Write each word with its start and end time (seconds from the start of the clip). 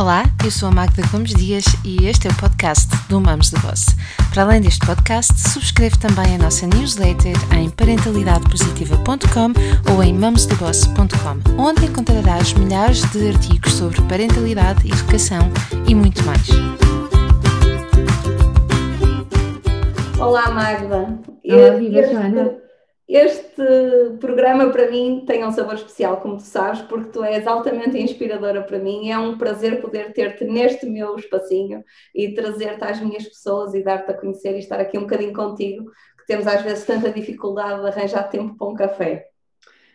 Olá, 0.00 0.24
eu 0.42 0.50
sou 0.50 0.70
a 0.70 0.72
Magda 0.72 1.02
Gomes 1.12 1.34
Dias 1.34 1.62
e 1.84 2.06
este 2.06 2.26
é 2.26 2.30
o 2.30 2.34
podcast 2.36 2.88
do 3.10 3.20
Mamos 3.20 3.50
de 3.50 3.60
Boss. 3.60 3.84
Para 4.32 4.44
além 4.44 4.62
deste 4.62 4.80
podcast, 4.86 5.38
subscreve 5.38 5.98
também 5.98 6.36
a 6.36 6.38
nossa 6.38 6.66
newsletter 6.66 7.36
em 7.54 7.68
parentalidadepositiva.com 7.68 9.92
ou 9.92 10.02
em 10.02 10.14
mamosdeboss.com, 10.14 11.62
onde 11.62 11.84
encontrarás 11.84 12.54
milhares 12.54 13.02
de 13.10 13.28
artigos 13.28 13.74
sobre 13.74 14.00
parentalidade, 14.08 14.90
educação 14.90 15.40
e 15.86 15.94
muito 15.94 16.24
mais. 16.24 16.48
Olá, 20.18 20.50
Magda. 20.50 21.14
Olá, 21.44 21.76
viva, 21.78 22.02
Joana. 22.10 22.69
Este 23.12 24.16
programa 24.20 24.70
para 24.70 24.88
mim 24.88 25.24
tem 25.26 25.44
um 25.44 25.50
sabor 25.50 25.74
especial, 25.74 26.18
como 26.18 26.36
tu 26.36 26.44
sabes, 26.44 26.80
porque 26.82 27.10
tu 27.10 27.24
és 27.24 27.44
altamente 27.44 27.98
inspiradora 27.98 28.62
para 28.62 28.78
mim. 28.78 29.10
É 29.10 29.18
um 29.18 29.36
prazer 29.36 29.80
poder 29.80 30.12
ter-te 30.12 30.44
neste 30.44 30.86
meu 30.86 31.16
espacinho 31.16 31.82
e 32.14 32.32
trazer-te 32.32 32.84
às 32.84 33.00
minhas 33.00 33.24
pessoas 33.24 33.74
e 33.74 33.82
dar-te 33.82 34.12
a 34.12 34.14
conhecer 34.14 34.54
e 34.54 34.60
estar 34.60 34.78
aqui 34.78 34.96
um 34.96 35.00
bocadinho 35.02 35.32
contigo, 35.32 35.90
que 36.18 36.26
temos 36.28 36.46
às 36.46 36.62
vezes 36.62 36.84
tanta 36.84 37.10
dificuldade 37.10 37.80
de 37.80 37.88
arranjar 37.88 38.30
tempo 38.30 38.56
para 38.56 38.68
um 38.68 38.74
café. 38.74 39.26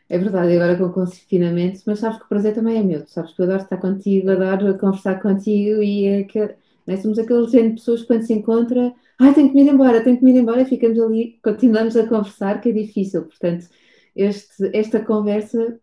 É 0.09 0.17
verdade, 0.17 0.53
agora 0.53 0.75
com 0.75 0.83
o 0.83 0.93
confinamento, 0.93 1.83
mas 1.85 1.99
sabes 1.99 2.17
que 2.17 2.25
o 2.25 2.27
prazer 2.27 2.53
também 2.53 2.79
é 2.79 2.83
meu. 2.83 3.05
Tu 3.05 3.11
sabes 3.11 3.31
que 3.31 3.39
eu 3.39 3.45
adoro 3.45 3.61
estar 3.61 3.77
contigo, 3.77 4.29
adoro 4.29 4.77
conversar 4.77 5.21
contigo 5.21 5.81
e 5.81 6.05
é 6.05 6.23
que 6.25 6.53
nós 6.85 7.01
somos 7.01 7.17
aquele 7.17 7.47
género 7.47 7.69
de 7.69 7.75
pessoas 7.75 8.01
que 8.01 8.07
quando 8.07 8.23
se 8.23 8.33
encontra 8.33 8.93
ai, 9.19 9.33
tenho 9.33 9.49
que 9.49 9.55
me 9.55 9.63
ir 9.63 9.69
embora, 9.69 10.03
tenho 10.03 10.17
que 10.17 10.23
me 10.23 10.31
ir 10.31 10.37
embora, 10.37 10.61
e 10.61 10.65
ficamos 10.65 10.99
ali, 10.99 11.39
continuamos 11.43 11.95
a 11.95 12.07
conversar, 12.07 12.61
que 12.61 12.69
é 12.69 12.71
difícil. 12.71 13.23
Portanto, 13.23 13.67
este, 14.15 14.69
esta 14.73 15.03
conversa 15.03 15.79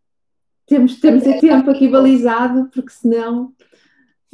temos, 0.66 1.00
temos 1.00 1.26
o 1.26 1.40
tempo 1.40 1.70
aqui 1.70 1.88
balizado, 1.88 2.70
porque 2.72 2.90
senão 2.90 3.52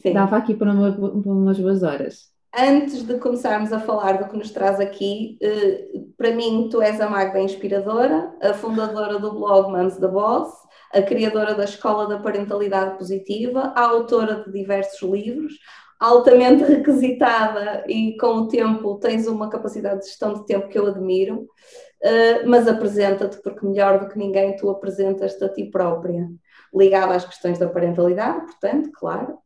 Sim. 0.01 0.13
dava 0.13 0.37
aqui 0.37 0.55
para, 0.55 0.73
uma, 0.73 0.93
para 0.93 1.33
umas 1.33 1.59
boas 1.59 1.83
horas. 1.83 2.29
Antes 2.57 3.03
de 3.03 3.19
começarmos 3.19 3.73
a 3.73 3.81
falar 3.81 4.19
do 4.19 4.29
que 4.29 4.37
nos 4.37 4.51
traz 4.51 4.81
aqui, 4.81 5.39
eh, 5.41 5.89
para 6.17 6.35
mim 6.35 6.69
tu 6.71 6.81
és 6.81 7.01
a 7.01 7.09
Magda 7.09 7.41
Inspiradora, 7.41 8.35
a 8.41 8.55
fundadora 8.55 9.19
do 9.19 9.33
blog 9.33 9.71
Mans 9.71 9.99
da 9.99 10.09
Boss, 10.09 10.51
a 10.93 11.03
criadora 11.03 11.55
da 11.55 11.65
Escola 11.65 12.07
da 12.07 12.19
Parentalidade 12.19 12.97
Positiva, 12.97 13.73
a 13.77 13.83
autora 13.83 14.43
de 14.45 14.53
diversos 14.53 15.01
livros, 15.03 15.59
altamente 15.99 16.63
requisitada 16.63 17.85
e 17.89 18.17
com 18.17 18.27
o 18.27 18.49
tempo 18.49 18.97
tens 18.97 19.27
uma 19.27 19.49
capacidade 19.51 20.01
de 20.01 20.07
gestão 20.07 20.35
de 20.35 20.47
tempo 20.47 20.69
que 20.69 20.79
eu 20.79 20.87
admiro, 20.87 21.43
uh, 21.43 22.49
mas 22.49 22.69
apresenta-te 22.69 23.39
porque 23.43 23.67
melhor 23.67 23.99
do 23.99 24.09
que 24.09 24.19
ninguém 24.19 24.55
tu 24.57 24.71
apresentas-te 24.71 25.43
a 25.45 25.49
ti 25.49 25.65
própria, 25.65 26.29
ligada 26.73 27.15
às 27.15 27.25
questões 27.25 27.59
da 27.59 27.69
parentalidade, 27.69 28.47
portanto, 28.47 28.91
claro. 28.93 29.39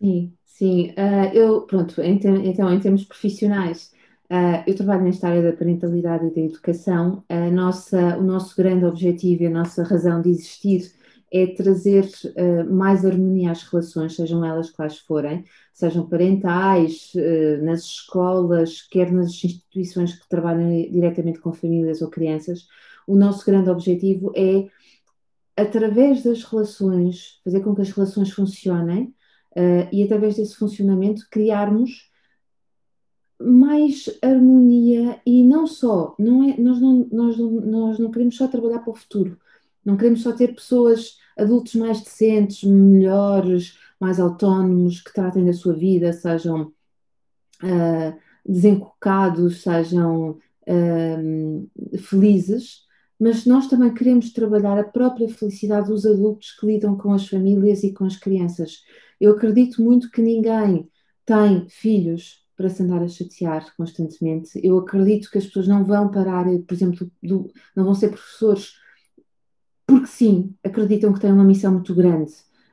Sim, 0.00 0.32
sim. 0.44 0.90
Uh, 0.92 1.34
eu, 1.34 1.62
pronto, 1.62 2.00
então, 2.00 2.72
em 2.72 2.80
termos 2.80 3.04
profissionais, 3.04 3.90
uh, 4.30 4.64
eu 4.66 4.74
trabalho 4.74 5.04
nesta 5.04 5.28
área 5.28 5.42
da 5.42 5.56
parentalidade 5.56 6.26
e 6.26 6.34
da 6.34 6.40
educação. 6.40 7.22
A 7.28 7.50
nossa, 7.50 8.16
o 8.16 8.22
nosso 8.22 8.56
grande 8.56 8.86
objetivo 8.86 9.42
e 9.42 9.46
a 9.46 9.50
nossa 9.50 9.82
razão 9.82 10.22
de 10.22 10.30
existir 10.30 10.90
é 11.34 11.48
trazer 11.48 12.04
uh, 12.04 12.72
mais 12.72 13.04
harmonia 13.04 13.50
às 13.50 13.64
relações, 13.64 14.14
sejam 14.14 14.44
elas 14.44 14.70
quais 14.70 14.98
forem, 14.98 15.44
sejam 15.72 16.08
parentais, 16.08 17.12
uh, 17.16 17.64
nas 17.64 17.80
escolas, 17.80 18.82
quer 18.82 19.10
nas 19.10 19.30
instituições 19.30 20.14
que 20.14 20.28
trabalham 20.28 20.70
diretamente 20.92 21.40
com 21.40 21.52
famílias 21.52 22.00
ou 22.02 22.08
crianças. 22.08 22.68
O 23.04 23.16
nosso 23.16 23.44
grande 23.44 23.68
objetivo 23.68 24.32
é, 24.36 24.68
através 25.56 26.22
das 26.22 26.44
relações, 26.44 27.40
fazer 27.42 27.60
com 27.62 27.74
que 27.74 27.82
as 27.82 27.90
relações 27.90 28.30
funcionem 28.30 29.12
uh, 29.56 29.88
e, 29.90 30.04
através 30.04 30.36
desse 30.36 30.54
funcionamento, 30.54 31.26
criarmos 31.28 32.12
mais 33.40 34.08
harmonia 34.22 35.20
e 35.26 35.42
não 35.42 35.66
só, 35.66 36.14
não 36.16 36.48
é, 36.48 36.56
nós, 36.60 36.80
não, 36.80 37.08
nós, 37.10 37.36
não, 37.36 37.50
nós 37.50 37.98
não 37.98 38.12
queremos 38.12 38.36
só 38.36 38.46
trabalhar 38.46 38.78
para 38.78 38.92
o 38.92 38.94
futuro, 38.94 39.36
não 39.84 39.96
queremos 39.96 40.22
só 40.22 40.32
ter 40.32 40.54
pessoas 40.54 41.18
adultos 41.36 41.74
mais 41.74 42.00
decentes, 42.00 42.64
melhores, 42.64 43.78
mais 44.00 44.20
autónomos, 44.20 45.00
que 45.00 45.12
tratem 45.12 45.44
da 45.44 45.52
sua 45.52 45.74
vida, 45.74 46.12
sejam 46.12 46.72
uh, 47.62 48.18
desencocados, 48.46 49.62
sejam 49.62 50.30
uh, 50.30 51.98
felizes, 51.98 52.84
mas 53.18 53.46
nós 53.46 53.68
também 53.68 53.94
queremos 53.94 54.32
trabalhar 54.32 54.78
a 54.78 54.84
própria 54.84 55.28
felicidade 55.28 55.88
dos 55.88 56.04
adultos 56.04 56.52
que 56.52 56.66
lidam 56.66 56.96
com 56.96 57.12
as 57.12 57.28
famílias 57.28 57.82
e 57.82 57.92
com 57.92 58.04
as 58.04 58.16
crianças. 58.16 58.82
Eu 59.20 59.32
acredito 59.32 59.82
muito 59.82 60.10
que 60.10 60.20
ninguém 60.20 60.88
tem 61.24 61.66
filhos 61.68 62.44
para 62.56 62.68
se 62.68 62.82
andar 62.82 63.02
a 63.02 63.08
chatear 63.08 63.74
constantemente. 63.76 64.60
Eu 64.62 64.78
acredito 64.78 65.30
que 65.30 65.38
as 65.38 65.46
pessoas 65.46 65.66
não 65.66 65.84
vão 65.84 66.10
parar, 66.10 66.44
por 66.66 66.74
exemplo, 66.74 67.10
do, 67.22 67.50
não 67.74 67.84
vão 67.84 67.94
ser 67.94 68.10
professores 68.10 68.74
porque 70.04 70.16
sim, 70.16 70.54
acreditam 70.62 71.14
que 71.14 71.20
têm 71.20 71.32
uma 71.32 71.44
missão 71.44 71.72
muito 71.72 71.94
grande 71.94 72.30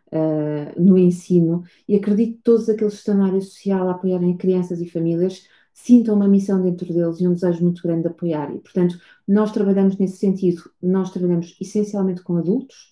uh, 0.08 0.82
no 0.82 0.98
ensino 0.98 1.64
e 1.88 1.96
acredito 1.96 2.38
que 2.38 2.44
todos 2.44 2.68
aqueles 2.68 2.94
que 2.96 3.00
estão 3.00 3.16
na 3.16 3.28
área 3.28 3.40
social 3.40 3.88
a 3.88 3.92
apoiarem 3.92 4.36
crianças 4.36 4.82
e 4.82 4.90
famílias 4.90 5.48
sintam 5.74 6.16
uma 6.16 6.28
missão 6.28 6.62
dentro 6.62 6.94
deles 6.94 7.22
e 7.22 7.28
um 7.28 7.34
desejo 7.34 7.64
muito 7.64 7.82
grande 7.82 8.02
de 8.02 8.08
apoiar. 8.10 8.54
E, 8.54 8.60
portanto, 8.60 9.00
nós 9.26 9.54
trabalhamos 9.54 9.98
nesse 9.98 10.18
sentido, 10.18 10.70
nós 10.84 11.10
trabalhamos 11.10 11.56
essencialmente 11.62 12.22
com 12.22 12.36
adultos, 12.36 12.92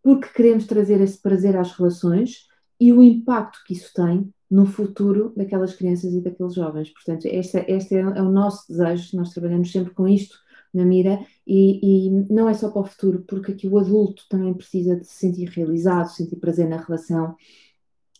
porque 0.00 0.28
queremos 0.28 0.66
trazer 0.66 1.00
esse 1.00 1.20
prazer 1.20 1.56
às 1.56 1.72
relações 1.72 2.46
e 2.78 2.92
o 2.92 3.02
impacto 3.02 3.58
que 3.66 3.72
isso 3.72 3.92
tem 3.92 4.32
no 4.48 4.64
futuro 4.64 5.32
daquelas 5.36 5.74
crianças 5.74 6.14
e 6.14 6.20
daqueles 6.20 6.54
jovens. 6.54 6.90
Portanto, 6.90 7.24
este, 7.24 7.58
é, 7.96 7.98
é 7.98 8.22
o 8.22 8.30
nosso 8.30 8.68
desejo, 8.68 9.16
nós 9.16 9.30
trabalhamos 9.30 9.72
sempre 9.72 9.92
com 9.92 10.06
isto 10.06 10.38
na 10.74 10.84
mira 10.84 11.24
e, 11.46 12.08
e, 12.08 12.10
não 12.32 12.48
é 12.48 12.54
só 12.54 12.70
para 12.70 12.82
o 12.82 12.84
futuro, 12.84 13.24
porque 13.26 13.52
aqui 13.52 13.68
o 13.68 13.78
adulto 13.78 14.24
também 14.28 14.52
precisa 14.54 14.96
de 14.96 15.06
se 15.06 15.14
sentir 15.14 15.48
realizado, 15.48 16.08
sentir 16.08 16.36
prazer 16.36 16.68
na 16.68 16.78
relação, 16.78 17.36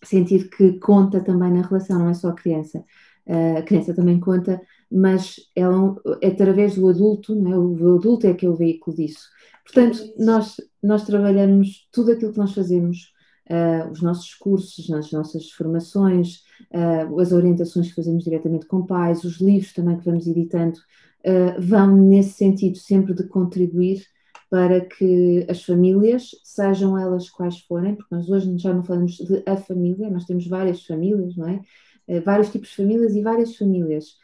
sentir 0.03 0.49
que 0.51 0.79
conta 0.79 1.21
também 1.21 1.53
na 1.53 1.63
relação, 1.63 1.99
não 1.99 2.11
é 2.11 2.15
só 2.15 2.29
a 2.29 2.35
criança. 2.35 2.85
Uh, 3.27 3.59
a 3.59 3.63
criança 3.63 3.95
também 3.95 4.21
conta, 4.21 4.61
mas 4.91 5.37
ela, 5.57 5.97
é 6.21 6.29
através 6.29 6.75
do 6.77 6.89
adulto, 6.89 7.35
não 7.35 7.53
é? 7.53 7.59
o 7.59 7.97
adulto 7.97 8.27
é 8.27 8.35
que 8.35 8.45
é 8.45 8.49
o 8.49 8.57
veículo 8.57 8.95
disso. 8.95 9.29
Portanto, 9.65 9.99
nós, 10.19 10.57
nós 10.83 11.05
trabalhamos 11.05 11.89
tudo 11.91 12.13
aquilo 12.13 12.33
que 12.33 12.39
nós 12.39 12.53
fazemos, 12.53 13.15
uh, 13.51 13.91
os 13.91 14.03
nossos 14.03 14.35
cursos, 14.35 14.91
as 14.91 15.11
nossas 15.11 15.51
formações, 15.51 16.43
uh, 16.71 17.19
as 17.19 17.33
orientações 17.33 17.89
que 17.89 17.95
fazemos 17.95 18.25
diretamente 18.25 18.67
com 18.67 18.85
pais, 18.85 19.25
os 19.25 19.41
livros 19.41 19.73
também 19.73 19.97
que 19.97 20.05
vamos 20.05 20.27
editando, 20.27 20.79
uh, 21.27 21.61
vão 21.61 21.97
nesse 21.97 22.35
sentido 22.35 22.77
sempre 22.79 23.15
de 23.15 23.25
contribuir 23.25 24.05
para 24.51 24.81
que 24.81 25.47
as 25.49 25.65
famílias, 25.65 26.31
sejam 26.45 26.99
elas 26.99 27.29
quais 27.29 27.61
forem, 27.61 27.97
porque 27.97 28.15
nós 28.15 28.29
hoje 28.29 28.57
já 28.59 28.73
não 28.73 28.85
falamos 28.85 29.17
de 29.17 29.43
a 29.47 29.57
família, 29.57 30.11
nós 30.11 30.25
temos 30.25 30.47
várias 30.47 30.85
famílias, 30.85 31.37
não 31.37 31.49
é? 31.49 31.61
Uh, 32.09 32.23
vários 32.23 32.51
tipos 32.51 32.69
de 32.69 32.77
famílias 32.77 33.15
e 33.15 33.23
várias 33.23 33.57
famílias, 33.57 34.17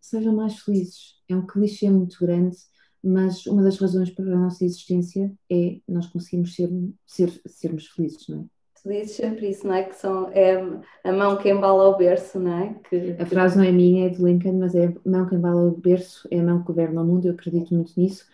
sejam 0.00 0.34
mais 0.34 0.58
felizes. 0.60 1.16
É 1.28 1.36
um 1.36 1.46
clichê 1.46 1.90
muito 1.90 2.16
grande, 2.18 2.56
mas 3.04 3.44
uma 3.46 3.62
das 3.62 3.78
razões 3.78 4.10
para 4.10 4.24
a 4.24 4.38
nossa 4.38 4.64
existência 4.64 5.32
é 5.50 5.80
nós 5.86 6.06
conseguimos 6.06 6.54
ser, 6.54 6.70
ser, 7.06 7.40
sermos 7.46 7.86
felizes, 7.88 8.26
não 8.28 8.40
é? 8.40 8.59
Tu 8.82 8.88
dizes 8.88 9.16
sempre 9.16 9.50
isso, 9.50 9.66
não 9.66 9.74
é? 9.74 9.84
Que 9.84 9.94
são, 9.94 10.30
é 10.32 10.56
a 11.04 11.12
mão 11.12 11.36
que 11.36 11.50
embala 11.50 11.88
o 11.88 11.96
berço, 11.96 12.38
não 12.40 12.58
é? 12.58 12.74
Que... 12.88 13.16
A 13.18 13.26
frase 13.26 13.58
não 13.58 13.64
é 13.64 13.70
minha, 13.70 14.06
é 14.06 14.08
de 14.08 14.22
Lincoln, 14.22 14.58
mas 14.58 14.74
é 14.74 14.86
a 14.86 15.10
mão 15.10 15.26
que 15.26 15.34
embala 15.34 15.62
o 15.66 15.76
berço, 15.76 16.26
é 16.30 16.40
a 16.40 16.42
mão 16.42 16.60
que 16.60 16.66
governa 16.66 17.02
o 17.02 17.04
mundo, 17.04 17.26
eu 17.26 17.32
acredito 17.32 17.74
muito 17.74 17.92
nisso, 17.96 18.26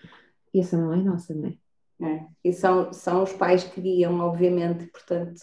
e 0.54 0.60
essa 0.60 0.76
mão 0.76 0.92
é 0.92 0.98
nossa, 0.98 1.34
não 1.34 1.48
é? 1.48 1.54
É, 1.98 2.26
e 2.44 2.52
são, 2.52 2.92
são 2.92 3.22
os 3.22 3.32
pais 3.32 3.64
que 3.64 3.80
guiam, 3.80 4.20
obviamente, 4.20 4.86
portanto, 4.86 5.40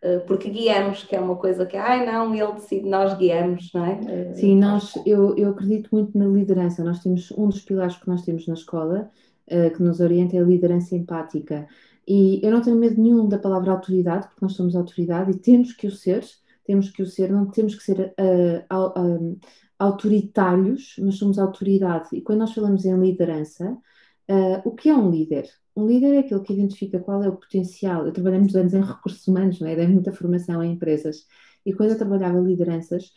eh, 0.00 0.20
porque 0.20 0.48
guiamos, 0.48 1.02
que 1.02 1.16
é 1.16 1.20
uma 1.20 1.36
coisa 1.36 1.66
que, 1.66 1.76
ai 1.76 2.06
não, 2.06 2.34
ele 2.34 2.52
decide, 2.52 2.88
nós 2.88 3.14
guiamos, 3.14 3.72
não 3.74 3.84
é? 3.84 4.00
Eh, 4.06 4.34
Sim, 4.34 4.56
nós, 4.56 4.94
eu, 5.04 5.36
eu 5.36 5.50
acredito 5.50 5.88
muito 5.92 6.16
na 6.16 6.26
liderança, 6.26 6.84
nós 6.84 7.00
temos, 7.00 7.30
um 7.32 7.48
dos 7.48 7.62
pilares 7.62 7.96
que 7.96 8.06
nós 8.06 8.22
temos 8.22 8.46
na 8.46 8.54
escola, 8.54 9.10
uh, 9.50 9.70
que 9.74 9.82
nos 9.82 10.00
orienta 10.00 10.36
é 10.36 10.40
a 10.40 10.44
liderança 10.44 10.94
empática, 10.94 11.66
e 12.08 12.40
eu 12.42 12.50
não 12.50 12.62
tenho 12.62 12.76
medo 12.76 13.00
nenhum 13.00 13.28
da 13.28 13.38
palavra 13.38 13.70
autoridade, 13.72 14.28
porque 14.28 14.42
nós 14.42 14.54
somos 14.54 14.74
autoridade 14.74 15.30
e 15.30 15.38
temos 15.38 15.74
que 15.74 15.86
o 15.86 15.90
ser, 15.90 16.24
temos 16.64 16.90
que 16.90 17.02
o 17.02 17.06
ser, 17.06 17.30
não 17.30 17.50
temos 17.50 17.74
que 17.74 17.82
ser 17.82 18.14
uh, 18.18 18.98
uh, 18.98 19.38
autoritários, 19.78 20.96
mas 21.00 21.16
somos 21.16 21.38
autoridade. 21.38 22.08
E 22.12 22.22
quando 22.22 22.38
nós 22.38 22.54
falamos 22.54 22.86
em 22.86 22.98
liderança, 22.98 23.72
uh, 24.30 24.62
o 24.64 24.74
que 24.74 24.88
é 24.88 24.94
um 24.94 25.10
líder? 25.10 25.50
Um 25.76 25.86
líder 25.86 26.14
é 26.14 26.18
aquele 26.20 26.40
que 26.40 26.54
identifica 26.54 26.98
qual 26.98 27.22
é 27.22 27.28
o 27.28 27.36
potencial. 27.36 28.06
Eu 28.06 28.12
trabalhei 28.12 28.38
muitos 28.38 28.56
anos 28.56 28.72
em 28.72 28.80
recursos 28.80 29.28
humanos, 29.28 29.60
não 29.60 29.68
é? 29.68 29.76
dei 29.76 29.86
muita 29.86 30.10
formação 30.10 30.64
em 30.64 30.72
empresas. 30.72 31.26
E 31.64 31.74
quando 31.74 31.90
eu 31.90 31.98
trabalhava 31.98 32.38
lideranças, 32.40 33.12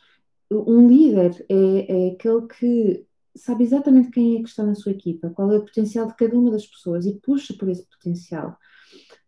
um 0.52 0.88
líder 0.88 1.46
é, 1.48 2.10
é 2.10 2.12
aquele 2.12 2.46
que 2.48 3.06
sabe 3.36 3.64
exatamente 3.64 4.12
quem 4.12 4.36
é 4.36 4.44
que 4.44 4.50
está 4.50 4.64
na 4.64 4.76
sua 4.76 4.92
equipa, 4.92 5.30
qual 5.30 5.50
é 5.52 5.58
o 5.58 5.64
potencial 5.64 6.08
de 6.08 6.16
cada 6.16 6.38
uma 6.38 6.52
das 6.52 6.68
pessoas 6.68 7.06
e 7.06 7.14
puxa 7.22 7.54
por 7.58 7.70
esse 7.70 7.86
potencial. 7.86 8.58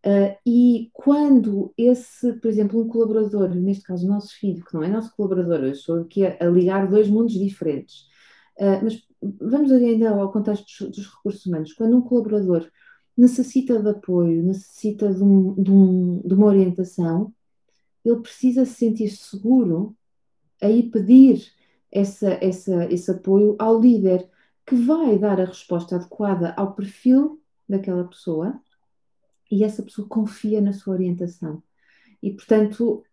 Uh, 0.06 0.36
e 0.46 0.90
quando 0.92 1.74
esse, 1.78 2.34
por 2.34 2.50
exemplo, 2.50 2.82
um 2.82 2.90
colaborador, 2.90 3.56
neste 3.56 3.86
caso 3.86 4.06
o 4.06 4.10
nosso 4.10 4.36
filho, 4.36 4.64
que 4.66 4.74
não 4.74 4.84
é 4.84 4.90
nosso 4.90 5.16
colaborador, 5.16 5.60
eu 5.60 5.72
estou 5.72 6.02
aqui 6.02 6.26
a, 6.26 6.38
a 6.42 6.46
ligar 6.46 6.90
dois 6.90 7.08
mundos 7.08 7.34
diferentes, 7.34 8.02
uh, 8.60 8.84
mas 8.84 9.02
vamos 9.22 9.72
ainda 9.72 10.10
ao 10.10 10.30
contexto 10.30 10.66
dos, 10.66 10.98
dos, 10.98 11.08
recursos 11.08 11.46
humanos. 11.46 11.72
Quando 11.74 11.96
um 11.96 12.02
colaborador 12.02 12.70
necessita 13.16 13.82
de 13.82 13.90
apoio, 13.90 14.44
necessita 14.44 15.14
de, 15.14 15.24
um, 15.24 15.54
de, 15.56 15.72
um, 15.72 16.22
de 16.26 16.34
uma 16.34 16.48
orientação, 16.48 17.34
ele 18.04 18.20
precisa 18.20 18.66
se 18.66 18.74
sentir 18.74 19.10
seguro 19.10 19.96
a 20.62 20.70
ir 20.70 20.92
pedir 20.92 21.50
essa, 21.90 22.38
essa, 22.42 22.86
esse 22.92 23.10
apoio 23.10 23.56
ao 23.58 23.80
líder, 23.80 24.30
que 24.66 24.76
vai 24.76 25.18
dar 25.18 25.40
a 25.40 25.46
resposta 25.46 25.96
adequada 25.96 26.54
ao 26.58 26.74
perfil 26.74 27.42
daquela 27.70 28.04
pessoa 28.04 28.60
e 29.52 29.64
essa 29.64 29.84
pessoa 29.84 30.08
confia 30.08 30.62
na 30.62 30.74
sua 30.74 30.94
orientação. 30.94 31.62
E, 32.22 32.32
portanto, 32.32 33.04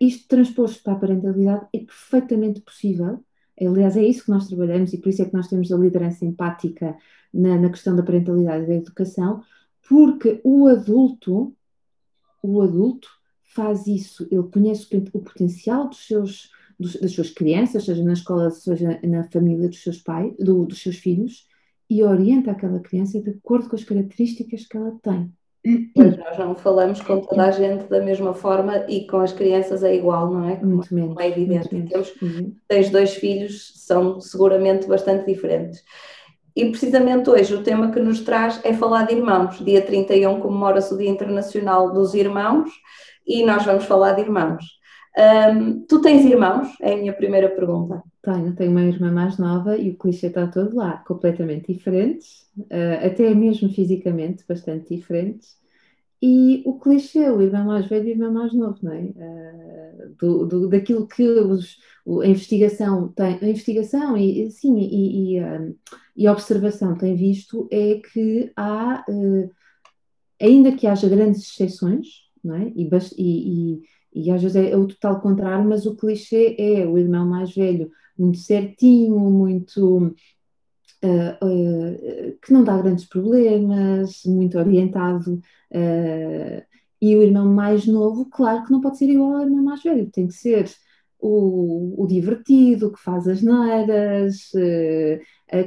isto 0.00 0.28
transposto 0.28 0.82
para 0.82 0.92
a 0.92 0.98
parentalidade 0.98 1.66
é 1.72 1.78
perfeitamente 1.78 2.60
possível. 2.60 3.24
Aliás, 3.60 3.96
é 3.96 4.04
isso 4.04 4.24
que 4.24 4.30
nós 4.30 4.48
trabalhamos 4.48 4.92
e 4.92 4.98
por 4.98 5.08
isso 5.08 5.22
é 5.22 5.24
que 5.24 5.34
nós 5.34 5.48
temos 5.48 5.72
a 5.72 5.76
liderança 5.76 6.24
empática 6.24 6.96
na, 7.32 7.58
na 7.58 7.70
questão 7.70 7.94
da 7.94 8.02
parentalidade 8.02 8.64
e 8.64 8.66
da 8.66 8.74
educação, 8.74 9.42
porque 9.88 10.40
o 10.44 10.66
adulto, 10.66 11.54
o 12.42 12.60
adulto 12.60 13.08
faz 13.54 13.86
isso, 13.86 14.26
ele 14.30 14.42
conhece 14.44 14.86
o 15.12 15.20
potencial 15.20 15.88
dos 15.88 16.06
seus, 16.06 16.50
dos, 16.78 16.96
das 16.96 17.12
suas 17.12 17.30
crianças, 17.30 17.84
seja 17.84 18.02
na 18.02 18.14
escola, 18.14 18.50
seja 18.50 19.00
na 19.02 19.24
família 19.24 19.68
dos 19.68 19.82
seus 19.82 19.98
pais, 19.98 20.34
do, 20.38 20.64
dos 20.64 20.82
seus 20.82 20.96
filhos, 20.96 21.46
e 21.88 22.02
orienta 22.02 22.50
aquela 22.50 22.80
criança 22.80 23.20
de 23.20 23.30
acordo 23.30 23.68
com 23.68 23.76
as 23.76 23.84
características 23.84 24.66
que 24.66 24.76
ela 24.76 24.98
tem. 25.02 25.32
Pois 25.94 26.16
nós 26.16 26.38
não 26.38 26.54
falamos 26.56 27.00
com 27.00 27.20
toda 27.20 27.44
a 27.44 27.50
gente 27.52 27.84
da 27.84 28.00
mesma 28.00 28.34
forma 28.34 28.84
e 28.88 29.06
com 29.06 29.18
as 29.18 29.32
crianças 29.32 29.84
é 29.84 29.94
igual, 29.94 30.28
não 30.28 30.48
é? 30.48 30.56
Como, 30.56 30.76
muito 30.76 30.94
menos, 30.94 31.16
é 31.18 31.28
evidente. 31.28 31.68
Temos, 31.68 32.12
uhum. 32.20 32.54
tens 32.66 32.90
dois 32.90 33.14
filhos, 33.14 33.72
são 33.76 34.20
seguramente 34.20 34.86
bastante 34.88 35.24
diferentes. 35.24 35.84
E 36.54 36.68
precisamente 36.68 37.30
hoje 37.30 37.54
o 37.54 37.62
tema 37.62 37.92
que 37.92 38.00
nos 38.00 38.20
traz 38.20 38.60
é 38.64 38.74
falar 38.74 39.06
de 39.06 39.14
irmãos. 39.14 39.58
Dia 39.64 39.80
31 39.80 40.40
comemora-se 40.40 40.92
o 40.92 40.98
Dia 40.98 41.08
Internacional 41.08 41.92
dos 41.92 42.12
Irmãos 42.12 42.70
e 43.26 43.44
nós 43.44 43.64
vamos 43.64 43.84
falar 43.84 44.12
de 44.12 44.22
irmãos. 44.22 44.81
Um, 45.18 45.84
tu 45.86 46.00
tens 46.00 46.24
irmãos? 46.24 46.68
É 46.80 46.94
a 46.94 46.96
minha 46.96 47.12
primeira 47.12 47.48
pergunta. 47.48 48.02
Tenho, 48.22 48.54
tenho 48.54 48.70
uma 48.70 48.82
irmã 48.82 49.10
mais 49.10 49.36
nova 49.36 49.76
e 49.76 49.90
o 49.90 49.96
clichê 49.96 50.28
está 50.28 50.46
todo 50.46 50.76
lá, 50.76 50.98
completamente 51.06 51.72
diferentes, 51.72 52.46
uh, 52.58 53.06
até 53.06 53.34
mesmo 53.34 53.68
fisicamente 53.68 54.44
bastante 54.48 54.94
diferentes. 54.94 55.56
E 56.22 56.62
o 56.64 56.78
clichê, 56.78 57.28
o 57.30 57.42
irmão 57.42 57.64
mais 57.66 57.86
velho 57.86 58.06
e 58.06 58.10
o 58.10 58.14
irmão 58.14 58.32
mais 58.32 58.54
novo, 58.54 58.78
não 58.80 58.92
é? 58.92 59.00
Uh, 59.00 60.14
do, 60.18 60.46
do, 60.46 60.68
daquilo 60.68 61.06
que 61.06 61.22
os, 61.22 61.78
a 62.22 62.26
investigação 62.26 63.08
tem, 63.08 63.38
a 63.42 63.48
investigação 63.48 64.16
e, 64.16 64.50
sim, 64.50 64.78
e, 64.78 65.34
e, 65.34 65.42
um, 65.42 65.74
e 66.16 66.26
a 66.26 66.32
observação 66.32 66.96
tem 66.96 67.16
visto 67.16 67.68
é 67.70 68.00
que 68.12 68.52
há, 68.56 69.04
uh, 69.08 69.50
ainda 70.40 70.72
que 70.72 70.86
haja 70.86 71.08
grandes 71.08 71.42
exceções, 71.42 72.06
não 72.42 72.54
é? 72.54 72.72
E, 72.74 72.88
e, 73.18 73.82
e, 74.14 74.30
às 74.30 74.42
vezes 74.42 74.56
é 74.56 74.76
o 74.76 74.86
total 74.86 75.20
contrário, 75.20 75.68
mas 75.68 75.86
o 75.86 75.96
clichê 75.96 76.56
é 76.58 76.86
o 76.86 76.98
irmão 76.98 77.26
mais 77.26 77.54
velho 77.54 77.90
muito 78.18 78.38
certinho, 78.38 79.18
muito 79.18 80.14
Uh, 81.04 81.34
uh, 81.44 82.38
que 82.40 82.52
não 82.52 82.62
dá 82.62 82.80
grandes 82.80 83.04
problemas, 83.06 84.22
muito 84.24 84.56
orientado, 84.56 85.32
uh, 85.72 86.62
e 87.00 87.16
o 87.16 87.22
irmão 87.24 87.52
mais 87.52 87.88
novo, 87.88 88.26
claro 88.30 88.64
que 88.64 88.70
não 88.70 88.80
pode 88.80 88.98
ser 88.98 89.08
igual 89.08 89.32
ao 89.34 89.42
irmão 89.42 89.64
mais 89.64 89.82
velho, 89.82 90.08
tem 90.12 90.28
que 90.28 90.34
ser 90.34 90.70
o, 91.18 92.00
o 92.00 92.06
divertido, 92.06 92.92
que 92.92 93.00
faz 93.00 93.26
as 93.26 93.42
neiras, 93.42 94.52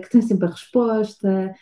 que 0.02 0.10
tem 0.10 0.22
sempre 0.22 0.48
a 0.48 0.52
resposta, 0.52 1.54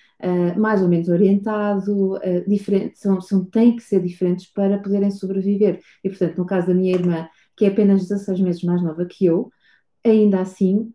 mais 0.57 0.81
ou 0.81 0.87
menos 0.87 1.09
orientado, 1.09 2.17
diferente, 2.47 2.97
são, 2.97 3.19
são, 3.19 3.43
têm 3.43 3.75
que 3.75 3.83
ser 3.83 4.01
diferentes 4.01 4.45
para 4.45 4.77
poderem 4.77 5.11
sobreviver. 5.11 5.81
E, 6.03 6.09
portanto, 6.09 6.37
no 6.37 6.45
caso 6.45 6.67
da 6.67 6.73
minha 6.73 6.93
irmã, 6.93 7.27
que 7.57 7.65
é 7.65 7.67
apenas 7.67 8.07
16 8.07 8.39
meses 8.39 8.63
mais 8.63 8.81
nova 8.81 9.05
que 9.05 9.25
eu, 9.25 9.51
ainda 10.05 10.39
assim 10.39 10.93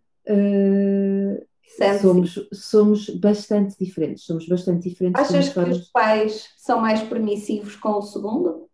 somos, 2.00 2.48
somos 2.52 3.10
bastante 3.10 3.76
diferentes. 3.78 4.24
Somos 4.24 4.46
bastante 4.46 4.88
diferentes. 4.88 5.20
Achas 5.20 5.48
que 5.50 5.60
os 5.60 5.90
pais 5.90 6.50
são 6.56 6.80
mais 6.80 7.02
permissivos 7.02 7.76
com 7.76 7.90
o 7.90 8.02
segundo? 8.02 8.68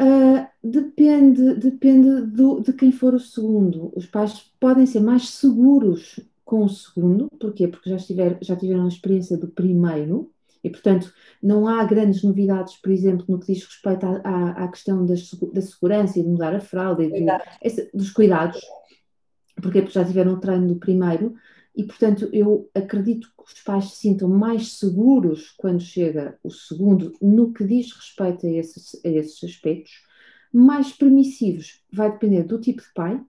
Uh, 0.00 0.44
depende 0.62 1.54
depende 1.54 2.22
do, 2.22 2.60
de 2.60 2.72
quem 2.72 2.90
for 2.90 3.14
o 3.14 3.20
segundo. 3.20 3.92
Os 3.94 4.06
pais 4.06 4.52
podem 4.58 4.86
ser 4.86 5.00
mais 5.00 5.28
seguros 5.30 6.18
com 6.44 6.64
o 6.64 6.68
segundo, 6.68 7.28
porquê? 7.40 7.68
Porque 7.68 7.90
já, 7.90 7.96
estiver, 7.96 8.38
já 8.42 8.54
tiveram 8.56 8.84
a 8.84 8.88
experiência 8.88 9.36
do 9.36 9.48
primeiro. 9.48 10.30
E, 10.62 10.70
portanto, 10.70 11.12
não 11.42 11.68
há 11.68 11.84
grandes 11.84 12.22
novidades, 12.22 12.76
por 12.76 12.90
exemplo, 12.90 13.26
no 13.28 13.38
que 13.38 13.52
diz 13.52 13.64
respeito 13.64 14.06
à, 14.06 14.20
à, 14.24 14.64
à 14.64 14.68
questão 14.68 15.04
das, 15.04 15.30
da 15.52 15.60
segurança 15.60 16.18
e 16.18 16.22
de 16.22 16.28
mudar 16.28 16.54
a 16.54 16.60
fralda 16.60 17.04
e 17.04 17.08
do, 17.08 17.32
esse, 17.62 17.90
dos 17.92 18.10
cuidados. 18.10 18.60
Porque 19.60 19.86
já 19.86 20.04
tiveram 20.04 20.34
o 20.34 20.40
treino 20.40 20.66
do 20.68 20.76
primeiro, 20.76 21.34
e 21.76 21.84
portanto 21.84 22.28
eu 22.32 22.70
acredito 22.74 23.28
que 23.36 23.44
os 23.44 23.60
pais 23.62 23.86
se 23.90 23.96
sintam 23.96 24.28
mais 24.28 24.72
seguros 24.78 25.50
quando 25.56 25.80
chega 25.80 26.38
o 26.42 26.50
segundo 26.50 27.12
no 27.20 27.52
que 27.52 27.64
diz 27.64 27.92
respeito 27.92 28.46
a 28.46 28.50
esses, 28.50 29.00
a 29.04 29.08
esses 29.08 29.42
aspectos, 29.42 29.92
mais 30.52 30.92
permissivos. 30.92 31.82
Vai 31.92 32.12
depender 32.12 32.44
do 32.44 32.60
tipo 32.60 32.80
de 32.80 32.92
pai 32.94 33.20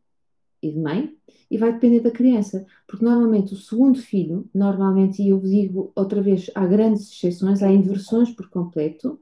e 0.68 0.74
de 0.74 0.80
mãe 0.80 1.14
e 1.50 1.58
vai 1.58 1.74
depender 1.74 2.00
da 2.00 2.12
criança, 2.12 2.66
porque 2.88 3.06
normalmente 3.06 3.54
o 3.54 3.58
segundo 3.58 4.00
filho, 4.00 4.50
normalmente, 4.54 5.22
e 5.22 5.30
eu 5.30 5.40
digo 5.40 5.92
outra 5.96 6.22
vez, 6.22 6.50
há 6.56 6.66
grandes 6.66 7.12
exceções, 7.12 7.62
há 7.62 7.72
inversões 7.72 8.32
por 8.32 8.50
completo, 8.50 9.20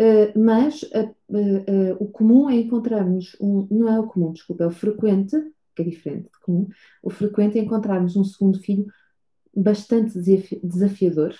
Uh, 0.00 0.32
mas 0.34 0.82
uh, 0.82 1.14
uh, 1.28 1.96
o 2.00 2.08
comum 2.08 2.48
é 2.48 2.56
encontrarmos 2.56 3.36
um, 3.38 3.68
não 3.70 3.86
é 3.86 4.00
o 4.00 4.06
comum, 4.06 4.32
desculpa, 4.32 4.64
é 4.64 4.66
o 4.66 4.70
frequente, 4.70 5.36
que 5.76 5.82
é 5.82 5.84
diferente 5.84 6.22
de 6.22 6.40
comum, 6.40 6.66
o 7.02 7.10
frequente 7.10 7.58
é 7.58 7.62
encontrarmos 7.62 8.16
um 8.16 8.24
segundo 8.24 8.58
filho 8.60 8.86
bastante 9.54 10.18
desafiador, 10.62 11.34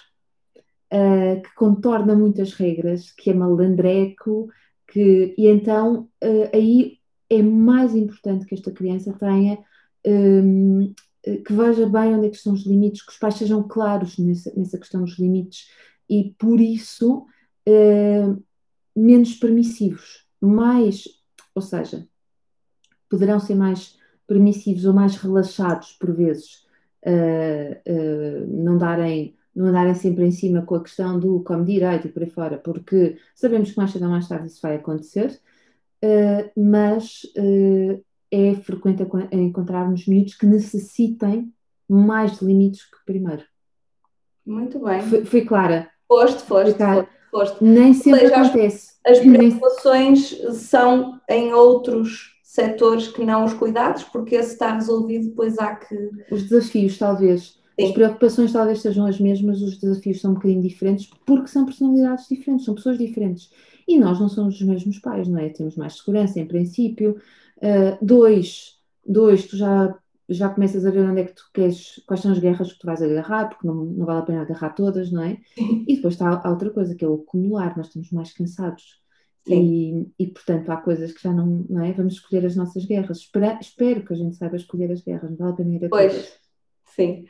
que 0.91 1.55
contorna 1.55 2.17
muitas 2.17 2.53
regras, 2.53 3.13
que 3.13 3.31
é 3.31 3.35
malandreco, 3.35 4.49
que, 4.89 5.33
e 5.39 5.47
então 5.47 6.09
aí 6.53 6.99
é 7.31 7.43
mais 7.43 7.95
importante 7.95 8.45
que 8.45 8.55
esta 8.55 8.73
criança 8.73 9.13
tenha, 9.13 9.59
um, 10.05 10.93
que 11.23 11.53
veja 11.53 11.89
bem 11.89 12.15
onde 12.15 12.27
é 12.27 12.31
estão 12.31 12.53
os 12.53 12.67
limites, 12.67 13.03
que 13.03 13.13
os 13.13 13.19
pais 13.19 13.35
sejam 13.35 13.63
claros 13.63 14.19
nessa, 14.19 14.53
nessa 14.57 14.79
questão 14.79 15.05
dos 15.05 15.19
limites 15.19 15.71
e 16.09 16.35
por 16.39 16.61
isso 16.61 17.27
uh, 17.69 18.43
menos 18.97 19.35
permissivos, 19.35 20.27
mais, 20.41 21.05
ou 21.55 21.63
seja, 21.63 22.07
poderão 23.09 23.39
ser 23.39 23.55
mais 23.55 23.97
permissivos 24.27 24.85
ou 24.85 24.93
mais 24.95 25.17
relaxados 25.17 25.93
por 25.93 26.13
vezes, 26.13 26.65
uh, 27.07 27.91
uh, 27.93 28.47
não 28.49 28.77
darem 28.77 29.37
não 29.53 29.67
andarem 29.67 29.95
sempre 29.95 30.25
em 30.25 30.31
cima 30.31 30.63
com 30.63 30.77
a 30.77 30.83
questão 30.83 31.19
do 31.19 31.41
como 31.41 31.65
direito 31.65 32.07
e 32.07 32.11
por 32.11 32.23
aí 32.23 32.31
fora, 32.31 32.57
porque 32.57 33.19
sabemos 33.35 33.73
que 33.73 33.77
mais 33.77 33.91
cedo 33.91 34.05
ou 34.05 34.11
mais 34.11 34.29
tarde 34.29 34.47
isso 34.47 34.63
vai 34.63 34.77
acontecer, 34.77 35.41
uh, 36.05 36.61
mas 36.61 37.23
é 38.31 38.55
frequente 38.55 39.03
encontrarmos 39.33 40.07
miúdos 40.07 40.35
que 40.35 40.47
necessitem 40.47 41.53
mais 41.89 42.39
de 42.39 42.45
limites 42.45 42.85
que 42.85 43.05
primeiro. 43.05 43.43
Muito 44.47 44.79
bem. 44.79 45.01
Fui, 45.03 45.25
fui 45.25 45.45
clara. 45.45 45.91
Foste, 46.07 46.43
foste, 46.43 46.79
foste, 46.79 47.09
foste. 47.31 47.65
Nem 47.65 47.93
sempre 47.95 48.21
seja, 48.21 48.37
acontece. 48.37 48.93
As, 49.05 49.19
as 49.19 49.25
preocupações 49.25 50.41
são 50.55 51.21
em 51.29 51.53
outros 51.53 52.41
setores 52.43 53.09
que 53.09 53.25
não 53.25 53.45
os 53.45 53.55
cuidados, 53.55 54.03
porque 54.05 54.35
esse 54.35 54.53
está 54.53 54.75
resolvido, 54.75 55.29
depois 55.29 55.59
há 55.59 55.77
que. 55.77 56.11
Os 56.31 56.49
desafios, 56.49 56.99
talvez. 56.99 57.61
Sim. 57.79 57.87
As 57.87 57.93
preocupações 57.93 58.53
talvez 58.53 58.81
sejam 58.81 59.07
as 59.07 59.21
mesmas, 59.21 59.63
os 59.63 59.79
desafios 59.79 60.21
são 60.21 60.33
um 60.33 60.35
bocadinho 60.35 60.63
diferentes, 60.63 61.09
porque 61.25 61.47
são 61.47 61.65
personalidades 61.65 62.27
diferentes, 62.29 62.65
são 62.65 62.75
pessoas 62.75 62.99
diferentes. 62.99 63.51
E 63.91 63.99
nós 63.99 64.21
não 64.21 64.29
somos 64.29 64.55
os 64.55 64.63
mesmos 64.63 65.01
pais, 65.01 65.27
não 65.27 65.39
é? 65.41 65.49
Temos 65.49 65.75
mais 65.77 65.95
segurança, 65.97 66.39
em 66.39 66.47
princípio. 66.47 67.17
Uh, 67.57 67.99
dois, 68.01 68.79
dois, 69.05 69.47
tu 69.49 69.57
já, 69.57 69.99
já 70.29 70.49
começas 70.49 70.87
a 70.87 70.93
ver 70.93 71.05
onde 71.11 71.23
é 71.23 71.25
que 71.25 71.35
tu 71.35 71.43
queres, 71.53 72.01
quais 72.07 72.21
são 72.21 72.31
as 72.31 72.39
guerras 72.39 72.73
que 72.73 72.79
tu 72.79 72.87
vais 72.87 73.03
agarrar, 73.03 73.49
porque 73.49 73.67
não, 73.67 73.75
não 73.75 74.07
vale 74.07 74.21
a 74.21 74.23
pena 74.23 74.43
agarrar 74.43 74.71
todas, 74.71 75.11
não 75.11 75.25
é? 75.25 75.39
E 75.59 75.97
depois 75.97 76.15
está 76.15 76.41
a 76.45 76.51
outra 76.51 76.71
coisa, 76.71 76.95
que 76.95 77.05
é 77.05 77.09
o 77.09 77.15
acumular, 77.15 77.77
nós 77.77 77.89
estamos 77.89 78.13
mais 78.13 78.33
cansados. 78.33 79.01
E, 79.49 80.07
e, 80.17 80.27
portanto, 80.29 80.71
há 80.71 80.77
coisas 80.77 81.13
que 81.13 81.23
já 81.23 81.33
não, 81.33 81.67
não 81.69 81.83
é? 81.85 81.93
Vamos 81.93 82.15
escolher 82.15 82.47
as 82.47 82.55
nossas 82.55 82.85
guerras. 82.85 83.19
Espera, 83.19 83.59
espero 83.61 84.05
que 84.05 84.13
a 84.13 84.17
gente 84.17 84.37
saiba 84.37 84.55
escolher 84.55 84.93
as 84.93 85.03
guerras, 85.03 85.31
não 85.31 85.37
vale 85.37 85.53
a 85.53 85.57
pena 85.57 85.75
ir 85.75 85.85
a 85.87 85.89
Pois, 85.89 86.13
todas. 86.13 86.41
sim. 86.95 87.25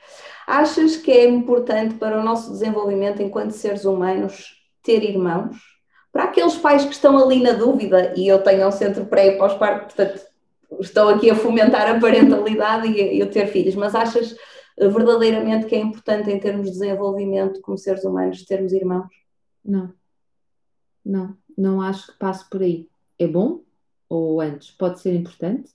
Achas 0.46 0.96
que 0.98 1.10
é 1.10 1.26
importante 1.26 1.94
para 1.94 2.20
o 2.20 2.24
nosso 2.24 2.50
desenvolvimento 2.52 3.22
enquanto 3.22 3.52
seres 3.52 3.86
humanos 3.86 4.60
ter 4.82 5.02
irmãos? 5.02 5.79
Para 6.12 6.24
aqueles 6.24 6.56
pais 6.56 6.84
que 6.84 6.92
estão 6.92 7.16
ali 7.16 7.42
na 7.42 7.52
dúvida, 7.52 8.12
e 8.16 8.26
eu 8.26 8.42
tenho 8.42 8.66
um 8.66 8.72
centro 8.72 9.06
pré 9.06 9.28
e 9.28 9.38
pós-parto, 9.38 9.94
portanto, 9.94 10.26
estou 10.80 11.08
aqui 11.08 11.30
a 11.30 11.36
fomentar 11.36 11.88
a 11.88 12.00
parentalidade 12.00 12.88
e, 12.88 13.22
o 13.22 13.30
ter 13.30 13.46
filhos, 13.46 13.74
mas 13.74 13.94
achas 13.94 14.36
eh, 14.78 14.88
verdadeiramente 14.88 15.66
que 15.66 15.74
é 15.74 15.78
importante 15.78 16.30
em 16.30 16.38
termos 16.38 16.66
de 16.66 16.72
desenvolvimento 16.72 17.60
como 17.60 17.78
seres 17.78 18.04
humanos 18.04 18.44
termos 18.44 18.72
irmãos? 18.72 19.10
Não, 19.64 19.92
não, 21.04 21.36
não 21.56 21.80
acho 21.80 22.12
que 22.12 22.18
passe 22.18 22.48
por 22.48 22.62
aí. 22.62 22.88
É 23.18 23.26
bom, 23.26 23.62
ou 24.08 24.40
antes, 24.40 24.70
pode 24.70 25.00
ser 25.00 25.14
importante, 25.14 25.70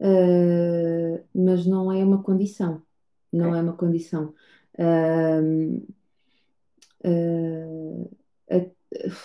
uh, 0.00 1.24
mas 1.34 1.64
não 1.66 1.92
é 1.92 2.04
uma 2.04 2.22
condição. 2.22 2.82
Não 3.32 3.54
é, 3.54 3.58
é 3.58 3.62
uma 3.62 3.74
condição. 3.74 4.34
Uh, 4.78 5.86
uh, 7.04 8.10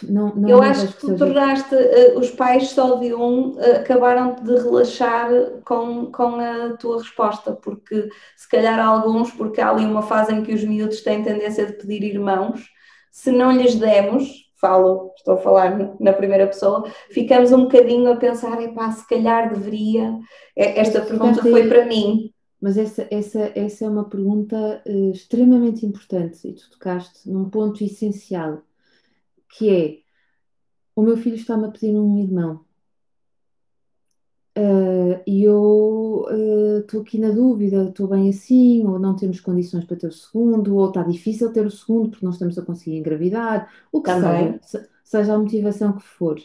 não, 0.03 0.35
não, 0.35 0.49
eu 0.49 0.61
acho 0.61 0.87
que 0.87 0.99
tu 0.99 1.15
tornaste 1.15 1.73
uh, 1.73 2.19
os 2.19 2.29
pais 2.31 2.69
só 2.69 2.95
de 2.95 3.13
um 3.13 3.51
uh, 3.51 3.77
acabaram 3.77 4.35
de 4.35 4.53
relaxar 4.53 5.29
com, 5.65 6.11
com 6.11 6.35
a 6.35 6.77
tua 6.77 6.99
resposta, 6.99 7.53
porque 7.53 8.09
se 8.35 8.49
calhar 8.49 8.79
alguns, 8.79 9.31
porque 9.31 9.61
há 9.61 9.69
ali 9.69 9.85
uma 9.85 10.01
fase 10.01 10.33
em 10.33 10.43
que 10.43 10.53
os 10.53 10.63
miúdos 10.63 11.01
têm 11.01 11.23
tendência 11.23 11.65
de 11.65 11.73
pedir 11.73 12.03
irmãos, 12.03 12.67
se 13.11 13.31
não 13.31 13.51
lhes 13.51 13.75
demos, 13.75 14.51
falo, 14.59 15.11
estou 15.17 15.35
a 15.35 15.37
falar 15.37 15.95
na 15.99 16.13
primeira 16.13 16.47
pessoa, 16.47 16.89
ficamos 17.09 17.51
um 17.51 17.63
bocadinho 17.63 18.11
a 18.11 18.15
pensar, 18.15 18.61
epá, 18.61 18.91
se 18.91 19.07
calhar 19.07 19.53
deveria. 19.53 20.17
Esta 20.55 21.01
pergunta 21.01 21.41
foi 21.41 21.67
para 21.67 21.85
mim. 21.85 22.33
Mas 22.63 22.77
essa, 22.77 23.05
essa, 23.11 23.51
essa 23.55 23.83
é 23.83 23.89
uma 23.89 24.05
pergunta 24.05 24.81
uh, 24.87 25.11
extremamente 25.11 25.85
importante 25.85 26.47
e 26.47 26.53
tu 26.53 26.69
tocaste 26.71 27.29
num 27.29 27.49
ponto 27.49 27.83
essencial, 27.83 28.61
que 29.57 29.69
é 29.69 29.99
o 30.95 31.01
meu 31.01 31.17
filho 31.17 31.35
está-me 31.35 31.65
a 31.65 31.71
pedir 31.71 31.95
um 31.95 32.19
irmão. 32.19 32.65
Uh, 34.55 35.17
e 35.25 35.43
eu 35.43 36.27
estou 36.81 36.99
uh, 36.99 37.03
aqui 37.03 37.17
na 37.17 37.31
dúvida, 37.31 37.85
estou 37.89 38.07
bem 38.07 38.29
assim, 38.29 38.85
ou 38.85 38.99
não 38.99 39.15
temos 39.15 39.39
condições 39.39 39.83
para 39.83 39.97
ter 39.97 40.07
o 40.07 40.11
segundo, 40.11 40.75
ou 40.75 40.87
está 40.87 41.01
difícil 41.01 41.51
ter 41.51 41.65
o 41.65 41.71
segundo 41.71 42.11
porque 42.11 42.25
não 42.25 42.31
estamos 42.31 42.57
a 42.59 42.61
conseguir 42.61 42.97
engravidar, 42.97 43.73
o 43.91 43.99
que 43.99 44.11
Também. 44.11 44.59
seja, 44.61 44.87
seja 45.03 45.33
a 45.33 45.39
motivação 45.39 45.93
que 45.93 46.03
for. 46.03 46.39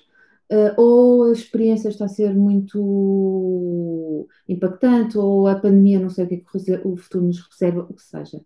Uh, 0.50 0.72
ou 0.78 1.24
a 1.24 1.32
experiência 1.32 1.90
está 1.90 2.06
a 2.06 2.08
ser 2.08 2.34
muito 2.34 4.26
impactante, 4.48 5.18
ou 5.18 5.46
a 5.46 5.56
pandemia 5.56 6.00
não 6.00 6.08
sei 6.08 6.24
o 6.24 6.28
que, 6.28 6.34
é 6.36 6.38
que 6.38 6.88
o 6.88 6.96
futuro 6.96 7.26
nos 7.26 7.40
reserva, 7.40 7.86
o 7.90 7.92
que 7.92 8.02
seja. 8.02 8.40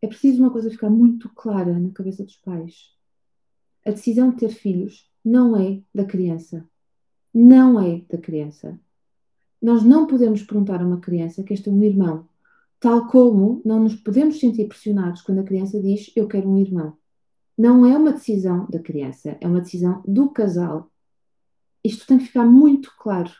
É 0.00 0.06
preciso 0.06 0.40
uma 0.40 0.52
coisa 0.52 0.70
ficar 0.70 0.90
muito 0.90 1.28
clara 1.34 1.76
na 1.76 1.90
cabeça 1.90 2.22
dos 2.22 2.36
pais. 2.36 2.93
A 3.84 3.90
decisão 3.90 4.30
de 4.30 4.36
ter 4.36 4.48
filhos 4.48 5.10
não 5.24 5.56
é 5.56 5.80
da 5.94 6.04
criança. 6.04 6.68
Não 7.32 7.80
é 7.80 8.02
da 8.10 8.18
criança. 8.18 8.78
Nós 9.60 9.82
não 9.82 10.06
podemos 10.06 10.42
perguntar 10.42 10.80
a 10.80 10.86
uma 10.86 11.00
criança 11.00 11.42
que 11.42 11.54
este 11.54 11.68
é 11.68 11.72
um 11.72 11.82
irmão, 11.82 12.28
tal 12.78 13.06
como 13.06 13.62
não 13.64 13.80
nos 13.80 13.94
podemos 13.94 14.38
sentir 14.38 14.68
pressionados 14.68 15.22
quando 15.22 15.40
a 15.40 15.44
criança 15.44 15.80
diz 15.80 16.12
eu 16.14 16.28
quero 16.28 16.48
um 16.48 16.58
irmão 16.58 16.96
não 17.56 17.86
é 17.86 17.96
uma 17.96 18.12
decisão 18.12 18.66
da 18.68 18.80
criança, 18.80 19.38
é 19.40 19.46
uma 19.46 19.60
decisão 19.60 20.02
do 20.06 20.28
casal. 20.30 20.90
Isto 21.82 22.06
tem 22.06 22.18
que 22.18 22.26
ficar 22.26 22.44
muito 22.44 22.92
claro. 22.98 23.30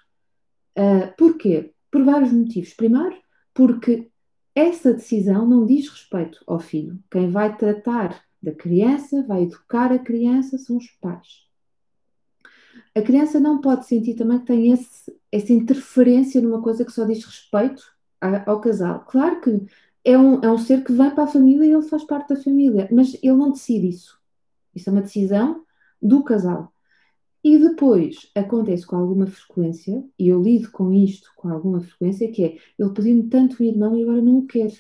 Uh, 0.79 1.13
porquê? 1.19 1.75
Por 1.91 2.05
vários 2.05 2.33
motivos. 2.33 2.73
Primeiro, 2.75 3.17
porque 3.53 4.11
essa 4.55 4.93
decisão 4.93 5.47
não 5.47 5.67
diz 5.67 5.89
respeito 5.89 6.43
ao 6.47 6.61
filho. 6.61 6.99
Quem 7.11 7.31
vai 7.31 7.57
tratar 7.57 8.24
da 8.45 8.53
criança, 8.53 9.25
vai 9.27 9.43
educar 9.43 9.91
a 9.93 9.99
criança, 9.99 10.59
são 10.59 10.77
os 10.77 10.89
pais. 11.01 11.45
A 12.95 13.03
criança 13.03 13.41
não 13.41 13.61
pode 13.61 13.87
sentir 13.87 14.15
também 14.15 14.39
que 14.39 14.47
tem 14.47 14.71
esse, 14.71 15.17
essa 15.33 15.53
interferência 15.53 16.41
numa 16.41 16.63
coisa 16.63 16.85
que 16.85 16.93
só 16.93 17.05
diz 17.05 17.25
respeito 17.25 17.83
ao 18.47 18.61
casal. 18.61 19.05
Claro 19.07 19.41
que 19.41 19.67
é 20.05 20.17
um, 20.17 20.41
é 20.41 20.51
um 20.51 20.59
ser 20.59 20.85
que 20.85 20.93
vem 20.93 21.11
para 21.11 21.25
a 21.25 21.29
família 21.29 21.67
e 21.67 21.73
ele 21.73 21.83
faz 21.83 22.05
parte 22.05 22.29
da 22.29 22.41
família, 22.41 22.89
mas 22.93 23.15
ele 23.23 23.35
não 23.35 23.51
decide 23.51 23.89
isso. 23.89 24.21
Isso 24.75 24.89
é 24.89 24.93
uma 24.93 25.03
decisão 25.03 25.65
do 26.01 26.23
casal. 26.23 26.73
E 27.43 27.59
depois 27.59 28.31
acontece 28.35 28.87
com 28.87 28.97
alguma 28.97 29.27
frequência, 29.27 30.03
e 30.19 30.29
eu 30.29 30.43
lido 30.43 30.71
com 30.71 30.93
isto 30.93 31.31
com 31.37 31.51
alguma 31.51 31.81
frequência, 31.81 32.31
que 32.33 32.43
é 32.43 32.59
ele 32.79 32.91
pediu-me 32.95 33.29
tanto 33.29 33.63
um 33.63 33.67
irmão 33.67 33.97
e 33.97 34.03
agora 34.03 34.23
não 34.23 34.39
o 34.39 34.47
quer. 34.47 34.73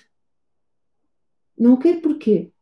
Não 1.58 1.74
o 1.74 1.78
quer 1.78 2.00
porquê? 2.00 2.53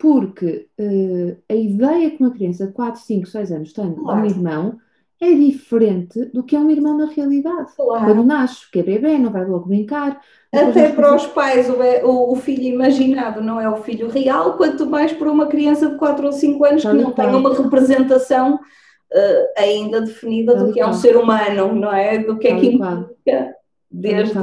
Porque 0.00 0.66
uh, 0.80 1.36
a 1.46 1.54
ideia 1.54 2.10
que 2.10 2.22
uma 2.22 2.32
criança 2.32 2.66
de 2.66 2.72
4, 2.72 3.00
5, 3.02 3.26
6 3.26 3.52
anos 3.52 3.72
tem 3.74 3.92
de 3.92 4.00
um 4.00 4.24
irmão 4.24 4.78
é 5.20 5.34
diferente 5.34 6.24
do 6.32 6.42
que 6.42 6.56
é 6.56 6.58
um 6.58 6.70
irmão 6.70 6.96
na 6.96 7.04
realidade. 7.04 7.70
Claro. 7.76 8.06
Quando 8.06 8.24
nasce, 8.24 8.70
que 8.70 8.80
é 8.80 8.82
bebê, 8.82 9.18
não 9.18 9.30
vai 9.30 9.44
logo 9.44 9.66
brincar. 9.66 10.18
Até 10.50 10.88
para 10.92 11.14
os 11.14 11.26
pais, 11.26 11.68
o, 11.68 12.32
o, 12.32 12.36
filho 12.36 12.64
imaginado 12.64 13.42
não 13.42 13.60
é 13.60 13.68
o 13.68 13.82
filho 13.82 14.08
real, 14.08 14.56
quanto 14.56 14.86
mais 14.86 15.12
para 15.12 15.30
uma 15.30 15.46
criança 15.46 15.90
de 15.90 15.98
4 15.98 16.26
ou 16.26 16.32
5 16.32 16.64
anos 16.64 16.82
que 16.82 16.92
não 16.94 17.12
tem 17.12 17.34
uma 17.34 17.54
representação 17.54 18.54
uh, 18.54 19.46
ainda 19.58 20.00
definida 20.00 20.54
do 20.54 20.72
que 20.72 20.80
é 20.80 20.86
um 20.86 20.94
ser 20.94 21.18
humano, 21.18 21.74
não 21.74 21.92
é? 21.92 22.16
Do 22.18 22.38
que 22.38 22.48
é 22.48 22.58
que 22.58 22.66
implica 22.68 23.54
Desde 23.92 24.38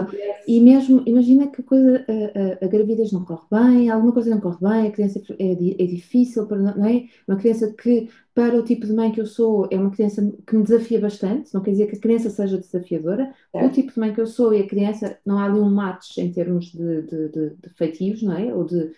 e 0.46 0.60
mesmo, 0.60 1.04
imagina 1.06 1.48
que 1.48 1.62
a, 1.62 1.63
coisa, 1.63 2.06
a, 2.08 2.63
a, 2.63 2.66
a, 2.66 2.68
gravidez 2.70 3.13
não 3.13 3.24
corre 3.24 3.46
bem, 3.50 3.89
alguma 3.89 4.12
coisa 4.12 4.30
não 4.30 4.42
corre 4.42 4.58
bem, 4.60 4.88
a 4.88 4.92
criança 4.92 5.22
é, 5.39 5.51
é 5.51 5.86
difícil, 5.86 6.46
para, 6.48 6.58
não 6.58 6.86
é? 6.86 7.08
Uma 7.25 7.38
criança 7.38 7.74
que, 7.74 8.10
para 8.34 8.58
o 8.58 8.63
tipo 8.63 8.86
de 8.86 8.92
mãe 8.94 9.12
que 9.12 9.22
eu 9.22 9.25
sou, 9.25 9.68
é 9.72 9.77
uma 9.77 9.89
criança 9.89 10.22
que 10.46 10.56
me 10.56 10.63
desafia 10.63 11.00
bastante, 11.00 11.54
não 11.54 11.62
quer 11.62 11.72
dizer 11.72 11.88
que 11.88 11.96
a 11.96 12.00
criança 12.00 12.30
seja 12.30 12.58
desafiadora, 12.58 13.34
é. 13.54 13.66
o 13.66 13.72
tipo 13.72 13.94
de 13.94 14.00
mãe 14.00 14.13
que 14.13 14.20
eu 14.20 14.27
sou 14.27 14.54
e 14.54 14.62
a 14.62 14.68
criança, 14.68 15.18
não 15.25 15.39
há 15.39 15.46
ali 15.46 15.60
um 15.60 15.70
match 15.70 16.18
em 16.18 16.32
termos 16.32 16.66
de, 16.66 17.01
de, 17.04 17.30
de, 17.30 17.50
de 17.56 17.70
feitios, 17.70 18.22
não 18.22 18.38
é? 18.38 18.54
Ou 18.54 18.66
de 18.66 18.92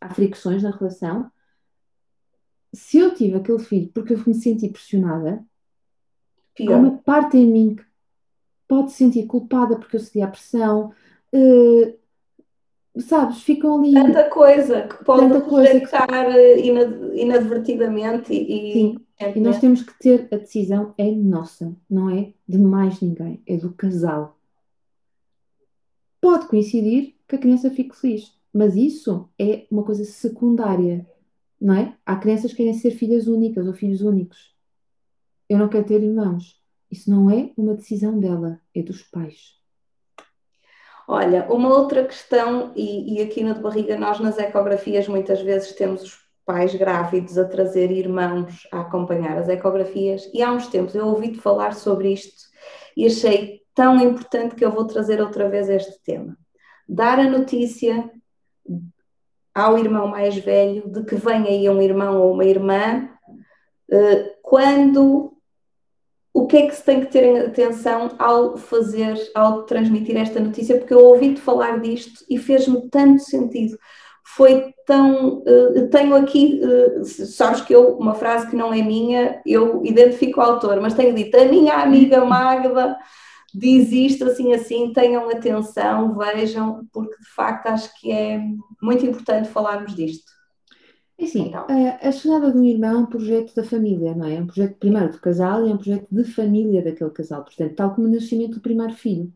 há 0.00 0.12
fricções 0.12 0.62
na 0.62 0.70
relação. 0.70 1.30
Se 2.72 2.98
eu 2.98 3.14
tive 3.14 3.36
aquele 3.36 3.58
filho 3.58 3.90
porque 3.94 4.14
eu 4.14 4.22
me 4.26 4.34
senti 4.34 4.68
pressionada, 4.68 5.44
Pior. 6.54 6.74
há 6.74 6.76
uma 6.78 6.98
parte 6.98 7.36
em 7.36 7.46
mim 7.46 7.74
que 7.74 7.85
pode 8.68 8.92
se 8.92 8.98
sentir 8.98 9.26
culpada 9.26 9.76
porque 9.76 9.96
eu 9.96 10.00
cedi 10.00 10.22
à 10.22 10.28
pressão. 10.28 10.92
Uh, 11.32 11.94
sabes, 13.00 13.42
ficam 13.42 13.78
ali. 13.78 13.94
Tanta 13.94 14.24
coisa 14.28 14.82
que 14.82 15.04
pode 15.04 15.26
rejeitar 15.26 16.06
que... 16.06 16.12
Eh, 16.12 16.66
inadvertidamente 17.14 18.32
e. 18.32 18.72
Sim, 18.72 18.96
e 19.34 19.40
nós 19.40 19.58
temos 19.58 19.82
que 19.82 19.98
ter 19.98 20.28
a 20.30 20.36
decisão, 20.36 20.94
é 20.98 21.10
nossa, 21.10 21.74
não 21.88 22.10
é 22.10 22.32
de 22.46 22.58
mais 22.58 23.00
ninguém, 23.00 23.42
é 23.46 23.56
do 23.56 23.72
casal. 23.72 24.38
Pode 26.20 26.48
coincidir 26.48 27.14
que 27.26 27.36
a 27.36 27.38
criança 27.38 27.70
fique 27.70 27.96
feliz, 27.96 28.34
mas 28.52 28.76
isso 28.76 29.28
é 29.38 29.66
uma 29.70 29.84
coisa 29.84 30.04
secundária, 30.04 31.06
não 31.58 31.74
é? 31.74 31.94
Há 32.04 32.16
crianças 32.16 32.50
que 32.50 32.58
querem 32.58 32.74
ser 32.74 32.90
filhas 32.90 33.26
únicas 33.26 33.66
ou 33.66 33.72
filhos 33.72 34.02
únicos. 34.02 34.54
Eu 35.48 35.58
não 35.58 35.68
quero 35.68 35.86
ter 35.86 36.02
irmãos. 36.02 36.60
Isso 36.90 37.10
não 37.10 37.30
é 37.30 37.50
uma 37.56 37.74
decisão 37.74 38.18
dela, 38.18 38.60
é 38.74 38.82
dos 38.82 39.02
pais. 39.02 39.56
Olha, 41.08 41.46
uma 41.52 41.68
outra 41.68 42.04
questão, 42.04 42.72
e, 42.74 43.14
e 43.14 43.22
aqui 43.22 43.42
no 43.44 43.54
de 43.54 43.60
barriga, 43.60 43.96
nós 43.96 44.18
nas 44.18 44.38
ecografias 44.38 45.06
muitas 45.06 45.40
vezes 45.40 45.72
temos 45.72 46.02
os 46.02 46.18
pais 46.44 46.74
grávidos 46.74 47.38
a 47.38 47.44
trazer 47.44 47.90
irmãos 47.90 48.66
a 48.72 48.80
acompanhar 48.80 49.38
as 49.38 49.48
ecografias, 49.48 50.28
e 50.32 50.42
há 50.42 50.52
uns 50.52 50.68
tempos 50.68 50.94
eu 50.94 51.06
ouvi-te 51.06 51.38
falar 51.38 51.74
sobre 51.74 52.12
isto 52.12 52.46
e 52.96 53.06
achei 53.06 53.62
tão 53.74 54.00
importante 54.00 54.54
que 54.54 54.64
eu 54.64 54.70
vou 54.70 54.86
trazer 54.86 55.20
outra 55.20 55.48
vez 55.48 55.68
este 55.68 56.02
tema. 56.02 56.36
Dar 56.88 57.18
a 57.18 57.28
notícia 57.28 58.10
ao 59.54 59.78
irmão 59.78 60.08
mais 60.08 60.36
velho 60.36 60.88
de 60.88 61.04
que 61.04 61.14
vem 61.14 61.46
aí 61.46 61.68
um 61.68 61.80
irmão 61.80 62.20
ou 62.20 62.32
uma 62.32 62.44
irmã 62.44 63.08
eh, 63.90 64.36
quando 64.42 65.35
o 66.36 66.46
que 66.46 66.58
é 66.58 66.66
que 66.66 66.76
se 66.76 66.84
tem 66.84 67.00
que 67.00 67.06
ter 67.06 67.46
atenção 67.46 68.10
ao 68.18 68.58
fazer, 68.58 69.16
ao 69.34 69.62
transmitir 69.62 70.18
esta 70.18 70.38
notícia, 70.38 70.76
porque 70.76 70.92
eu 70.92 71.02
ouvi-te 71.02 71.40
falar 71.40 71.80
disto 71.80 72.26
e 72.28 72.36
fez-me 72.36 72.90
tanto 72.90 73.22
sentido. 73.22 73.78
Foi 74.22 74.74
tão. 74.84 75.38
Uh, 75.38 75.88
tenho 75.88 76.14
aqui, 76.14 76.60
uh, 76.62 77.02
sabes 77.06 77.62
que 77.62 77.74
eu, 77.74 77.96
uma 77.96 78.12
frase 78.14 78.50
que 78.50 78.56
não 78.56 78.70
é 78.70 78.82
minha, 78.82 79.40
eu 79.46 79.82
identifico 79.82 80.38
o 80.38 80.42
autor, 80.42 80.78
mas 80.78 80.92
tenho 80.92 81.14
dito: 81.14 81.34
a 81.38 81.46
minha 81.46 81.72
amiga 81.76 82.22
Magda 82.22 82.98
diz 83.54 83.90
isto 83.90 84.26
assim, 84.26 84.52
assim, 84.52 84.92
tenham 84.92 85.30
atenção, 85.30 86.18
vejam, 86.18 86.86
porque 86.92 87.16
de 87.18 87.30
facto 87.34 87.68
acho 87.68 87.98
que 87.98 88.12
é 88.12 88.42
muito 88.82 89.06
importante 89.06 89.48
falarmos 89.48 89.94
disto. 89.94 90.35
É 91.18 91.24
assim, 91.24 91.48
então. 91.48 91.66
a, 91.68 92.08
a 92.08 92.12
chegada 92.12 92.52
de 92.52 92.58
um 92.58 92.64
irmão 92.64 92.90
é 92.90 92.98
um 92.98 93.06
projeto 93.06 93.54
da 93.54 93.64
família, 93.64 94.14
não 94.14 94.26
é? 94.26 94.36
É 94.36 94.40
um 94.40 94.46
projeto 94.46 94.76
primeiro 94.76 95.12
do 95.12 95.18
casal 95.18 95.66
e 95.66 95.70
é 95.70 95.74
um 95.74 95.78
projeto 95.78 96.08
de 96.10 96.24
família 96.24 96.82
daquele 96.82 97.10
casal. 97.10 97.42
Portanto, 97.42 97.74
tal 97.74 97.94
como 97.94 98.06
o 98.06 98.10
nascimento 98.10 98.56
do 98.56 98.60
primeiro 98.60 98.92
filho. 98.92 99.32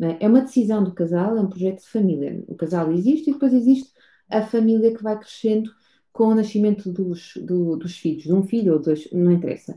É? 0.00 0.24
é? 0.24 0.28
uma 0.28 0.40
decisão 0.40 0.82
do 0.82 0.92
casal, 0.92 1.36
é 1.36 1.40
um 1.40 1.48
projeto 1.48 1.80
de 1.80 1.88
família. 1.88 2.42
O 2.46 2.54
casal 2.54 2.92
existe 2.92 3.30
e 3.30 3.32
depois 3.32 3.52
existe 3.52 3.92
a 4.28 4.42
família 4.42 4.94
que 4.94 5.02
vai 5.02 5.18
crescendo 5.18 5.70
com 6.12 6.28
o 6.28 6.34
nascimento 6.34 6.92
dos, 6.92 7.32
do, 7.36 7.76
dos 7.76 7.98
filhos, 7.98 8.22
de 8.22 8.32
um 8.32 8.42
filho 8.42 8.74
ou 8.74 8.78
dois, 8.78 9.08
não 9.12 9.32
interessa. 9.32 9.76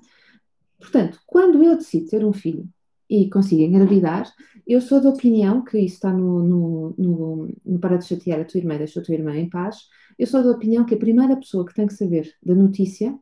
Portanto, 0.80 1.20
quando 1.26 1.64
eu 1.64 1.76
decido 1.76 2.08
ter 2.08 2.24
um 2.24 2.34
filho 2.34 2.68
e 3.10 3.30
consigo 3.30 3.62
engravidar, 3.62 4.32
eu 4.66 4.80
sou 4.82 5.02
da 5.02 5.10
opinião 5.10 5.64
que 5.64 5.80
isso 5.80 5.96
está 5.96 6.12
no, 6.12 6.44
no, 6.44 6.96
no, 6.98 7.50
no 7.66 7.80
Para 7.80 7.98
de 7.98 8.06
Chatear 8.06 8.42
a 8.42 8.46
tua 8.46 8.60
irmã, 8.60 8.78
deixa 8.78 9.00
a 9.00 9.04
tua 9.04 9.16
irmã 9.16 9.36
em 9.36 9.50
paz. 9.50 9.88
Eu 10.18 10.26
sou 10.28 10.44
da 10.44 10.52
opinião 10.52 10.86
que 10.86 10.96
a 10.96 11.00
primeira 11.00 11.36
pessoa 11.36 11.66
que 11.66 11.74
tem 11.74 11.88
que 11.88 11.94
saber 11.94 12.34
da 12.42 12.56
notícia 12.56 13.18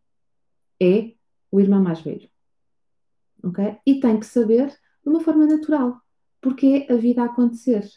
é 0.82 1.14
o 1.52 1.60
irmão 1.60 1.82
mais 1.82 2.02
velho. 2.02 2.30
Ok? 3.44 3.78
E 3.86 4.00
tem 4.00 4.20
que 4.20 4.25
saber 4.25 4.70
de 4.70 5.10
uma 5.10 5.20
forma 5.20 5.46
natural, 5.46 6.02
porque 6.42 6.88
é 6.88 6.94
a 6.94 6.98
vida 6.98 7.22
a 7.22 7.25
acontecer. 7.25 7.88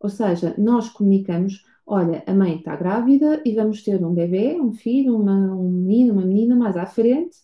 Ou 0.00 0.08
seja, 0.08 0.54
nós 0.58 0.88
comunicamos: 0.90 1.64
olha, 1.86 2.22
a 2.26 2.34
mãe 2.34 2.56
está 2.56 2.76
grávida 2.76 3.42
e 3.44 3.54
vamos 3.54 3.82
ter 3.82 4.04
um 4.04 4.14
bebê, 4.14 4.60
um 4.60 4.72
filho, 4.72 5.16
uma, 5.16 5.54
um 5.54 5.70
menino, 5.70 6.12
uma 6.14 6.26
menina 6.26 6.56
mais 6.56 6.76
à 6.76 6.86
frente. 6.86 7.36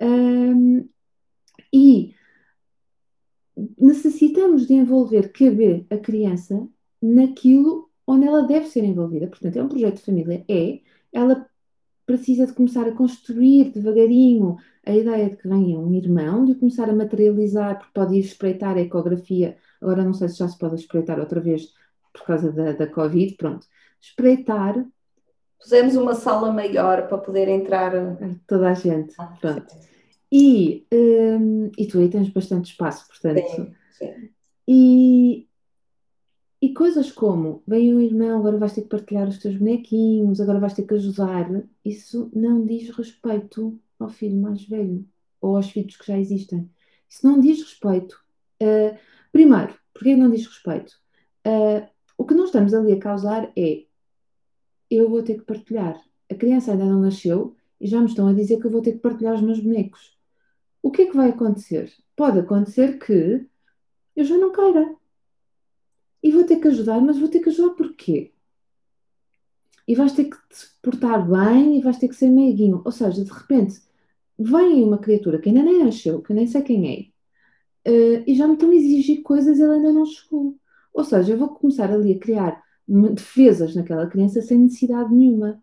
Um, 0.00 0.88
e 1.72 2.14
necessitamos 3.76 4.66
de 4.66 4.74
envolver, 4.74 5.32
caber 5.32 5.86
a 5.90 5.96
criança 5.96 6.68
naquilo 7.02 7.87
onde 8.08 8.26
ela 8.26 8.42
deve 8.42 8.66
ser 8.66 8.82
envolvida. 8.84 9.26
Portanto, 9.26 9.56
é 9.56 9.62
um 9.62 9.68
projeto 9.68 9.96
de 9.96 10.02
família, 10.02 10.44
é, 10.48 10.80
ela 11.12 11.46
precisa 12.06 12.46
de 12.46 12.54
começar 12.54 12.88
a 12.88 12.92
construir 12.92 13.70
devagarinho 13.70 14.56
a 14.84 14.92
ideia 14.92 15.28
de 15.28 15.36
que 15.36 15.46
venha 15.46 15.78
um 15.78 15.92
irmão, 15.92 16.46
de 16.46 16.54
começar 16.54 16.88
a 16.88 16.94
materializar, 16.94 17.78
porque 17.78 17.92
pode 17.92 18.16
ir 18.16 18.20
espreitar 18.20 18.76
a 18.76 18.80
ecografia, 18.80 19.58
agora 19.80 20.02
não 20.02 20.14
sei 20.14 20.30
se 20.30 20.38
já 20.38 20.48
se 20.48 20.56
pode 20.56 20.76
espreitar 20.76 21.20
outra 21.20 21.38
vez 21.38 21.74
por 22.10 22.24
causa 22.24 22.50
da, 22.50 22.72
da 22.72 22.86
Covid, 22.86 23.34
pronto, 23.36 23.66
espreitar. 24.00 24.82
Pusemos 25.60 25.96
uma 25.96 26.14
sala 26.14 26.50
maior 26.50 27.08
para 27.08 27.18
poder 27.18 27.46
entrar. 27.48 27.92
Toda 28.46 28.70
a 28.70 28.74
gente, 28.74 29.14
ah, 29.18 29.34
pronto. 29.38 29.68
Sim. 29.68 29.88
E, 30.32 30.86
um, 30.92 31.70
e 31.76 31.86
tu 31.86 31.98
aí 31.98 32.08
tens 32.08 32.28
bastante 32.30 32.70
espaço, 32.70 33.06
portanto. 33.08 33.46
Sim, 33.48 33.74
sim. 33.92 34.30
E, 34.66 35.47
e 36.60 36.74
coisas 36.74 37.12
como, 37.12 37.62
vem 37.66 37.94
um 37.94 38.00
irmão, 38.00 38.38
agora 38.38 38.58
vais 38.58 38.72
ter 38.72 38.82
que 38.82 38.88
partilhar 38.88 39.28
os 39.28 39.38
teus 39.38 39.56
bonequinhos, 39.56 40.40
agora 40.40 40.58
vais 40.58 40.74
ter 40.74 40.82
que 40.82 40.94
ajudar, 40.94 41.48
isso 41.84 42.30
não 42.34 42.66
diz 42.66 42.90
respeito 42.90 43.78
ao 43.98 44.08
filho 44.08 44.40
mais 44.40 44.64
velho 44.64 45.06
ou 45.40 45.56
aos 45.56 45.70
filhos 45.70 45.96
que 45.96 46.06
já 46.06 46.18
existem. 46.18 46.68
Isso 47.08 47.26
não 47.26 47.40
diz 47.40 47.60
respeito. 47.62 48.20
Uh, 48.60 48.98
primeiro, 49.32 49.74
porquê 49.94 50.16
não 50.16 50.30
diz 50.30 50.46
respeito? 50.46 50.92
Uh, 51.46 51.86
o 52.16 52.24
que 52.24 52.34
nós 52.34 52.46
estamos 52.46 52.74
ali 52.74 52.92
a 52.92 52.98
causar 52.98 53.50
é 53.56 53.84
eu 54.90 55.08
vou 55.08 55.22
ter 55.22 55.34
que 55.34 55.44
partilhar. 55.44 56.00
A 56.30 56.34
criança 56.34 56.72
ainda 56.72 56.84
não 56.84 57.00
nasceu 57.00 57.56
e 57.80 57.86
já 57.86 58.00
me 58.00 58.06
estão 58.06 58.26
a 58.26 58.32
dizer 58.32 58.58
que 58.58 58.66
eu 58.66 58.70
vou 58.70 58.82
ter 58.82 58.92
que 58.92 58.98
partilhar 58.98 59.34
os 59.34 59.42
meus 59.42 59.60
bonecos. 59.60 60.18
O 60.82 60.90
que 60.90 61.02
é 61.02 61.06
que 61.06 61.16
vai 61.16 61.30
acontecer? 61.30 61.92
Pode 62.16 62.40
acontecer 62.40 62.98
que 62.98 63.46
eu 64.16 64.24
já 64.24 64.36
não 64.36 64.52
queira. 64.52 64.97
E 66.22 66.30
vou 66.32 66.44
ter 66.44 66.56
que 66.56 66.68
ajudar, 66.68 67.00
mas 67.00 67.18
vou 67.18 67.28
ter 67.28 67.40
que 67.40 67.48
ajudar 67.48 67.74
porquê? 67.74 68.32
E 69.86 69.94
vais 69.94 70.12
ter 70.12 70.24
que 70.24 70.36
te 70.36 70.66
portar 70.82 71.26
bem 71.28 71.78
e 71.78 71.82
vais 71.82 71.98
ter 71.98 72.08
que 72.08 72.14
ser 72.16 72.28
meiguinho. 72.28 72.82
Ou 72.84 72.92
seja, 72.92 73.24
de 73.24 73.30
repente, 73.30 73.80
vem 74.38 74.82
uma 74.82 74.98
criatura 74.98 75.38
que 75.38 75.48
ainda 75.48 75.62
nem 75.62 75.84
nasceu, 75.84 76.22
que 76.22 76.34
nem 76.34 76.46
sei 76.46 76.62
quem 76.62 77.12
é, 77.86 77.90
uh, 77.90 78.24
e 78.26 78.34
já 78.34 78.46
me 78.46 78.54
estão 78.54 78.70
a 78.70 78.74
exigir 78.74 79.22
coisas 79.22 79.58
e 79.58 79.62
ele 79.62 79.74
ainda 79.74 79.92
não 79.92 80.06
chegou. 80.06 80.56
Ou 80.92 81.04
seja, 81.04 81.32
eu 81.32 81.38
vou 81.38 81.48
começar 81.50 81.90
ali 81.92 82.12
a 82.12 82.18
criar 82.18 82.62
defesas 83.14 83.74
naquela 83.74 84.06
criança 84.06 84.40
sem 84.40 84.58
necessidade 84.58 85.14
nenhuma. 85.14 85.62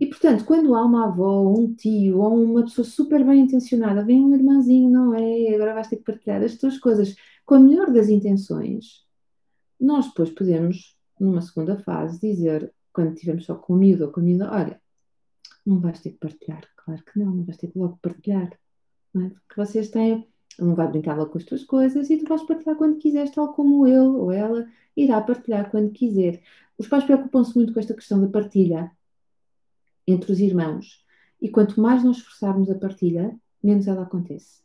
E 0.00 0.06
portanto, 0.06 0.44
quando 0.44 0.74
há 0.74 0.84
uma 0.84 1.06
avó, 1.06 1.48
um 1.56 1.72
tio 1.72 2.18
ou 2.18 2.42
uma 2.42 2.62
pessoa 2.64 2.84
super 2.84 3.24
bem 3.24 3.42
intencionada, 3.42 4.04
vem 4.04 4.20
um 4.20 4.34
irmãozinho, 4.34 4.90
não 4.90 5.14
é? 5.14 5.54
Agora 5.54 5.74
vais 5.74 5.88
ter 5.88 5.96
que 5.96 6.04
partilhar 6.04 6.42
as 6.42 6.56
tuas 6.56 6.78
coisas 6.78 7.14
com 7.44 7.54
a 7.56 7.60
melhor 7.60 7.92
das 7.92 8.08
intenções. 8.08 9.04
Nós 9.82 10.06
depois 10.06 10.30
podemos, 10.30 10.96
numa 11.18 11.42
segunda 11.42 11.76
fase, 11.76 12.20
dizer, 12.20 12.72
quando 12.92 13.14
estivermos 13.14 13.46
só 13.46 13.56
com 13.56 13.72
o 13.72 13.76
miúdo 13.76 14.04
ou 14.04 14.12
com 14.12 14.20
a 14.20 14.22
miúda, 14.22 14.48
olha, 14.52 14.80
não 15.66 15.80
vais 15.80 16.00
ter 16.00 16.10
que 16.10 16.18
partilhar. 16.18 16.62
Claro 16.76 17.02
que 17.04 17.18
não, 17.18 17.34
não 17.34 17.44
vais 17.44 17.56
ter 17.56 17.66
que 17.66 17.78
logo 17.80 17.98
partilhar. 18.00 18.56
Não 19.12 19.26
é? 19.26 19.30
Porque 19.30 19.56
vocês 19.56 19.90
têm, 19.90 20.28
não 20.56 20.76
vai 20.76 20.86
brincar 20.86 21.16
logo 21.18 21.32
com 21.32 21.38
as 21.38 21.44
tuas 21.44 21.64
coisas 21.64 22.08
e 22.10 22.16
tu 22.16 22.28
vais 22.28 22.44
partilhar 22.44 22.76
quando 22.76 22.98
quiseres, 22.98 23.32
tal 23.32 23.52
como 23.54 23.84
ele 23.84 23.98
ou 23.98 24.30
ela 24.30 24.68
irá 24.96 25.20
partilhar 25.20 25.68
quando 25.68 25.90
quiser. 25.90 26.40
Os 26.78 26.86
pais 26.86 27.02
preocupam-se 27.02 27.56
muito 27.56 27.72
com 27.72 27.80
esta 27.80 27.92
questão 27.92 28.20
da 28.20 28.28
partilha 28.28 28.88
entre 30.06 30.30
os 30.30 30.38
irmãos. 30.38 31.04
E 31.40 31.48
quanto 31.48 31.80
mais 31.80 32.04
nós 32.04 32.18
esforçarmos 32.18 32.70
a 32.70 32.76
partilha, 32.76 33.36
menos 33.60 33.88
ela 33.88 34.02
acontece. 34.02 34.61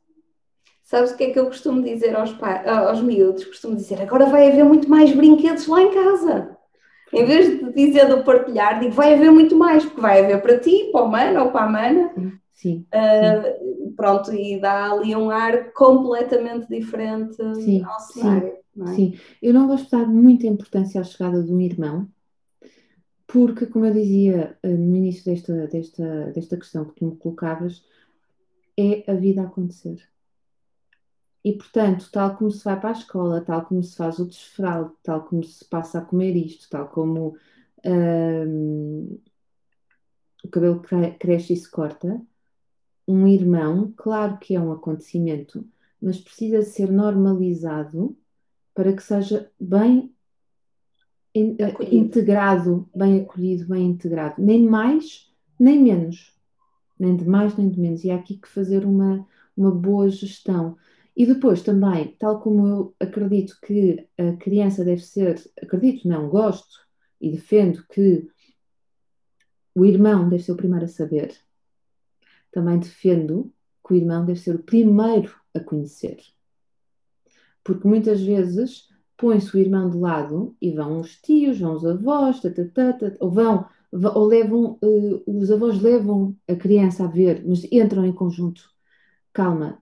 Sabes 0.87 1.11
o 1.11 1.17
que 1.17 1.25
é 1.25 1.31
que 1.31 1.37
eu 1.37 1.47
costumo 1.47 1.83
dizer 1.83 2.15
aos, 2.15 2.33
aos 2.65 3.01
miúdos? 3.01 3.43
Costumo 3.43 3.75
dizer, 3.75 4.01
agora 4.01 4.25
vai 4.27 4.49
haver 4.49 4.63
muito 4.63 4.89
mais 4.89 5.13
brinquedos 5.13 5.67
lá 5.67 5.81
em 5.81 5.93
casa. 5.93 6.57
Em 7.11 7.25
vez 7.25 7.59
de 7.59 7.73
dizer 7.73 8.07
do 8.07 8.23
partilhar, 8.23 8.79
digo, 8.79 8.93
vai 8.93 9.13
haver 9.13 9.29
muito 9.29 9.53
mais, 9.53 9.83
porque 9.83 9.99
vai 9.99 10.23
haver 10.23 10.41
para 10.41 10.57
ti, 10.57 10.87
para 10.93 11.03
o 11.03 11.09
mano 11.09 11.43
ou 11.43 11.51
para 11.51 11.65
a 11.65 11.69
mana. 11.69 12.13
Sim. 12.53 12.85
Uh, 12.87 13.43
sim. 13.43 13.93
Pronto, 13.97 14.33
e 14.33 14.61
dá 14.61 14.93
ali 14.93 15.13
um 15.13 15.29
ar 15.29 15.73
completamente 15.73 16.69
diferente 16.69 17.35
sim, 17.55 17.83
ao 17.83 17.99
cenário. 17.99 18.53
Sim, 18.73 18.83
é? 18.83 18.87
sim, 18.93 19.19
eu 19.41 19.53
não 19.53 19.67
gosto 19.67 19.85
de 19.85 19.91
dar 19.91 20.07
muita 20.07 20.47
importância 20.47 21.01
à 21.01 21.03
chegada 21.03 21.43
de 21.43 21.51
um 21.51 21.59
irmão, 21.59 22.07
porque, 23.27 23.65
como 23.65 23.85
eu 23.85 23.93
dizia 23.93 24.57
eh, 24.63 24.69
no 24.69 24.95
início 24.95 25.25
desta, 25.25 25.67
desta, 25.67 26.31
desta 26.33 26.55
questão 26.55 26.85
que 26.85 26.95
tu 26.95 27.05
me 27.07 27.17
colocavas, 27.17 27.83
é 28.79 29.03
a 29.05 29.13
vida 29.13 29.41
a 29.41 29.45
acontecer. 29.45 29.97
E, 31.47 31.53
portanto, 31.53 32.09
tal 32.11 32.35
como 32.35 32.51
se 32.51 32.61
vai 32.61 32.77
para 32.77 32.89
a 32.89 32.91
escola, 32.91 33.39
tal 33.39 33.65
como 33.65 33.81
se 33.81 33.95
faz 33.95 34.19
o 34.19 34.25
desfraude, 34.25 34.91
tal 35.01 35.23
como 35.23 35.41
se 35.45 35.63
passa 35.63 35.99
a 35.99 36.01
comer 36.01 36.35
isto, 36.35 36.69
tal 36.69 36.89
como 36.89 37.37
um, 37.85 39.17
o 40.43 40.49
cabelo 40.49 40.81
cresce 41.17 41.53
e 41.53 41.55
se 41.55 41.71
corta, 41.71 42.21
um 43.07 43.25
irmão, 43.25 43.93
claro 43.95 44.37
que 44.39 44.57
é 44.57 44.59
um 44.59 44.73
acontecimento, 44.73 45.65
mas 46.01 46.19
precisa 46.19 46.63
ser 46.63 46.91
normalizado 46.91 48.13
para 48.75 48.91
que 48.91 49.01
seja 49.01 49.49
bem 49.57 50.13
acolhido. 51.63 51.95
integrado, 51.95 52.89
bem 52.93 53.21
acolhido, 53.21 53.67
bem 53.69 53.85
integrado. 53.85 54.35
Nem 54.43 54.67
mais, 54.67 55.33
nem 55.57 55.81
menos. 55.81 56.37
Nem 56.99 57.15
de 57.15 57.25
mais, 57.25 57.55
nem 57.55 57.69
de 57.69 57.79
menos. 57.79 58.03
E 58.03 58.11
há 58.11 58.15
aqui 58.15 58.35
que 58.35 58.49
fazer 58.49 58.83
uma, 58.83 59.25
uma 59.55 59.71
boa 59.71 60.09
gestão. 60.09 60.75
E 61.17 61.25
depois 61.25 61.63
também, 61.63 62.15
tal 62.19 62.39
como 62.39 62.67
eu 62.67 62.95
acredito 62.99 63.57
que 63.65 64.07
a 64.19 64.33
criança 64.33 64.85
deve 64.85 65.01
ser, 65.01 65.43
acredito, 65.59 66.07
não, 66.07 66.29
gosto 66.29 66.79
e 67.19 67.31
defendo 67.31 67.83
que 67.87 68.29
o 69.73 69.83
irmão 69.83 70.29
deve 70.29 70.43
ser 70.43 70.51
o 70.51 70.55
primeiro 70.55 70.85
a 70.85 70.87
saber, 70.87 71.35
também 72.51 72.77
defendo 72.77 73.51
que 73.83 73.93
o 73.93 73.95
irmão 73.95 74.23
deve 74.27 74.39
ser 74.39 74.53
o 74.57 74.63
primeiro 74.63 75.35
a 75.55 75.59
conhecer. 75.59 76.19
Porque 77.63 77.87
muitas 77.87 78.21
vezes 78.21 78.87
põe-se 79.17 79.55
o 79.55 79.59
irmão 79.59 79.89
de 79.89 79.97
lado 79.97 80.55
e 80.61 80.71
vão 80.71 80.99
os 80.99 81.15
tios, 81.19 81.59
vão 81.59 81.73
os 81.73 81.83
avós, 81.83 82.41
tatatata, 82.41 83.17
ou 83.19 83.31
vão, 83.31 83.67
ou 83.91 84.23
levam, 84.23 84.77
uh, 84.83 85.23
os 85.25 85.49
avós 85.49 85.81
levam 85.81 86.37
a 86.47 86.55
criança 86.55 87.05
a 87.05 87.07
ver, 87.07 87.43
mas 87.43 87.63
entram 87.71 88.05
em 88.05 88.13
conjunto. 88.13 88.69
Calma, 89.33 89.81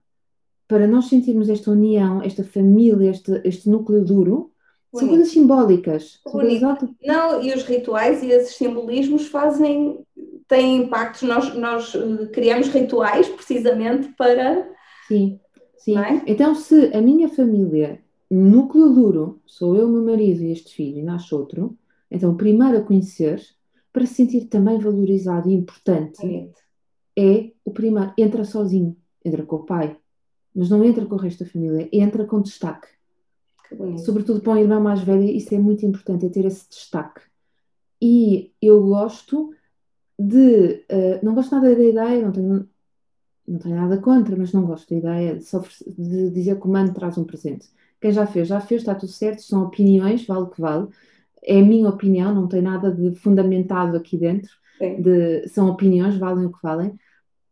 para 0.68 0.86
nós 0.86 1.06
sentirmos 1.06 1.48
esta 1.48 1.70
união, 1.70 2.22
esta 2.22 2.42
família, 2.42 3.10
este, 3.10 3.40
este 3.44 3.68
núcleo 3.68 4.04
duro, 4.04 4.50
Bonito. 4.92 4.98
são 4.98 5.08
coisas 5.08 5.28
simbólicas. 5.28 6.20
São 6.22 6.32
coisas 6.32 6.60
Não, 7.04 7.42
e 7.42 7.54
os 7.54 7.62
rituais 7.62 8.22
e 8.22 8.30
esses 8.30 8.56
simbolismos 8.56 9.28
fazem, 9.28 10.04
têm 10.48 10.78
impactos. 10.78 11.22
Nós, 11.22 11.54
nós 11.54 11.94
uh, 11.94 12.28
criamos 12.32 12.68
rituais 12.68 13.28
precisamente 13.28 14.08
para. 14.16 14.68
Sim, 15.06 15.38
sim. 15.78 15.96
É? 15.96 16.22
Então, 16.26 16.54
se 16.54 16.94
a 16.94 17.00
minha 17.00 17.28
família 17.28 18.00
núcleo 18.28 18.92
duro 18.92 19.40
sou 19.46 19.76
eu, 19.76 19.88
meu 19.88 20.04
marido 20.04 20.42
e 20.42 20.50
este 20.50 20.74
filho, 20.74 20.98
e 20.98 21.02
nasce 21.02 21.32
outro, 21.32 21.78
então 22.10 22.32
o 22.32 22.36
primeiro 22.36 22.78
a 22.78 22.82
conhecer, 22.82 23.40
para 23.92 24.04
se 24.04 24.14
sentir 24.14 24.46
também 24.46 24.78
valorizado 24.78 25.48
e 25.48 25.54
importante, 25.54 26.50
é 27.16 27.50
o 27.64 27.70
primeiro. 27.70 28.12
Entra 28.18 28.44
sozinho, 28.44 28.96
entra 29.24 29.44
com 29.44 29.56
o 29.56 29.64
pai, 29.64 29.96
mas 30.56 30.70
não 30.70 30.82
entra 30.82 31.04
com 31.04 31.14
o 31.14 31.18
resto 31.18 31.44
da 31.44 31.50
família, 31.50 31.86
entra 31.92 32.24
com 32.24 32.40
destaque. 32.40 32.88
Sobretudo 33.98 34.40
para 34.40 34.54
um 34.54 34.58
irmão 34.58 34.80
mais 34.80 35.00
velho, 35.00 35.24
isso 35.24 35.54
é 35.54 35.58
muito 35.58 35.84
importante, 35.84 36.24
é 36.24 36.28
ter 36.30 36.46
esse 36.46 36.68
destaque. 36.68 37.20
E 38.00 38.52
eu 38.62 38.82
gosto 38.82 39.52
de. 40.18 40.84
Uh, 40.90 41.24
não 41.24 41.34
gosto 41.34 41.54
nada 41.54 41.74
da 41.74 41.84
ideia, 41.84 42.24
não 42.24 42.32
tenho, 42.32 42.68
não 43.46 43.58
tenho 43.58 43.76
nada 43.76 43.98
contra, 43.98 44.36
mas 44.36 44.52
não 44.52 44.64
gosto 44.64 44.88
da 44.88 44.96
ideia 44.96 45.36
de, 45.36 45.44
de 45.98 46.30
dizer 46.30 46.58
que 46.58 46.66
o 46.66 46.70
mano 46.70 46.94
traz 46.94 47.18
um 47.18 47.24
presente. 47.24 47.68
Quem 48.00 48.12
já 48.12 48.26
fez, 48.26 48.48
já 48.48 48.60
fez, 48.60 48.80
está 48.80 48.94
tudo 48.94 49.12
certo, 49.12 49.42
são 49.42 49.64
opiniões, 49.64 50.26
vale 50.26 50.44
o 50.44 50.48
que 50.48 50.60
vale. 50.60 50.88
É 51.42 51.60
a 51.60 51.64
minha 51.64 51.88
opinião, 51.88 52.34
não 52.34 52.48
tem 52.48 52.62
nada 52.62 52.90
de 52.90 53.14
fundamentado 53.16 53.96
aqui 53.96 54.16
dentro. 54.16 54.52
de, 55.00 55.48
são 55.48 55.68
opiniões, 55.68 56.16
valem 56.16 56.46
o 56.46 56.52
que 56.52 56.62
valem, 56.62 56.98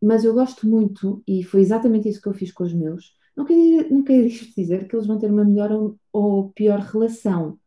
mas 0.01 0.23
eu 0.23 0.33
gosto 0.33 0.67
muito, 0.67 1.23
e 1.27 1.43
foi 1.43 1.61
exatamente 1.61 2.09
isso 2.09 2.21
que 2.21 2.27
eu 2.27 2.33
fiz 2.33 2.51
com 2.51 2.63
os 2.63 2.73
meus. 2.73 3.15
Não 3.35 3.45
quer, 3.45 3.55
não 3.91 4.03
quer 4.03 4.25
dizer 4.25 4.87
que 4.87 4.95
eles 4.95 5.07
vão 5.07 5.19
ter 5.19 5.31
uma 5.31 5.43
melhor 5.43 5.71
ou, 5.71 5.99
ou 6.11 6.49
pior 6.51 6.79
relação. 6.79 7.59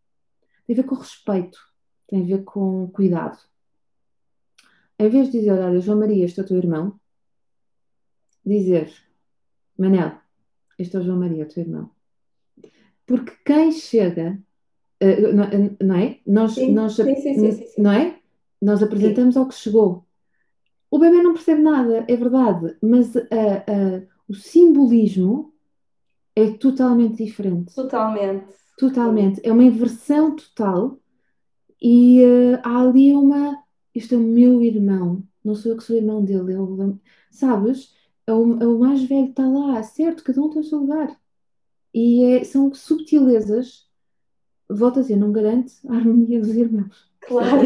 Tem 0.66 0.74
a 0.74 0.82
ver 0.82 0.86
com 0.86 0.94
respeito, 0.94 1.58
tem 2.06 2.22
a 2.22 2.26
ver 2.26 2.44
com 2.44 2.88
cuidado. 2.88 3.38
Em 4.98 5.08
vez 5.08 5.30
de 5.30 5.38
dizer, 5.38 5.52
olha, 5.52 5.80
João 5.80 5.98
Maria, 5.98 6.24
este 6.24 6.40
é 6.40 6.42
o 6.42 6.46
teu 6.46 6.56
irmão, 6.56 6.98
dizer, 8.44 8.92
Manel, 9.78 10.18
este 10.78 10.96
é 10.96 11.00
o 11.00 11.02
João 11.02 11.18
Maria, 11.18 11.44
o 11.44 11.48
teu 11.48 11.62
irmão. 11.62 11.90
Porque 13.06 13.32
quem 13.44 13.70
chega, 13.72 14.38
uh, 15.02 15.32
não, 15.32 15.46
não, 15.80 15.94
é? 15.96 16.18
Nós, 16.26 16.54
sim, 16.54 16.72
nós, 16.72 16.96
sim, 16.96 17.14
sim, 17.14 17.64
não 17.78 17.92
é? 17.92 18.18
Nós 18.60 18.82
apresentamos 18.82 19.36
ao 19.36 19.46
que 19.46 19.54
chegou. 19.54 20.04
O 20.90 20.98
bebê 20.98 21.22
não 21.22 21.34
percebe 21.34 21.60
nada, 21.60 22.04
é 22.08 22.16
verdade, 22.16 22.76
mas 22.82 23.14
uh, 23.14 23.20
uh, 23.20 24.06
o 24.26 24.34
simbolismo 24.34 25.52
é 26.34 26.50
totalmente 26.52 27.22
diferente. 27.22 27.74
Totalmente. 27.74 28.46
Totalmente. 28.78 29.40
É 29.44 29.52
uma 29.52 29.64
inversão 29.64 30.34
total 30.34 30.98
e 31.80 32.22
uh, 32.22 32.60
há 32.62 32.80
ali 32.80 33.12
uma. 33.12 33.62
Este 33.94 34.14
é 34.14 34.18
o 34.18 34.20
meu 34.20 34.62
irmão, 34.62 35.22
não 35.44 35.54
sou 35.54 35.72
eu 35.72 35.78
que 35.78 35.82
sou 35.82 35.96
irmão 35.96 36.24
dele, 36.24 36.52
é 36.52 36.60
o, 36.60 36.98
sabes? 37.30 37.92
É 38.26 38.32
o, 38.32 38.58
é 38.62 38.66
o 38.66 38.78
mais 38.78 39.02
velho, 39.02 39.30
está 39.30 39.46
lá, 39.46 39.82
certo, 39.82 40.22
cada 40.22 40.40
um 40.40 40.50
tem 40.50 40.60
o 40.60 40.64
seu 40.64 40.78
lugar. 40.78 41.18
E 41.92 42.24
é, 42.24 42.44
são 42.44 42.72
subtilezas, 42.72 43.88
volto 44.68 44.98
a 45.00 45.02
dizer, 45.02 45.16
não 45.16 45.32
garante 45.32 45.74
a 45.88 45.96
harmonia 45.96 46.38
dos 46.40 46.50
irmãos. 46.50 47.10
Claro. 47.20 47.62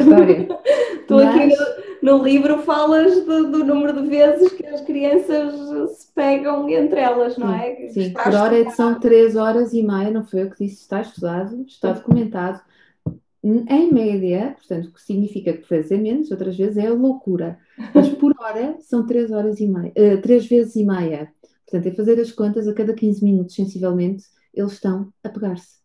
Estou 1.01 1.19
Mas... 1.25 1.37
aqui 1.37 1.82
no, 2.03 2.23
livro, 2.23 2.63
falas 2.63 3.25
do, 3.25 3.51
do, 3.51 3.65
número 3.65 4.03
de 4.03 4.09
vezes 4.09 4.53
que 4.53 4.67
as 4.67 4.81
crianças 4.81 5.99
se 5.99 6.13
pegam 6.13 6.69
entre 6.69 7.01
elas, 7.01 7.37
não 7.39 7.55
é? 7.55 7.89
Sim, 7.89 8.13
por 8.15 8.35
hora 8.35 8.71
são 8.71 8.99
três 8.99 9.37
horas 9.37 9.73
e 9.73 9.83
meia, 9.83 10.11
não 10.11 10.25
foi 10.25 10.43
eu 10.43 10.51
que 10.51 10.65
disse, 10.65 10.83
está 10.83 11.01
estudado, 11.01 11.65
está 11.67 11.93
documentado. 11.93 12.61
Em 13.45 13.93
média, 13.93 14.55
portanto, 14.57 14.87
o 14.87 14.93
que 14.93 15.03
significa 15.03 15.53
que 15.53 15.67
fazer 15.67 15.99
menos, 15.99 16.31
outras 16.31 16.57
vezes 16.57 16.77
é 16.77 16.89
loucura. 16.89 17.59
Mas 17.93 18.09
por 18.11 18.33
hora 18.39 18.77
são 18.81 19.05
três 19.05 19.33
horas 19.33 19.59
e 19.59 19.67
meia, 19.67 19.93
uh, 19.97 20.21
três 20.23 20.47
vezes 20.47 20.77
e 20.77 20.85
meia. 20.85 21.33
Portanto, 21.67 21.93
é 21.93 21.97
fazer 21.97 22.21
as 22.21 22.31
contas 22.31 22.69
a 22.69 22.75
cada 22.75 22.95
15 22.95 23.25
minutos, 23.25 23.55
sensivelmente, 23.55 24.25
eles 24.55 24.73
estão 24.73 25.13
a 25.25 25.29
pegar-se. 25.29 25.82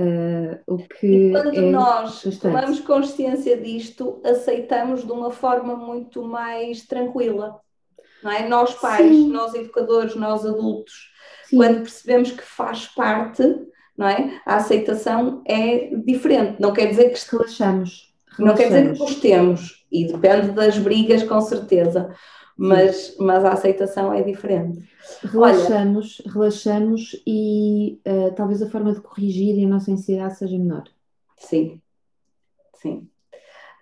Uh, 0.00 0.60
o 0.64 0.78
que 0.78 1.06
e 1.08 1.30
quando 1.32 1.58
é 1.58 1.60
nós 1.72 2.10
bastante. 2.24 2.38
tomamos 2.38 2.78
consciência 2.78 3.56
disto, 3.56 4.22
aceitamos 4.24 5.04
de 5.04 5.10
uma 5.10 5.32
forma 5.32 5.74
muito 5.74 6.22
mais 6.22 6.86
tranquila. 6.86 7.60
Não 8.22 8.30
é? 8.30 8.48
Nós 8.48 8.74
pais, 8.74 9.10
Sim. 9.10 9.28
nós 9.28 9.54
educadores, 9.54 10.14
nós 10.14 10.46
adultos, 10.46 11.10
Sim. 11.46 11.56
quando 11.56 11.80
percebemos 11.80 12.30
que 12.30 12.42
faz 12.42 12.86
parte, 12.86 13.42
não 13.96 14.06
é? 14.06 14.40
A 14.46 14.56
aceitação 14.56 15.42
é 15.44 15.90
diferente. 16.04 16.60
Não 16.60 16.72
quer 16.72 16.86
dizer 16.86 17.10
que 17.10 17.18
relaxamos. 17.32 18.14
relaxamos. 18.36 18.38
Não 18.38 18.54
quer 18.54 18.68
dizer 18.68 18.92
que 18.92 18.98
gostemos 19.00 19.84
e 19.90 20.06
depende 20.06 20.52
das 20.52 20.78
brigas 20.78 21.24
com 21.24 21.40
certeza, 21.40 22.14
mas, 22.58 23.14
mas 23.20 23.44
a 23.44 23.52
aceitação 23.52 24.12
é 24.12 24.20
diferente. 24.20 24.82
Relaxamos, 25.22 26.20
Olha, 26.24 26.32
relaxamos 26.34 27.22
e 27.24 28.00
uh, 28.04 28.34
talvez 28.34 28.60
a 28.60 28.68
forma 28.68 28.92
de 28.92 29.00
corrigir 29.00 29.64
a 29.64 29.68
nossa 29.68 29.92
ansiedade 29.92 30.36
seja 30.36 30.58
menor. 30.58 30.82
Sim, 31.36 31.80
sim. 32.74 33.08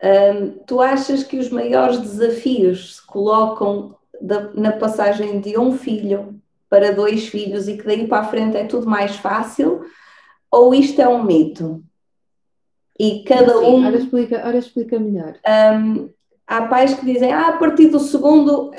Um, 0.02 0.50
tu 0.66 0.82
achas 0.82 1.24
que 1.24 1.38
os 1.38 1.48
maiores 1.48 1.98
desafios 1.98 2.96
se 2.96 3.06
colocam 3.06 3.96
da, 4.20 4.52
na 4.52 4.72
passagem 4.72 5.40
de 5.40 5.58
um 5.58 5.72
filho 5.72 6.38
para 6.68 6.92
dois 6.92 7.28
filhos 7.28 7.68
e 7.68 7.78
que 7.78 7.84
daí 7.84 8.06
para 8.06 8.20
a 8.20 8.28
frente 8.28 8.58
é 8.58 8.64
tudo 8.64 8.86
mais 8.86 9.16
fácil? 9.16 9.86
Ou 10.50 10.74
isto 10.74 11.00
é 11.00 11.08
um 11.08 11.24
mito? 11.24 11.82
E 12.98 13.22
cada 13.24 13.58
sim, 13.58 13.64
um. 13.64 13.86
Ora 13.86 13.96
explica, 13.96 14.46
ora 14.46 14.58
explica 14.58 14.98
melhor. 14.98 15.38
Um, 15.46 16.10
há 16.46 16.66
pais 16.66 16.94
que 16.94 17.04
dizem, 17.04 17.32
ah, 17.32 17.48
a 17.48 17.56
partir 17.56 17.88
do 17.88 17.98
segundo, 17.98 18.70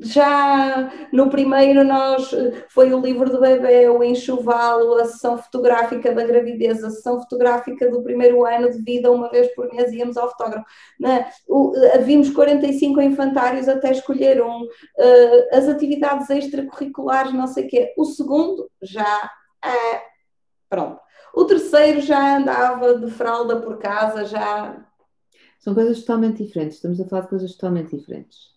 já 0.00 0.90
no 1.12 1.28
primeiro 1.28 1.84
nós 1.84 2.30
foi 2.68 2.92
o 2.92 3.00
livro 3.00 3.30
do 3.30 3.40
bebê, 3.40 3.88
o 3.88 4.02
enxoval, 4.02 4.98
a 4.98 5.04
sessão 5.04 5.36
fotográfica 5.36 6.12
da 6.12 6.24
gravidez, 6.24 6.82
a 6.82 6.90
sessão 6.90 7.20
fotográfica 7.20 7.90
do 7.90 8.02
primeiro 8.02 8.44
ano 8.44 8.70
de 8.70 8.82
vida, 8.82 9.10
uma 9.10 9.30
vez 9.30 9.54
por 9.54 9.72
mês 9.72 9.92
íamos 9.92 10.16
ao 10.16 10.30
fotógrafo. 10.30 10.66
Né? 10.98 11.28
O, 11.46 11.72
vimos 12.02 12.30
45 12.30 13.00
infantários 13.02 13.68
até 13.68 13.90
escolher 13.90 14.42
um, 14.42 14.62
uh, 14.62 15.48
as 15.52 15.68
atividades 15.68 16.30
extracurriculares, 16.30 17.32
não 17.32 17.46
sei 17.46 17.66
o 17.66 17.68
quê. 17.68 17.94
O 17.96 18.04
segundo 18.04 18.70
já 18.82 19.30
é, 19.64 20.02
pronto. 20.68 21.00
O 21.34 21.44
terceiro 21.44 22.00
já 22.00 22.36
andava 22.36 22.96
de 22.98 23.10
fralda 23.10 23.60
por 23.60 23.78
casa, 23.78 24.24
já 24.24 24.76
são 25.64 25.74
coisas 25.74 26.00
totalmente 26.00 26.44
diferentes, 26.44 26.76
estamos 26.76 27.00
a 27.00 27.06
falar 27.06 27.22
de 27.22 27.28
coisas 27.28 27.52
totalmente 27.52 27.96
diferentes. 27.96 28.52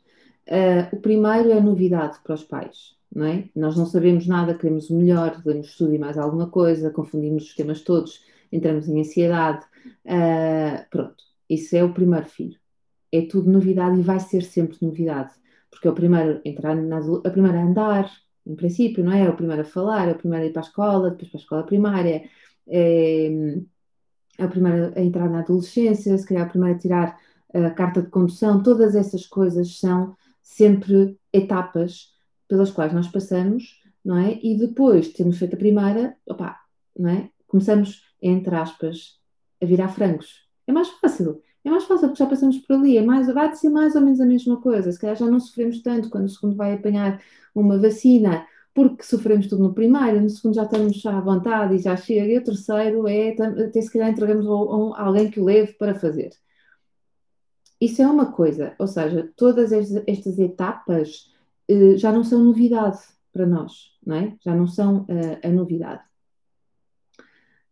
Uh, 0.45 0.93
o 0.93 0.99
primeiro 0.99 1.51
é 1.51 1.61
novidade 1.61 2.17
para 2.21 2.35
os 2.35 2.43
pais, 2.43 2.97
não 3.09 3.25
é? 3.25 3.47
Nós 3.55 3.77
não 3.77 3.85
sabemos 3.85 4.27
nada, 4.27 4.53
queremos 4.53 4.89
o 4.89 4.97
melhor, 4.97 5.41
queremos 5.41 5.77
tudo 5.77 5.95
e 5.95 5.97
mais 5.97 6.17
alguma 6.17 6.49
coisa, 6.49 6.91
confundimos 6.91 7.45
os 7.45 7.55
temas 7.55 7.79
todos, 7.79 8.25
entramos 8.51 8.89
em 8.89 8.99
ansiedade. 8.99 9.65
Uh, 10.03 10.85
pronto, 10.91 11.23
isso 11.49 11.77
é 11.77 11.83
o 11.83 11.93
primeiro 11.93 12.25
filho. 12.25 12.59
É 13.09 13.21
tudo 13.21 13.49
novidade 13.49 13.97
e 13.97 14.03
vai 14.03 14.19
ser 14.19 14.41
sempre 14.41 14.77
novidade, 14.81 15.31
porque 15.71 15.87
é 15.87 15.91
o 15.91 15.95
primeiro 15.95 16.41
a 16.45 16.49
entrar 16.49 16.75
na, 16.75 16.97
a 16.97 17.29
primeira 17.29 17.57
a 17.57 17.63
andar, 17.63 18.11
em 18.45 18.55
princípio, 18.55 19.01
não 19.01 19.13
é? 19.13 19.23
É 19.23 19.29
o 19.29 19.35
primeiro 19.35 19.61
a 19.61 19.65
falar, 19.65 20.09
é 20.09 20.11
o 20.11 20.17
primeiro 20.17 20.43
a 20.43 20.47
ir 20.49 20.51
para 20.51 20.61
a 20.61 20.65
escola, 20.65 21.09
depois 21.11 21.29
para 21.29 21.39
a 21.39 21.41
escola 21.41 21.63
primária. 21.63 22.29
É 22.67 23.29
a 24.37 24.47
primeira 24.47 24.93
a 24.95 25.01
entrar 25.01 25.29
na 25.29 25.39
adolescência, 25.39 26.17
se 26.17 26.25
calhar 26.25 26.45
a 26.45 26.49
primeira 26.49 26.75
a 26.75 26.79
tirar 26.79 27.19
a 27.53 27.69
carta 27.71 28.01
de 28.01 28.09
condução, 28.09 28.61
todas 28.61 28.95
essas 28.95 29.25
coisas 29.25 29.79
são 29.79 30.15
sempre 30.41 31.17
etapas 31.33 32.13
pelas 32.47 32.71
quais 32.71 32.93
nós 32.93 33.07
passamos, 33.07 33.81
não 34.03 34.17
é? 34.17 34.39
E 34.41 34.57
depois 34.57 35.07
de 35.07 35.13
termos 35.13 35.37
feito 35.37 35.55
a 35.55 35.59
primeira, 35.59 36.15
opa, 36.25 36.57
não 36.97 37.09
é? 37.09 37.29
Começamos, 37.47 38.03
entre 38.21 38.55
aspas, 38.55 39.19
a 39.61 39.65
virar 39.65 39.89
francos. 39.89 40.47
É 40.65 40.71
mais 40.71 40.89
fácil, 40.89 41.41
é 41.63 41.69
mais 41.69 41.83
fácil 41.85 42.07
porque 42.07 42.23
já 42.23 42.29
passamos 42.29 42.57
por 42.59 42.75
ali, 42.75 42.97
é 42.97 43.01
mais, 43.01 43.27
vai 43.27 43.53
ser 43.55 43.69
mais 43.69 43.95
ou 43.95 44.01
menos 44.01 44.21
a 44.21 44.25
mesma 44.25 44.61
coisa. 44.61 44.91
Se 44.91 44.99
calhar 44.99 45.15
já 45.15 45.25
não 45.25 45.39
sofremos 45.39 45.81
tanto 45.81 46.09
quando 46.09 46.25
o 46.25 46.29
segundo 46.29 46.55
vai 46.55 46.73
apanhar 46.73 47.21
uma 47.53 47.77
vacina 47.77 48.45
porque 48.77 49.01
sofremos 49.01 49.47
tudo 49.47 49.63
no 49.63 49.73
primeiro, 49.73 50.21
no 50.21 50.29
segundo 50.29 50.53
já 50.53 50.61
estamos 50.61 51.03
à 51.03 51.19
vontade 51.19 51.73
e 51.73 51.79
já 51.79 51.97
chega, 51.97 52.31
e 52.31 52.37
o 52.37 52.43
terceiro 52.43 53.07
é, 53.07 53.31
até 53.31 53.81
se 53.81 53.91
calhar 53.91 54.11
entregamos 54.11 54.45
a, 54.45 55.01
alguém 55.01 55.31
que 55.31 55.39
o 55.39 55.45
leve 55.45 55.73
para 55.73 55.99
fazer. 55.99 56.29
Isso 57.81 58.03
é 58.03 58.07
uma 58.07 58.31
coisa, 58.31 58.75
ou 58.77 58.85
seja, 58.85 59.33
todas 59.35 59.71
estas 59.71 60.37
etapas 60.37 61.33
uh, 61.71 61.97
já 61.97 62.11
não 62.11 62.23
são 62.23 62.43
novidade 62.43 62.99
para 63.33 63.47
nós, 63.47 63.97
não 64.05 64.15
é? 64.15 64.37
Já 64.41 64.55
não 64.55 64.67
são 64.67 65.05
uh, 65.05 65.39
a 65.43 65.49
novidade. 65.49 66.03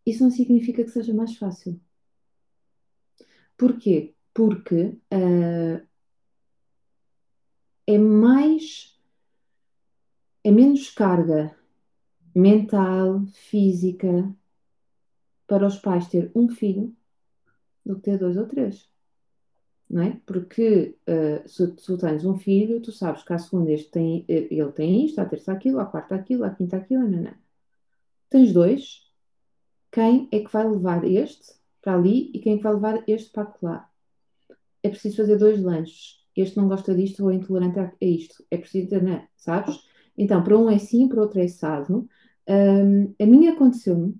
Isso 0.04 0.24
não 0.24 0.32
significa 0.32 0.84
que 0.84 0.90
seja 0.90 1.14
mais 1.14 1.38
fácil. 1.38 1.80
Porquê? 3.56 4.16
Porque 4.34 4.98
uh, 5.14 5.88
é 7.86 7.98
mais 8.00 8.95
é 10.46 10.52
menos 10.52 10.92
carga 10.92 11.58
mental, 12.36 13.26
física 13.34 14.32
para 15.48 15.66
os 15.66 15.80
pais 15.80 16.08
ter 16.08 16.32
um 16.36 16.48
filho 16.48 16.96
do 17.84 17.96
que 17.96 18.04
ter 18.04 18.20
dois 18.20 18.38
ou 18.38 18.46
três. 18.46 18.88
Não 19.90 20.04
é? 20.04 20.22
Porque 20.24 21.00
uh, 21.10 21.50
se 21.50 21.68
tu 21.78 21.98
tens 21.98 22.24
um 22.26 22.38
filho, 22.38 22.80
tu 22.80 22.92
sabes 22.92 23.24
que 23.24 23.34
à 23.34 23.40
segunda 23.40 23.72
este 23.72 23.90
tem, 23.90 24.24
eh, 24.28 24.48
ele 24.52 24.72
tem 24.72 25.06
isto, 25.08 25.20
à 25.20 25.26
terça 25.26 25.52
aquilo, 25.52 25.80
à 25.80 25.86
quarta 25.88 26.14
aquilo, 26.14 26.44
à 26.44 26.52
quinta 26.52 26.78
aquilo, 26.78 27.10
não, 27.10 27.24
não. 27.24 27.34
Tens 28.30 28.54
dois, 28.54 29.12
quem 29.92 30.30
é 30.32 30.42
que 30.42 30.54
vai 30.54 30.70
levar 30.70 31.04
este 31.06 31.56
para 31.82 31.96
ali 31.96 32.30
e 32.36 32.40
quem 32.40 32.54
é 32.54 32.58
que 32.58 32.64
vai 32.64 32.74
levar 32.74 33.04
este 33.08 33.32
para 33.32 33.52
lá? 33.64 33.90
É 34.84 34.90
preciso 34.90 35.18
fazer 35.18 35.40
dois 35.40 35.60
lanches. 35.60 36.24
Este 36.36 36.56
não 36.58 36.68
gosta 36.68 36.94
disto 36.94 37.24
ou 37.24 37.32
é 37.32 37.36
intolerante 37.36 37.80
a 37.80 37.92
isto. 38.02 38.46
É 38.52 38.58
preciso, 38.58 39.02
não, 39.02 39.14
é? 39.14 39.28
sabes? 39.36 39.95
Então, 40.18 40.44
para 40.44 40.58
um 40.58 40.70
é 40.70 40.78
sim, 40.78 41.08
para 41.08 41.22
outro 41.22 41.40
é 41.40 41.46
assado. 41.46 42.08
Um, 42.48 43.14
a 43.20 43.26
minha 43.26 43.54
aconteceu-me 43.54 44.16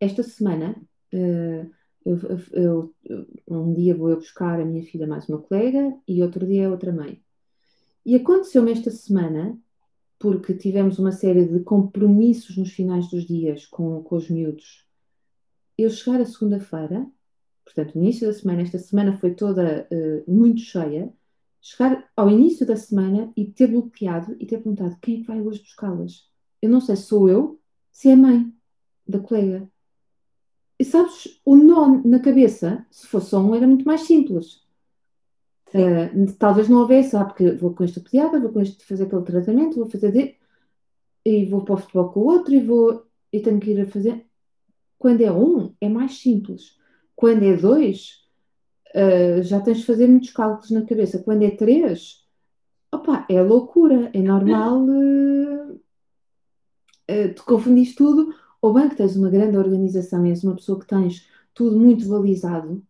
esta 0.00 0.22
semana. 0.22 0.76
Uh, 1.12 1.70
eu, 2.04 2.18
eu, 2.52 2.94
um 3.48 3.74
dia 3.74 3.94
vou 3.94 4.10
eu 4.10 4.16
buscar 4.16 4.60
a 4.60 4.64
minha 4.64 4.84
filha 4.84 5.06
mais 5.06 5.28
uma 5.28 5.38
colega 5.40 5.96
e 6.06 6.22
outro 6.22 6.46
dia 6.46 6.70
outra 6.70 6.92
mãe. 6.92 7.20
E 8.04 8.14
aconteceu-me 8.14 8.70
esta 8.70 8.90
semana, 8.90 9.58
porque 10.18 10.54
tivemos 10.54 10.98
uma 10.98 11.10
série 11.10 11.44
de 11.46 11.60
compromissos 11.60 12.56
nos 12.56 12.70
finais 12.70 13.10
dos 13.10 13.26
dias 13.26 13.66
com, 13.66 14.02
com 14.02 14.16
os 14.16 14.30
miúdos. 14.30 14.86
Eu 15.76 15.90
chegar 15.90 16.20
a 16.20 16.24
segunda-feira 16.24 17.06
portanto, 17.66 17.96
no 17.96 18.02
início 18.02 18.26
da 18.26 18.32
semana, 18.32 18.62
esta 18.62 18.78
semana 18.78 19.18
foi 19.18 19.34
toda 19.34 19.86
uh, 19.90 20.32
muito 20.32 20.60
cheia, 20.60 21.12
chegar 21.66 22.08
ao 22.16 22.30
início 22.30 22.64
da 22.64 22.76
semana 22.76 23.32
e 23.36 23.44
ter 23.44 23.66
bloqueado 23.66 24.36
e 24.38 24.46
ter 24.46 24.58
perguntado 24.58 24.96
quem 25.02 25.16
é 25.16 25.20
que 25.20 25.26
vai 25.26 25.40
hoje 25.40 25.60
buscá-las. 25.60 26.30
Eu 26.62 26.70
não 26.70 26.80
sei 26.80 26.94
se 26.94 27.02
sou 27.02 27.28
eu, 27.28 27.60
se 27.90 28.08
é 28.08 28.12
a 28.12 28.16
mãe 28.16 28.52
da 29.06 29.18
colega. 29.18 29.68
E 30.78 30.84
sabes, 30.84 31.40
o 31.44 31.56
nó 31.56 32.00
na 32.04 32.20
cabeça, 32.20 32.86
se 32.88 33.08
fosse 33.08 33.30
só 33.30 33.40
um, 33.40 33.52
era 33.52 33.66
muito 33.66 33.84
mais 33.84 34.02
simples. 34.02 34.64
Uh, 35.74 36.32
talvez 36.38 36.68
não 36.68 36.78
houvesse, 36.78 37.16
ah, 37.16 37.24
porque 37.24 37.50
vou 37.50 37.74
com 37.74 37.82
esta 37.82 38.00
pediatra, 38.00 38.38
vou 38.38 38.52
com 38.52 38.60
este 38.60 38.84
fazer 38.84 39.04
aquele 39.04 39.22
tratamento, 39.22 39.76
vou 39.76 39.90
fazer 39.90 40.12
de... 40.12 40.36
e 41.24 41.46
vou 41.46 41.64
para 41.64 41.74
o 41.74 41.78
futebol 41.78 42.10
com 42.10 42.20
o 42.20 42.26
outro 42.26 42.54
e 42.54 42.62
vou 42.62 43.04
e 43.32 43.40
tenho 43.40 43.58
que 43.58 43.72
ir 43.72 43.80
a 43.80 43.86
fazer. 43.86 44.24
Quando 44.98 45.20
é 45.20 45.32
um, 45.32 45.74
é 45.80 45.88
mais 45.88 46.20
simples. 46.20 46.78
Quando 47.16 47.42
é 47.42 47.56
dois, 47.56 48.25
uh, 48.94 49.42
já 49.42 49.60
tens 49.60 49.78
de 49.78 49.86
fazer 49.86 50.06
muitos 50.06 50.30
cálculos 50.30 50.70
na 50.70 50.82
cabeça. 50.82 51.18
Quando 51.18 51.42
é 51.42 51.50
três, 51.50 52.24
opa, 52.92 53.26
é 53.28 53.42
loucura, 53.42 54.10
é 54.12 54.20
normal 54.20 54.82
uh, 54.82 55.72
uh, 55.72 57.34
tu 57.34 57.44
confundis 57.44 57.94
tudo, 57.94 58.34
ou 58.60 58.72
bem 58.72 58.88
que 58.88 58.96
tens 58.96 59.16
uma 59.16 59.30
grande 59.30 59.56
organização 59.56 60.24
és 60.24 60.42
uma 60.42 60.56
pessoa 60.56 60.78
que 60.78 60.86
tens 60.86 61.28
tudo 61.54 61.78
muito 61.78 62.06
balizado 62.08 62.82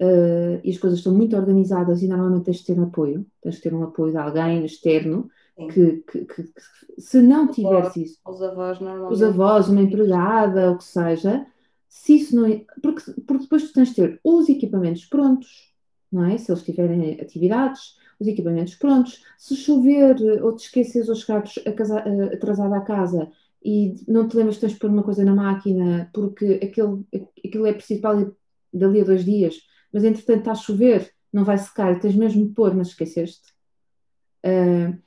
uh, 0.00 0.60
e 0.62 0.70
as 0.70 0.78
coisas 0.78 0.98
estão 0.98 1.14
muito 1.14 1.36
organizadas 1.36 2.02
e 2.02 2.08
normalmente 2.08 2.44
tens 2.44 2.58
de 2.58 2.64
ter 2.66 2.78
um 2.78 2.84
apoio, 2.84 3.26
tens 3.40 3.56
de 3.56 3.60
ter 3.60 3.74
um 3.74 3.84
apoio 3.84 4.12
de 4.12 4.18
alguém 4.18 4.64
externo 4.64 5.30
que, 5.72 6.04
que, 6.10 6.24
que, 6.24 6.42
que, 6.44 6.52
se 6.98 7.20
não 7.20 7.48
tiveres 7.48 7.96
isso, 7.96 8.18
os 8.24 8.40
avós 8.40 8.78
normalmente, 8.80 9.12
os 9.12 9.22
avós, 9.22 9.68
uma 9.68 9.82
empregada, 9.82 10.70
o 10.70 10.78
que 10.78 10.84
seja, 10.84 11.46
se 11.88 12.16
isso 12.16 12.36
não 12.36 12.46
é, 12.46 12.64
porque, 12.82 13.12
porque 13.26 13.44
depois 13.44 13.64
tu 13.64 13.72
tens 13.72 13.88
de 13.88 13.94
ter 13.94 14.20
os 14.22 14.48
equipamentos 14.48 15.06
prontos, 15.06 15.72
não 16.12 16.24
é? 16.24 16.36
Se 16.36 16.50
eles 16.50 16.62
tiverem 16.62 17.20
atividades, 17.20 17.96
os 18.20 18.26
equipamentos 18.26 18.74
prontos. 18.74 19.22
Se 19.36 19.56
chover 19.56 20.16
ou 20.42 20.54
te 20.54 20.64
esqueces 20.64 21.08
ou 21.08 21.14
chegares 21.14 21.54
atrasada 22.32 22.76
à 22.76 22.80
casa 22.80 23.30
e 23.64 23.94
não 24.06 24.28
te 24.28 24.36
lembras 24.36 24.56
que 24.56 24.62
tens 24.62 24.72
de 24.74 24.78
pôr 24.78 24.90
uma 24.90 25.02
coisa 25.02 25.24
na 25.24 25.34
máquina 25.34 26.10
porque 26.12 26.60
aquele, 26.62 27.04
aquilo 27.44 27.66
é 27.66 27.72
preciso 27.72 28.00
para 28.00 28.30
dali 28.72 29.00
a 29.00 29.04
dois 29.04 29.24
dias, 29.24 29.60
mas 29.92 30.04
entretanto 30.04 30.40
está 30.40 30.52
a 30.52 30.56
chover, 30.56 31.10
não 31.32 31.44
vai 31.44 31.58
secar, 31.58 31.98
tens 31.98 32.14
mesmo 32.14 32.46
de 32.46 32.54
pôr, 32.54 32.74
mas 32.74 32.88
esqueceste. 32.88 33.54
Uh, 34.44 34.98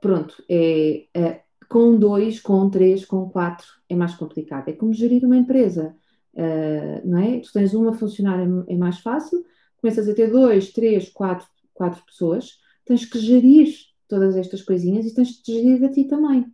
pronto, 0.00 0.42
é, 0.48 1.41
com 1.72 1.96
dois, 1.96 2.38
com 2.38 2.68
três, 2.68 3.02
com 3.06 3.30
quatro 3.30 3.66
é 3.88 3.94
mais 3.96 4.14
complicado. 4.14 4.68
É 4.68 4.74
como 4.74 4.92
gerir 4.92 5.24
uma 5.24 5.38
empresa, 5.38 5.96
uh, 6.34 7.08
não 7.08 7.18
é? 7.18 7.40
Tu 7.40 7.50
tens 7.50 7.72
uma 7.72 7.94
funcionária 7.94 8.46
é 8.68 8.76
mais 8.76 8.98
fácil, 8.98 9.42
começas 9.80 10.06
a 10.06 10.14
ter 10.14 10.30
dois, 10.30 10.70
três, 10.70 11.08
quatro, 11.08 11.48
quatro 11.72 12.04
pessoas, 12.04 12.60
tens 12.84 13.06
que 13.06 13.18
gerir 13.18 13.74
todas 14.06 14.36
estas 14.36 14.60
coisinhas 14.60 15.06
e 15.06 15.14
tens 15.14 15.42
de 15.42 15.50
gerir 15.50 15.82
a 15.82 15.88
ti 15.88 16.04
também. 16.04 16.44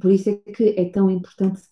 Por 0.00 0.10
isso 0.10 0.28
é 0.28 0.34
que 0.34 0.74
é 0.76 0.86
tão 0.86 1.08
importante 1.08 1.62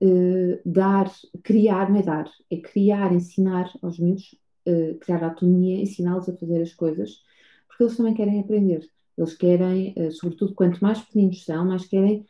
uh, 0.00 0.60
dar, 0.64 1.10
criar, 1.42 1.90
não 1.90 1.98
é 1.98 2.02
dar, 2.04 2.30
é 2.48 2.56
criar, 2.58 3.12
ensinar 3.12 3.68
aos 3.82 3.98
miúdos, 3.98 4.38
uh, 4.68 4.96
criar 5.00 5.24
autonomia, 5.24 5.82
ensiná-los 5.82 6.28
a 6.28 6.36
fazer 6.36 6.62
as 6.62 6.72
coisas, 6.72 7.20
porque 7.66 7.82
eles 7.82 7.96
também 7.96 8.14
querem 8.14 8.38
aprender. 8.38 8.88
Eles 9.20 9.34
querem, 9.34 9.94
uh, 9.96 10.12
sobretudo, 10.12 10.54
quanto 10.54 10.80
mais 10.80 11.00
pequeninos 11.00 11.44
são, 11.44 11.66
mais 11.66 11.86
querem. 11.86 12.26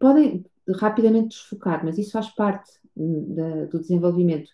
Podem 0.00 0.44
rapidamente 0.76 1.28
desfocar, 1.28 1.84
mas 1.84 1.98
isso 1.98 2.12
faz 2.12 2.28
parte 2.30 2.70
hum, 2.96 3.34
da, 3.34 3.66
do 3.66 3.80
desenvolvimento. 3.80 4.50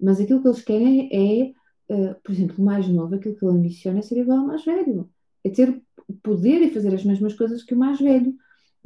Mas 0.00 0.20
aquilo 0.20 0.42
que 0.42 0.48
eles 0.48 0.62
querem 0.62 1.54
é, 1.88 2.14
por 2.22 2.32
exemplo, 2.32 2.56
o 2.58 2.64
mais 2.64 2.86
novo, 2.88 3.14
aquilo 3.14 3.34
que 3.34 3.44
ele 3.44 3.56
ambiciona 3.56 4.00
é 4.00 4.02
ser 4.02 4.18
igual 4.18 4.40
ao 4.40 4.46
mais 4.46 4.64
velho. 4.64 5.08
É 5.42 5.50
ter 5.50 5.82
poder 6.22 6.62
e 6.62 6.70
fazer 6.70 6.94
as 6.94 7.04
mesmas 7.04 7.34
coisas 7.34 7.62
que 7.62 7.74
o 7.74 7.78
mais 7.78 7.98
velho. 8.00 8.34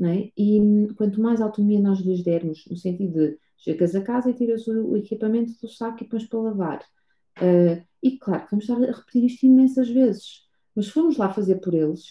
É? 0.00 0.30
E 0.36 0.60
hum, 0.60 0.88
quanto 0.94 1.20
mais 1.20 1.40
autonomia 1.40 1.80
nós 1.80 1.98
lhes 1.98 2.22
dermos, 2.22 2.64
no 2.70 2.76
sentido 2.76 3.12
de 3.14 3.38
chegas 3.56 3.94
a 3.96 4.00
casa 4.00 4.30
e 4.30 4.34
tiras 4.34 4.66
o 4.68 4.96
equipamento 4.96 5.52
do 5.60 5.68
saco 5.68 6.04
e 6.04 6.06
pões 6.06 6.24
para 6.24 6.38
lavar. 6.38 6.84
Uh, 7.38 7.84
e 8.02 8.16
claro, 8.16 8.46
vamos 8.50 8.68
estar 8.68 8.80
a 8.82 8.92
repetir 8.92 9.24
isto 9.24 9.44
imensas 9.46 9.88
vezes, 9.88 10.46
mas 10.74 10.86
se 10.86 10.92
formos 10.92 11.16
lá 11.16 11.32
fazer 11.32 11.56
por 11.56 11.74
eles, 11.74 12.10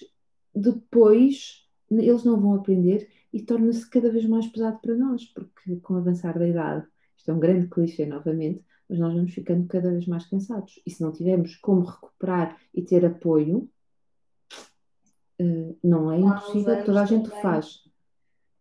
depois 0.58 1.67
eles 1.89 2.24
não 2.24 2.39
vão 2.39 2.56
aprender 2.56 3.10
e 3.32 3.41
torna-se 3.41 3.89
cada 3.89 4.12
vez 4.12 4.26
mais 4.26 4.48
pesado 4.48 4.80
para 4.80 4.96
nós, 4.96 5.26
porque 5.26 5.78
com 5.78 5.93
o 5.93 5.98
avançar 5.98 6.38
da 6.38 6.48
idade, 6.48 6.86
isto 7.15 7.32
é 7.32 7.34
um 7.34 7.39
grande 7.39 7.67
clichê 7.67 8.06
novamente, 8.06 8.63
mas 8.89 9.00
nós 9.00 9.13
vamos 9.13 9.34
ficando 9.34 9.67
cada 9.67 9.91
vez 9.91 10.08
mais 10.08 10.26
cansados. 10.26 10.82
E 10.86 10.91
se 10.91 11.02
não 11.02 11.12
tivermos 11.12 11.56
como 11.58 11.84
recuperar 11.84 12.58
e 12.74 12.82
ter 12.82 13.06
apoio, 13.06 13.70
uh, 15.41 15.78
não 15.84 16.12
é 16.12 16.20
impossível, 16.20 16.84
toda 16.84 17.02
a 17.02 17.06
gente 17.06 17.26
também, 17.30 17.41
faz. 17.41 17.84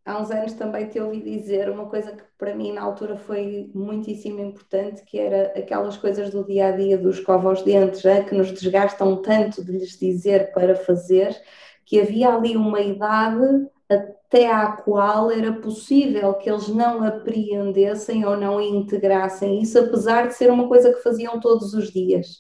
Há 0.04 0.20
uns 0.20 0.30
anos 0.30 0.52
também 0.52 0.88
te 0.88 1.00
ouvi 1.00 1.20
dizer 1.20 1.68
uma 1.68 1.86
coisa 1.86 2.12
que 2.12 2.22
para 2.38 2.54
mim 2.54 2.72
na 2.72 2.82
altura 2.82 3.16
foi 3.16 3.70
muitíssimo 3.74 4.40
importante, 4.40 5.02
que 5.04 5.18
era 5.18 5.58
aquelas 5.58 5.96
coisas 5.96 6.30
do 6.30 6.44
dia 6.44 6.68
a 6.68 6.76
dia 6.76 6.98
dos 6.98 7.18
escova 7.18 7.52
os 7.52 7.62
dentes, 7.62 8.04
é? 8.04 8.22
que 8.22 8.34
nos 8.34 8.52
desgastam 8.52 9.20
tanto 9.20 9.64
de 9.64 9.72
lhes 9.72 9.98
dizer 9.98 10.52
para 10.52 10.76
fazer, 10.76 11.36
que 11.86 12.00
havia 12.00 12.34
ali 12.34 12.56
uma 12.56 12.80
idade 12.80 13.68
até 13.88 14.50
à 14.50 14.72
qual 14.72 15.30
era 15.30 15.52
possível 15.52 16.34
que 16.34 16.50
eles 16.50 16.68
não 16.68 17.02
apreendessem 17.04 18.26
ou 18.26 18.36
não 18.36 18.60
integrassem 18.60 19.62
isso, 19.62 19.78
apesar 19.78 20.26
de 20.26 20.34
ser 20.34 20.50
uma 20.50 20.66
coisa 20.66 20.92
que 20.92 21.02
faziam 21.02 21.38
todos 21.38 21.72
os 21.72 21.92
dias. 21.92 22.38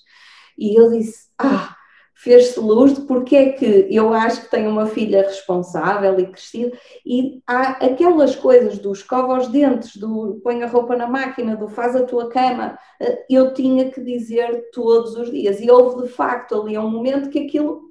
E 0.58 0.78
eu 0.78 0.90
disse: 0.90 1.28
Ah, 1.38 1.76
fez-se 2.14 2.58
luz 2.58 2.94
de 2.94 3.02
porque 3.02 3.36
é 3.36 3.52
que 3.52 3.86
eu 3.90 4.12
acho 4.12 4.42
que 4.42 4.50
tenho 4.50 4.70
uma 4.70 4.86
filha 4.86 5.22
responsável 5.22 6.18
e 6.18 6.26
crescida, 6.26 6.76
e 7.04 7.40
há 7.46 7.84
aquelas 7.86 8.34
coisas 8.34 8.78
do 8.78 8.92
escova 8.92 9.38
os 9.38 9.48
dentes, 9.48 9.96
do 9.96 10.40
põe 10.42 10.62
a 10.64 10.66
roupa 10.66 10.96
na 10.96 11.06
máquina, 11.06 11.56
do 11.56 11.68
faz 11.68 11.94
a 11.94 12.04
tua 12.04 12.28
cama, 12.28 12.76
eh, 13.00 13.24
eu 13.30 13.54
tinha 13.54 13.90
que 13.90 14.00
dizer 14.00 14.70
todos 14.72 15.14
os 15.14 15.30
dias. 15.30 15.60
E 15.60 15.70
houve 15.70 16.02
de 16.02 16.08
facto 16.08 16.60
ali 16.60 16.76
um 16.76 16.90
momento 16.90 17.30
que 17.30 17.40
aquilo 17.46 17.85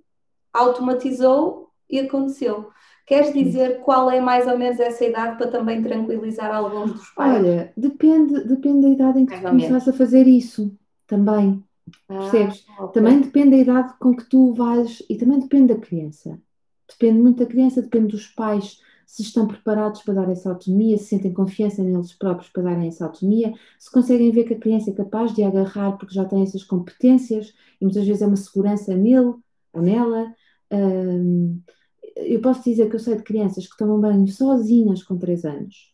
automatizou 0.56 1.70
e 1.90 2.00
aconteceu. 2.00 2.70
Queres 3.06 3.32
dizer 3.34 3.82
qual 3.82 4.10
é 4.10 4.20
mais 4.20 4.48
ou 4.48 4.58
menos 4.58 4.80
essa 4.80 5.06
idade 5.06 5.38
para 5.38 5.48
também 5.48 5.84
tranquilizar 5.84 6.54
alguns 6.54 6.94
dos 6.94 7.10
pais? 7.12 7.38
Olha, 7.38 7.74
depende, 7.78 8.44
depende 8.46 8.82
da 8.82 8.90
idade 8.90 9.20
em 9.20 9.26
que 9.28 9.36
tu 9.36 9.42
começaste 9.42 9.90
a 9.90 9.94
fazer 9.94 10.26
isso 10.26 10.76
também. 11.06 11.64
Ah, 12.10 12.18
percebes? 12.18 12.66
Okay. 12.80 12.94
Também 12.94 13.22
depende 13.22 13.52
da 13.52 13.58
idade 13.58 13.94
com 14.00 14.16
que 14.16 14.28
tu 14.28 14.54
vais 14.54 15.04
e 15.08 15.16
também 15.16 15.40
depende 15.40 15.74
da 15.76 15.80
criança. 15.80 16.40
Depende 16.90 17.20
muito 17.20 17.38
da 17.38 17.46
criança, 17.46 17.82
depende 17.82 18.08
dos 18.08 18.28
pais 18.28 18.80
se 19.06 19.22
estão 19.22 19.48
preparados 19.48 20.02
para 20.02 20.16
dar 20.16 20.30
essa 20.30 20.50
autonomia, 20.50 20.98
se 20.98 21.06
sentem 21.06 21.32
confiança 21.32 21.84
neles 21.84 22.12
próprios 22.14 22.50
para 22.50 22.64
darem 22.64 22.88
essa 22.88 23.06
autonomia, 23.06 23.54
se 23.78 23.92
conseguem 23.92 24.32
ver 24.32 24.46
que 24.46 24.56
a 24.56 24.60
criança 24.60 24.90
é 24.90 24.94
capaz 24.94 25.34
de 25.34 25.44
agarrar 25.44 25.94
porque 25.94 26.14
já 26.14 26.26
tem 26.26 26.42
essas 26.42 26.64
competências 26.64 27.54
e 27.80 27.86
muitas 27.86 28.06
vezes 28.06 28.24
é 28.24 28.28
uma 28.28 28.36
segurança 28.36 28.96
nele 28.96 29.36
ou 29.72 29.82
nela. 29.82 30.34
Um, 30.76 31.62
eu 32.16 32.42
posso 32.42 32.64
dizer 32.64 32.90
que 32.90 32.96
eu 32.96 33.00
sei 33.00 33.16
de 33.16 33.24
crianças 33.24 33.68
que 33.68 33.78
tomam 33.78 34.00
banho 34.00 34.28
sozinhas 34.28 35.04
com 35.04 35.18
3 35.18 35.46
anos 35.46 35.94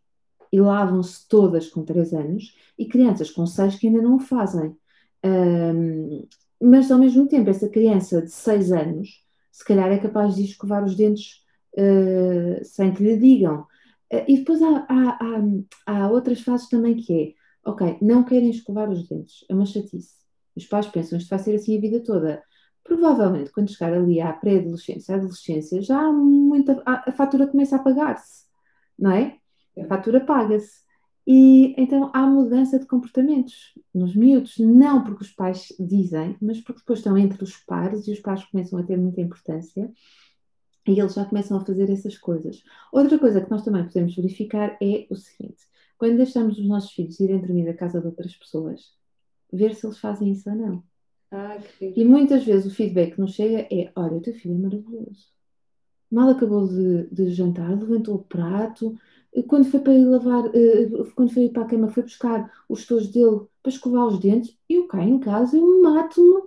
e 0.52 0.60
lavam-se 0.60 1.28
todas 1.28 1.70
com 1.70 1.84
3 1.84 2.14
anos 2.14 2.56
e 2.78 2.86
crianças 2.86 3.32
com 3.32 3.46
6 3.46 3.76
que 3.76 3.88
ainda 3.88 4.02
não 4.02 4.16
o 4.16 4.20
fazem. 4.20 4.76
Um, 5.24 6.28
mas 6.62 6.92
ao 6.92 7.00
mesmo 7.00 7.28
tempo, 7.28 7.50
essa 7.50 7.70
criança 7.70 8.22
de 8.22 8.32
6 8.32 8.72
anos, 8.72 9.24
se 9.52 9.66
calhar 9.66 9.92
é 9.92 9.98
capaz 9.98 10.36
de 10.36 10.44
escovar 10.44 10.84
os 10.84 10.96
dentes 10.96 11.44
uh, 11.78 12.64
sem 12.64 12.94
que 12.94 13.04
lhe 13.04 13.18
digam. 13.18 13.62
Uh, 14.12 14.26
e 14.28 14.38
depois 14.40 14.62
há, 14.62 14.86
há, 14.90 15.20
há, 15.20 16.04
há, 16.04 16.12
outras 16.12 16.42
fases 16.42 16.70
também 16.70 16.96
que 16.96 17.14
é, 17.14 17.70
ok, 17.70 17.98
não 18.02 18.24
querem 18.24 18.50
escovar 18.50 18.90
os 18.90 19.08
dentes, 19.08 19.46
é 19.50 19.54
uma 19.54 19.66
chatice. 19.66 20.16
Os 20.56 20.66
pais 20.66 20.88
pensam, 20.88 21.18
isto 21.18 21.30
vai 21.30 21.40
ser 21.40 21.56
assim 21.56 21.78
a 21.78 21.82
vida 21.82 22.02
toda 22.02 22.44
provavelmente 22.84 23.52
quando 23.52 23.72
chegar 23.72 23.94
ali 23.94 24.20
à 24.22 24.34
pré-adolescência, 24.34 25.16
à 25.16 25.18
adolescência, 25.18 25.82
já 25.82 26.00
há 26.00 26.12
muita, 26.12 26.82
a, 26.86 27.12
fatura 27.12 27.48
começa 27.48 27.76
a 27.76 27.80
pagar-se, 27.80 28.46
não 28.98 29.12
é? 29.12 29.38
A 29.80 29.86
fatura 29.86 30.20
paga-se. 30.20 30.82
E 31.26 31.76
então 31.78 32.10
há 32.14 32.26
mudança 32.26 32.80
de 32.80 32.88
comportamentos 32.88 33.74
nos 33.94 34.16
miúdos, 34.16 34.58
não 34.58 35.04
porque 35.04 35.24
os 35.24 35.32
pais 35.32 35.68
dizem, 35.80 36.36
mas 36.42 36.60
porque 36.60 36.80
depois 36.80 37.00
estão 37.00 37.18
entre 37.18 37.44
os 37.44 37.56
pares 37.58 38.08
e 38.08 38.12
os 38.12 38.20
pais 38.20 38.44
começam 38.46 38.80
a 38.80 38.84
ter 38.84 38.98
muita 38.98 39.22
importância 39.22 39.92
e 40.88 41.00
eles 41.00 41.14
já 41.14 41.26
começam 41.26 41.58
a 41.58 41.66
fazer 41.66 41.90
essas 41.90 42.18
coisas. 42.18 42.64
Outra 42.92 43.20
coisa 43.20 43.42
que 43.42 43.52
nós 43.52 43.64
também 43.64 43.84
podemos 43.86 44.16
verificar 44.16 44.78
é 44.82 45.06
o 45.10 45.16
seguinte: 45.16 45.64
quando 45.98 46.18
deixamos 46.18 46.58
os 46.58 46.68
nossos 46.68 46.92
filhos 46.92 47.20
irem 47.20 47.40
dormir 47.40 47.70
à 47.70 47.74
casa 47.76 48.02
de 48.02 48.08
outras 48.08 48.36
pessoas, 48.36 48.82
ver 49.52 49.76
se 49.76 49.86
eles 49.86 50.00
fazem 50.00 50.32
isso 50.32 50.50
ou 50.50 50.56
não. 50.56 50.91
Ah, 51.32 51.58
e 51.80 52.04
muitas 52.04 52.44
vezes 52.44 52.72
o 52.72 52.76
feedback 52.76 53.16
que 53.16 53.22
nos 53.22 53.34
chega 53.34 53.68
é: 53.72 53.92
olha, 53.96 54.18
o 54.18 54.22
teu 54.22 54.34
filho 54.34 54.56
é 54.56 54.58
maravilhoso. 54.58 55.28
Mal 56.12 56.30
acabou 56.30 56.68
de, 56.68 57.08
de 57.10 57.30
jantar, 57.34 57.70
levantou 57.70 58.16
o 58.16 58.24
prato, 58.24 58.98
quando 59.48 59.70
foi 59.70 59.80
para 59.80 59.94
ir 59.94 60.06
lavar, 60.06 60.46
uh, 60.48 61.12
quando 61.16 61.34
foi 61.34 61.50
para 61.50 61.64
a 61.64 61.66
cama, 61.66 61.90
foi 61.90 62.04
buscar 62.04 62.52
os 62.68 62.86
tojos 62.86 63.08
dele 63.08 63.42
para 63.64 63.72
escovar 63.72 64.08
os 64.08 64.20
dentes, 64.20 64.58
eu 64.70 64.88
cá 64.88 65.02
em 65.02 65.20
casa, 65.20 65.56
eu 65.56 65.82
mato-me 65.82 66.44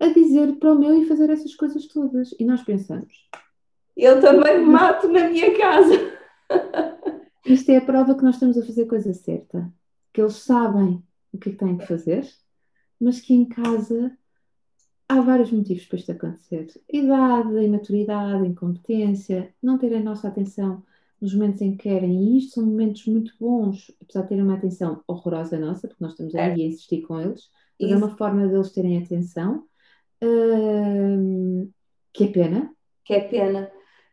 a 0.00 0.08
dizer 0.08 0.56
para 0.56 0.72
o 0.72 0.78
meu 0.78 1.00
e 1.00 1.06
fazer 1.06 1.28
essas 1.28 1.54
coisas 1.54 1.86
todas. 1.86 2.34
E 2.38 2.44
nós 2.44 2.62
pensamos. 2.62 3.28
Eu 3.96 4.20
também 4.20 4.60
me 4.60 4.64
mato 4.64 5.08
na 5.08 5.28
minha 5.28 5.56
casa. 5.56 5.92
Isto 7.44 7.70
é 7.70 7.76
a 7.76 7.84
prova 7.84 8.14
que 8.14 8.22
nós 8.22 8.36
estamos 8.36 8.56
a 8.56 8.64
fazer 8.64 8.84
a 8.84 8.88
coisa 8.88 9.12
certa. 9.12 9.70
Que 10.12 10.22
eles 10.22 10.36
sabem 10.36 11.02
o 11.32 11.38
que 11.38 11.50
é 11.50 11.52
que 11.52 11.58
têm 11.58 11.76
que 11.76 11.86
fazer, 11.86 12.26
mas 12.98 13.20
que 13.20 13.34
em 13.34 13.44
casa 13.44 14.16
há 15.12 15.20
vários 15.20 15.52
motivos 15.52 15.84
para 15.84 15.98
isto 15.98 16.12
acontecer. 16.12 16.68
Idade, 16.90 17.64
imaturidade, 17.64 18.46
incompetência, 18.46 19.54
não 19.62 19.78
terem 19.78 19.98
a 19.98 20.02
nossa 20.02 20.28
atenção 20.28 20.82
nos 21.20 21.34
momentos 21.34 21.60
em 21.60 21.76
que 21.76 21.84
querem, 21.84 22.10
e 22.20 22.38
isto 22.38 22.54
são 22.54 22.66
momentos 22.66 23.06
muito 23.06 23.32
bons, 23.38 23.92
apesar 24.02 24.22
de 24.22 24.28
terem 24.28 24.42
uma 24.42 24.54
atenção 24.54 25.02
horrorosa 25.06 25.58
nossa, 25.58 25.86
porque 25.86 26.02
nós 26.02 26.12
estamos 26.12 26.34
aí 26.34 26.62
a 26.62 26.66
insistir 26.66 27.02
com 27.02 27.20
eles, 27.20 27.48
mas 27.80 27.92
é 27.92 27.96
uma 27.96 28.16
forma 28.16 28.48
deles 28.48 28.72
terem 28.72 28.98
atenção, 28.98 29.64
hum, 30.20 31.70
que 32.12 32.24
é 32.24 32.26
pena. 32.28 32.74
Que 33.04 33.14
é 33.14 33.20
pena. 33.20 33.70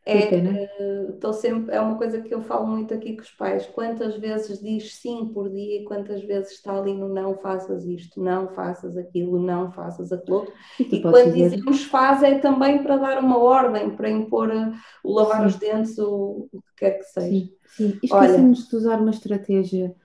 É, 0.10 1.10
estou 1.10 1.34
sempre, 1.34 1.76
é 1.76 1.80
uma 1.80 1.98
coisa 1.98 2.22
que 2.22 2.34
eu 2.34 2.42
falo 2.42 2.68
muito 2.68 2.94
aqui 2.94 3.16
com 3.16 3.22
os 3.22 3.32
pais. 3.32 3.66
Quantas 3.68 4.16
vezes 4.18 4.60
diz 4.60 4.96
sim 4.96 5.32
por 5.34 5.50
dia 5.50 5.82
e 5.82 5.86
quantas 5.86 6.24
vezes 6.24 6.52
está 6.52 6.78
ali 6.78 6.94
no 6.94 7.10
não 7.10 7.36
faças 7.36 7.86
isto, 7.86 8.22
não 8.22 8.48
faças 8.50 8.98
aquilo, 8.98 9.40
não 9.40 9.72
faças 9.72 10.12
aquilo. 10.12 10.48
E, 10.80 10.84
e 10.84 11.02
quando 11.02 11.34
dizer... 11.34 11.50
dizemos 11.50 11.84
faz 11.86 12.24
é 12.24 12.40
também 12.40 12.82
para 12.82 12.98
dar 12.98 13.20
uma 13.20 13.38
ordem, 13.38 13.90
para 13.96 14.10
impor 14.10 14.50
eh, 14.50 14.72
o 15.04 15.14
lavar 15.14 15.42
sim. 15.42 15.48
os 15.48 15.56
dentes, 15.56 15.98
o, 15.98 16.48
o, 16.52 16.62
que 16.62 16.76
quer 16.78 16.92
que 16.98 17.04
seja. 17.04 17.28
Sim, 17.28 17.54
sim. 17.68 18.00
esquecemos 18.02 18.68
de 18.68 18.76
usar 18.76 19.00
uma 19.00 19.12
estratégia. 19.12 19.96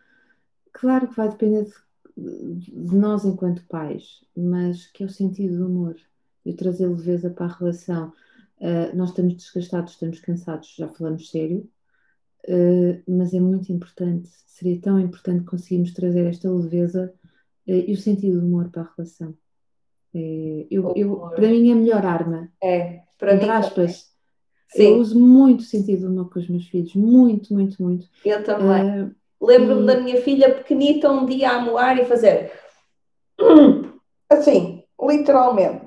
Claro 0.72 1.08
que 1.08 1.16
vai 1.16 1.28
depender 1.28 1.66
de, 2.16 2.70
de 2.70 2.96
nós 2.96 3.24
enquanto 3.24 3.64
pais, 3.68 4.24
mas 4.36 4.86
que 4.88 5.02
é 5.02 5.06
o 5.06 5.10
sentido 5.10 5.58
do 5.58 5.66
humor. 5.66 5.96
Eu 6.44 6.54
trazer 6.54 6.86
leveza 6.86 7.30
para 7.30 7.46
a 7.46 7.56
relação 7.56 8.12
Uh, 8.60 8.96
nós 8.96 9.10
estamos 9.10 9.34
desgastados, 9.34 9.92
estamos 9.92 10.20
cansados, 10.20 10.74
já 10.76 10.88
falamos 10.88 11.30
sério, 11.30 11.68
uh, 12.48 13.02
mas 13.06 13.34
é 13.34 13.40
muito 13.40 13.72
importante, 13.72 14.28
seria 14.46 14.80
tão 14.80 14.98
importante 15.00 15.44
conseguirmos 15.44 15.92
trazer 15.92 16.26
esta 16.26 16.50
leveza 16.50 17.12
uh, 17.66 17.72
e 17.72 17.92
o 17.92 17.96
sentido 17.96 18.40
do 18.40 18.46
humor 18.46 18.70
para 18.70 18.82
a 18.82 18.90
relação. 18.96 19.34
É, 20.14 20.66
eu, 20.70 20.92
eu, 20.94 21.16
para 21.34 21.48
mim 21.48 21.70
é 21.70 21.72
a 21.72 21.76
melhor 21.76 22.06
arma. 22.06 22.48
É, 22.62 23.00
para 23.18 23.34
entre 23.34 23.46
mim 23.46 23.52
aspas. 23.52 24.14
Eu 24.74 24.98
uso 24.98 25.18
muito 25.18 25.62
sentido 25.62 26.06
do 26.06 26.12
humor 26.12 26.30
com 26.30 26.38
os 26.38 26.48
meus 26.48 26.66
filhos, 26.66 26.94
muito, 26.94 27.52
muito, 27.52 27.82
muito. 27.82 28.08
Eu 28.24 28.42
também. 28.42 29.14
Lembro-me 29.40 29.82
e... 29.82 29.86
da 29.86 30.00
minha 30.00 30.22
filha 30.22 30.54
pequenita 30.54 31.10
um 31.10 31.26
dia 31.26 31.50
a 31.50 31.60
moar 31.60 31.98
e 31.98 32.04
fazer 32.04 32.52
assim, 34.30 34.82
literalmente. 35.00 35.86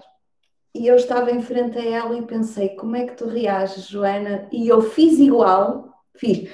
E 0.78 0.88
eu 0.88 0.96
estava 0.96 1.32
em 1.32 1.42
frente 1.42 1.78
a 1.78 1.84
ela 1.84 2.18
e 2.18 2.22
pensei: 2.22 2.70
como 2.70 2.96
é 2.96 3.06
que 3.06 3.16
tu 3.16 3.28
reages, 3.28 3.88
Joana? 3.88 4.48
E 4.52 4.68
eu 4.68 4.82
fiz 4.82 5.20
igual, 5.20 5.92
fiz. 6.16 6.50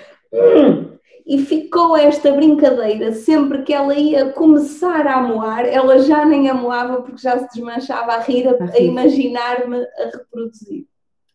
E 1.26 1.38
ficou 1.38 1.96
esta 1.96 2.34
brincadeira, 2.34 3.14
sempre 3.14 3.64
que 3.64 3.74
ela 3.74 3.96
ia 3.96 4.34
começar 4.34 5.08
a 5.08 5.20
amoar, 5.20 5.66
ela 5.66 6.00
já 6.00 6.26
nem 6.26 6.50
amoava 6.50 7.02
porque 7.02 7.22
já 7.22 7.40
se 7.40 7.48
desmanchava 7.54 8.14
a 8.14 8.20
rir, 8.20 8.48
a, 8.48 8.72
a 8.72 8.80
imaginar-me 8.80 9.78
a 9.78 10.06
reproduzir. 10.12 10.86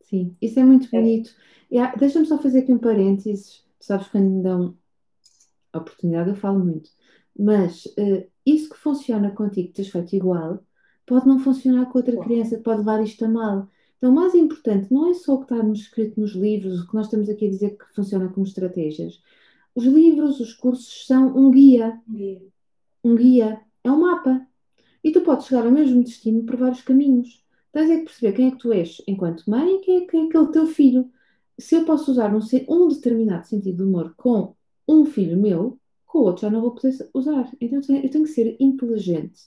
Sim, 0.03 0.37
isso 0.43 0.61
é 0.61 0.65
muito 0.65 0.95
é. 0.95 1.01
bonito. 1.01 1.31
Yeah, 1.73 1.95
Deixa-me 1.97 2.27
só 2.27 2.39
fazer 2.39 2.61
aqui 2.61 2.73
um 2.73 2.79
parênteses. 2.79 3.65
Tu 3.79 3.87
sabes, 3.87 4.09
quando 4.09 4.29
me 4.29 4.43
dão 4.43 4.77
a 5.73 5.79
oportunidade, 5.79 6.31
eu 6.31 6.37
falo 6.37 6.59
muito. 6.59 6.91
Mas 7.39 7.87
uh, 7.87 8.27
isso 8.45 8.71
que 8.71 8.77
funciona 8.77 9.31
contigo, 9.31 9.69
que 9.69 9.75
tens 9.75 9.89
feito 9.89 10.17
igual, 10.17 10.61
pode 11.09 11.27
não 11.27 11.39
funcionar 11.39 11.87
com 11.87 11.99
outra 11.99 12.17
criança, 12.19 12.59
pode 12.59 12.81
levar 12.81 13.03
isto 13.03 13.25
a 13.25 13.29
mal. 13.29 13.69
Então, 13.97 14.13
o 14.13 14.15
mais 14.15 14.35
importante 14.35 14.93
não 14.93 15.11
é 15.11 15.15
só 15.15 15.35
o 15.35 15.45
que 15.45 15.53
está 15.53 15.67
escrito 15.71 16.21
nos 16.21 16.33
livros, 16.33 16.81
o 16.81 16.87
que 16.87 16.95
nós 16.95 17.07
estamos 17.07 17.29
aqui 17.29 17.47
a 17.47 17.51
dizer 17.51 17.77
que 17.77 17.95
funciona 17.95 18.29
como 18.29 18.47
estratégias. 18.47 19.21
Os 19.75 19.85
livros, 19.85 20.39
os 20.39 20.53
cursos 20.55 21.07
são 21.07 21.37
um 21.37 21.51
guia. 21.51 21.99
guia. 22.09 22.43
Um 23.03 23.17
guia. 23.17 23.61
É 23.83 23.91
um 23.91 24.01
mapa. 24.01 24.47
E 25.03 25.11
tu 25.11 25.23
podes 25.23 25.47
chegar 25.47 25.65
ao 25.65 25.73
mesmo 25.73 26.03
destino 26.03 26.45
por 26.45 26.57
vários 26.57 26.83
caminhos. 26.83 27.43
Tens 27.73 27.91
é 27.91 27.99
que 27.99 28.05
perceber 28.05 28.33
quem 28.33 28.49
é 28.49 28.51
que 28.51 28.59
tu 28.59 28.73
és 28.73 29.03
enquanto 29.07 29.49
mãe 29.49 29.77
e 29.77 29.79
quem 29.81 29.97
é, 29.99 30.07
quem 30.07 30.23
é 30.23 30.27
aquele 30.27 30.49
teu 30.49 30.67
filho. 30.67 31.11
Se 31.59 31.75
eu 31.75 31.85
posso 31.85 32.11
usar 32.11 32.35
um, 32.35 32.41
um 32.69 32.89
determinado 32.89 33.47
sentido 33.47 33.79
de 33.79 33.83
humor 33.83 34.15
com 34.17 34.55
um 34.87 35.05
filho 35.05 35.41
meu, 35.41 35.79
com 36.07 36.19
o 36.19 36.23
outro 36.23 36.43
já 36.43 36.51
não 36.51 36.61
vou 36.61 36.73
poder 36.73 36.95
usar. 37.15 37.51
Então 37.61 37.79
eu 37.79 38.11
tenho 38.11 38.25
que 38.25 38.31
ser 38.31 38.57
inteligente 38.61 39.41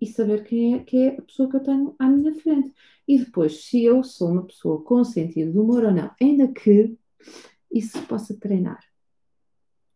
e 0.00 0.06
saber 0.06 0.44
quem 0.44 0.74
é, 0.74 0.78
quem 0.80 1.06
é 1.06 1.16
a 1.16 1.22
pessoa 1.22 1.48
que 1.48 1.56
eu 1.56 1.62
tenho 1.62 1.94
à 1.98 2.06
minha 2.08 2.34
frente. 2.34 2.72
E 3.06 3.18
depois, 3.18 3.64
se 3.64 3.84
eu 3.84 4.02
sou 4.02 4.30
uma 4.30 4.46
pessoa 4.46 4.82
com 4.82 5.04
sentido 5.04 5.52
de 5.52 5.58
humor 5.58 5.84
ou 5.84 5.92
não, 5.92 6.10
ainda 6.20 6.48
que 6.48 6.96
isso 7.72 8.00
possa 8.02 8.38
treinar. 8.38 8.80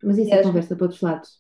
Mas 0.03 0.19
isso 0.19 0.33
é 0.33 0.43
conversa 0.43 0.75
para 0.75 0.85
outros 0.85 1.03
lados, 1.03 1.39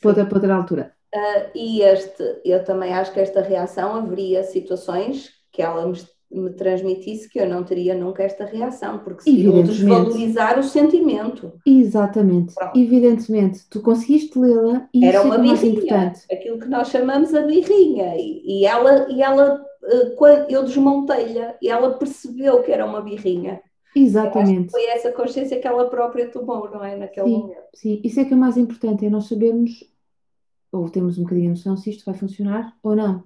para 0.00 0.08
outra, 0.10 0.26
para 0.26 0.38
outra 0.38 0.54
altura. 0.54 0.96
Uh, 1.14 1.50
e 1.54 1.82
este, 1.82 2.40
eu 2.44 2.64
também 2.64 2.92
acho 2.92 3.12
que 3.12 3.20
esta 3.20 3.40
reação 3.40 3.94
haveria 3.94 4.42
situações 4.42 5.30
que 5.52 5.62
ela 5.62 5.86
me 5.86 5.96
me 6.34 6.50
transmitisse 6.50 7.28
que 7.28 7.38
eu 7.38 7.48
não 7.48 7.62
teria 7.62 7.94
nunca 7.94 8.22
esta 8.22 8.44
reação, 8.44 8.98
porque 8.98 9.22
seria 9.22 9.62
desvalorizar 9.62 10.58
o 10.58 10.62
sentimento. 10.62 11.52
Exatamente, 11.64 12.54
Pronto. 12.54 12.78
evidentemente. 12.78 13.68
Tu 13.70 13.80
conseguiste 13.80 14.38
lê-la 14.38 14.88
e 14.92 15.04
era 15.04 15.22
uma 15.22 15.38
birrinha, 15.38 16.12
aquilo 16.30 16.58
que 16.58 16.68
nós 16.68 16.88
chamamos 16.88 17.32
a 17.34 17.42
birrinha, 17.42 18.16
e, 18.16 18.42
e 18.44 18.66
ela, 18.66 19.08
e 19.10 19.22
ela 19.22 19.64
eh, 19.84 20.46
eu 20.48 20.64
desmontei-lhe 20.64 21.40
e 21.62 21.68
ela 21.68 21.98
percebeu 21.98 22.62
que 22.62 22.72
era 22.72 22.84
uma 22.84 23.00
birrinha. 23.00 23.60
Exatamente. 23.96 24.72
foi 24.72 24.84
essa 24.86 25.12
consciência 25.12 25.60
que 25.60 25.68
ela 25.68 25.88
própria 25.88 26.28
tomou, 26.28 26.68
não 26.68 26.84
é? 26.84 26.96
Naquele 26.96 27.28
sim, 27.28 27.38
momento. 27.38 27.62
Sim, 27.74 28.00
isso 28.02 28.18
é 28.18 28.24
que 28.24 28.34
é 28.34 28.36
mais 28.36 28.56
importante, 28.56 29.06
é 29.06 29.10
nós 29.10 29.26
sabermos, 29.26 29.84
ou 30.72 30.90
temos 30.90 31.16
um 31.16 31.22
bocadinho 31.22 31.48
a 31.48 31.50
noção 31.50 31.76
se 31.76 31.90
isto 31.90 32.04
vai 32.04 32.14
funcionar 32.14 32.76
ou 32.82 32.96
não. 32.96 33.22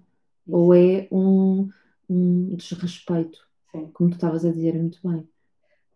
Isso. 0.47 0.57
Ou 0.57 0.75
é 0.75 1.09
um 1.11 1.69
um 2.09 2.55
desrespeito, 2.57 3.39
Sim. 3.71 3.91
como 3.93 4.11
tu 4.11 4.15
estavas 4.15 4.45
a 4.45 4.51
dizer 4.51 4.75
muito 4.75 4.99
bem. 5.07 5.29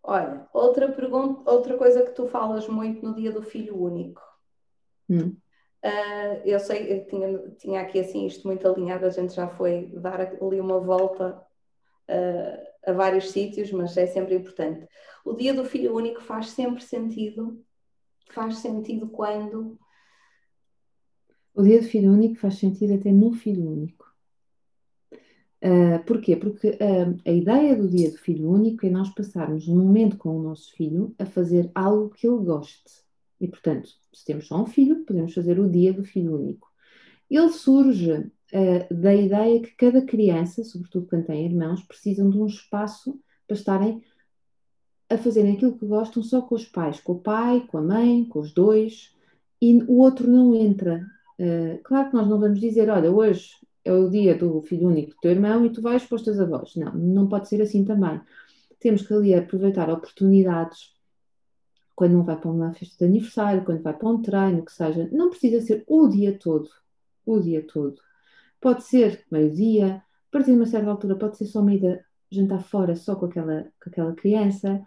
Olha, 0.03 0.47
outra 0.53 0.91
pergunta, 0.91 1.49
outra 1.49 1.77
coisa 1.77 2.03
que 2.03 2.11
tu 2.11 2.27
falas 2.27 2.67
muito 2.67 3.05
no 3.05 3.15
dia 3.15 3.31
do 3.31 3.41
filho 3.41 3.81
único. 3.81 4.21
Hum. 5.09 5.35
Uh, 5.83 6.39
eu 6.45 6.59
sei, 6.59 6.93
eu 6.93 7.05
tinha, 7.05 7.49
tinha 7.57 7.81
aqui 7.81 7.99
assim 7.99 8.25
isto 8.25 8.47
muito 8.47 8.67
alinhado, 8.67 9.05
a 9.05 9.09
gente 9.09 9.33
já 9.33 9.47
foi 9.47 9.91
dar 9.95 10.19
ali 10.21 10.59
uma 10.59 10.79
volta 10.79 11.41
uh, 12.09 12.89
a 12.89 12.93
vários 12.93 13.31
sítios, 13.31 13.71
mas 13.71 13.95
é 13.97 14.07
sempre 14.07 14.35
importante. 14.35 14.87
O 15.25 15.33
dia 15.33 15.53
do 15.53 15.65
filho 15.65 15.95
único 15.95 16.21
faz 16.21 16.49
sempre 16.49 16.83
sentido. 16.83 17.63
Faz 18.31 18.57
sentido 18.57 19.07
quando? 19.07 19.77
O 21.53 21.61
dia 21.61 21.79
do 21.79 21.87
filho 21.87 22.11
único 22.11 22.35
faz 22.35 22.55
sentido 22.55 22.93
até 22.95 23.11
no 23.11 23.31
filho 23.33 23.69
único. 23.69 24.12
Uh, 25.63 26.03
porquê? 26.05 26.35
Porque 26.35 26.71
uh, 26.71 27.17
a 27.25 27.31
ideia 27.31 27.77
do 27.77 27.87
dia 27.87 28.11
do 28.11 28.17
filho 28.17 28.49
único 28.49 28.85
é 28.85 28.89
nós 28.89 29.09
passarmos 29.15 29.65
um 29.69 29.77
momento 29.77 30.17
com 30.17 30.37
o 30.37 30.43
nosso 30.43 30.73
filho 30.73 31.15
a 31.17 31.25
fazer 31.25 31.71
algo 31.73 32.09
que 32.09 32.27
ele 32.27 32.43
goste. 32.43 32.83
E, 33.39 33.47
portanto, 33.47 33.89
se 34.11 34.25
temos 34.25 34.47
só 34.47 34.61
um 34.61 34.65
filho, 34.65 35.05
podemos 35.05 35.33
fazer 35.33 35.57
o 35.61 35.69
dia 35.69 35.93
do 35.93 36.03
filho 36.03 36.35
único. 36.35 36.69
Ele 37.29 37.49
surge 37.49 38.11
uh, 38.11 38.93
da 38.93 39.15
ideia 39.15 39.61
que 39.61 39.73
cada 39.77 40.01
criança, 40.01 40.65
sobretudo 40.65 41.07
quando 41.07 41.27
tem 41.27 41.45
irmãos, 41.45 41.81
precisam 41.83 42.29
de 42.29 42.37
um 42.37 42.45
espaço 42.45 43.17
para 43.47 43.55
estarem 43.55 44.03
a 45.09 45.17
fazerem 45.17 45.53
aquilo 45.53 45.77
que 45.77 45.85
gostam 45.85 46.21
só 46.21 46.41
com 46.41 46.55
os 46.55 46.65
pais, 46.65 46.99
com 46.99 47.13
o 47.13 47.19
pai, 47.19 47.65
com 47.67 47.77
a 47.77 47.81
mãe, 47.81 48.25
com 48.25 48.39
os 48.39 48.51
dois, 48.51 49.15
e 49.61 49.81
o 49.83 49.99
outro 49.99 50.29
não 50.29 50.53
entra. 50.55 51.05
claro 51.83 52.09
que 52.09 52.15
nós 52.15 52.27
não 52.27 52.39
vamos 52.39 52.59
dizer, 52.59 52.89
olha, 52.89 53.11
hoje 53.11 53.51
é 53.85 53.91
o 53.91 54.09
dia 54.09 54.35
do 54.35 54.61
filho 54.61 54.87
único 54.87 55.11
do 55.11 55.17
teu 55.21 55.31
irmão 55.31 55.65
e 55.65 55.69
tu 55.69 55.81
vais 55.81 56.05
para 56.05 56.15
os 56.15 56.21
teus 56.21 56.39
avós. 56.39 56.75
Não, 56.75 56.93
não 56.93 57.27
pode 57.27 57.49
ser 57.49 57.61
assim 57.61 57.83
também. 57.83 58.19
Temos 58.79 59.05
que 59.05 59.13
ali 59.13 59.33
aproveitar 59.33 59.89
oportunidades 59.89 60.93
quando 61.95 62.13
não 62.13 62.23
vai 62.23 62.39
para 62.39 62.49
uma 62.49 62.73
festa 62.73 62.97
de 62.97 63.05
aniversário, 63.05 63.63
quando 63.63 63.81
vai 63.81 63.93
para 63.93 64.09
um 64.09 64.21
treino, 64.21 64.65
que 64.65 64.71
seja. 64.71 65.09
Não 65.11 65.29
precisa 65.29 65.61
ser 65.61 65.83
o 65.87 66.07
dia 66.07 66.37
todo. 66.37 66.69
O 67.25 67.39
dia 67.39 67.65
todo. 67.65 68.01
Pode 68.59 68.83
ser 68.83 69.23
meio-dia, 69.31 69.97
a 69.97 70.31
partir 70.31 70.51
de 70.51 70.57
uma 70.57 70.65
certa 70.65 70.89
altura, 70.89 71.15
pode 71.15 71.37
ser 71.37 71.45
só 71.45 71.61
uma 71.61 71.73
ida 71.73 72.03
jantar 72.31 72.63
fora 72.63 72.95
só 72.95 73.15
com 73.15 73.25
aquela, 73.25 73.63
com 73.81 73.89
aquela 73.89 74.13
criança. 74.13 74.81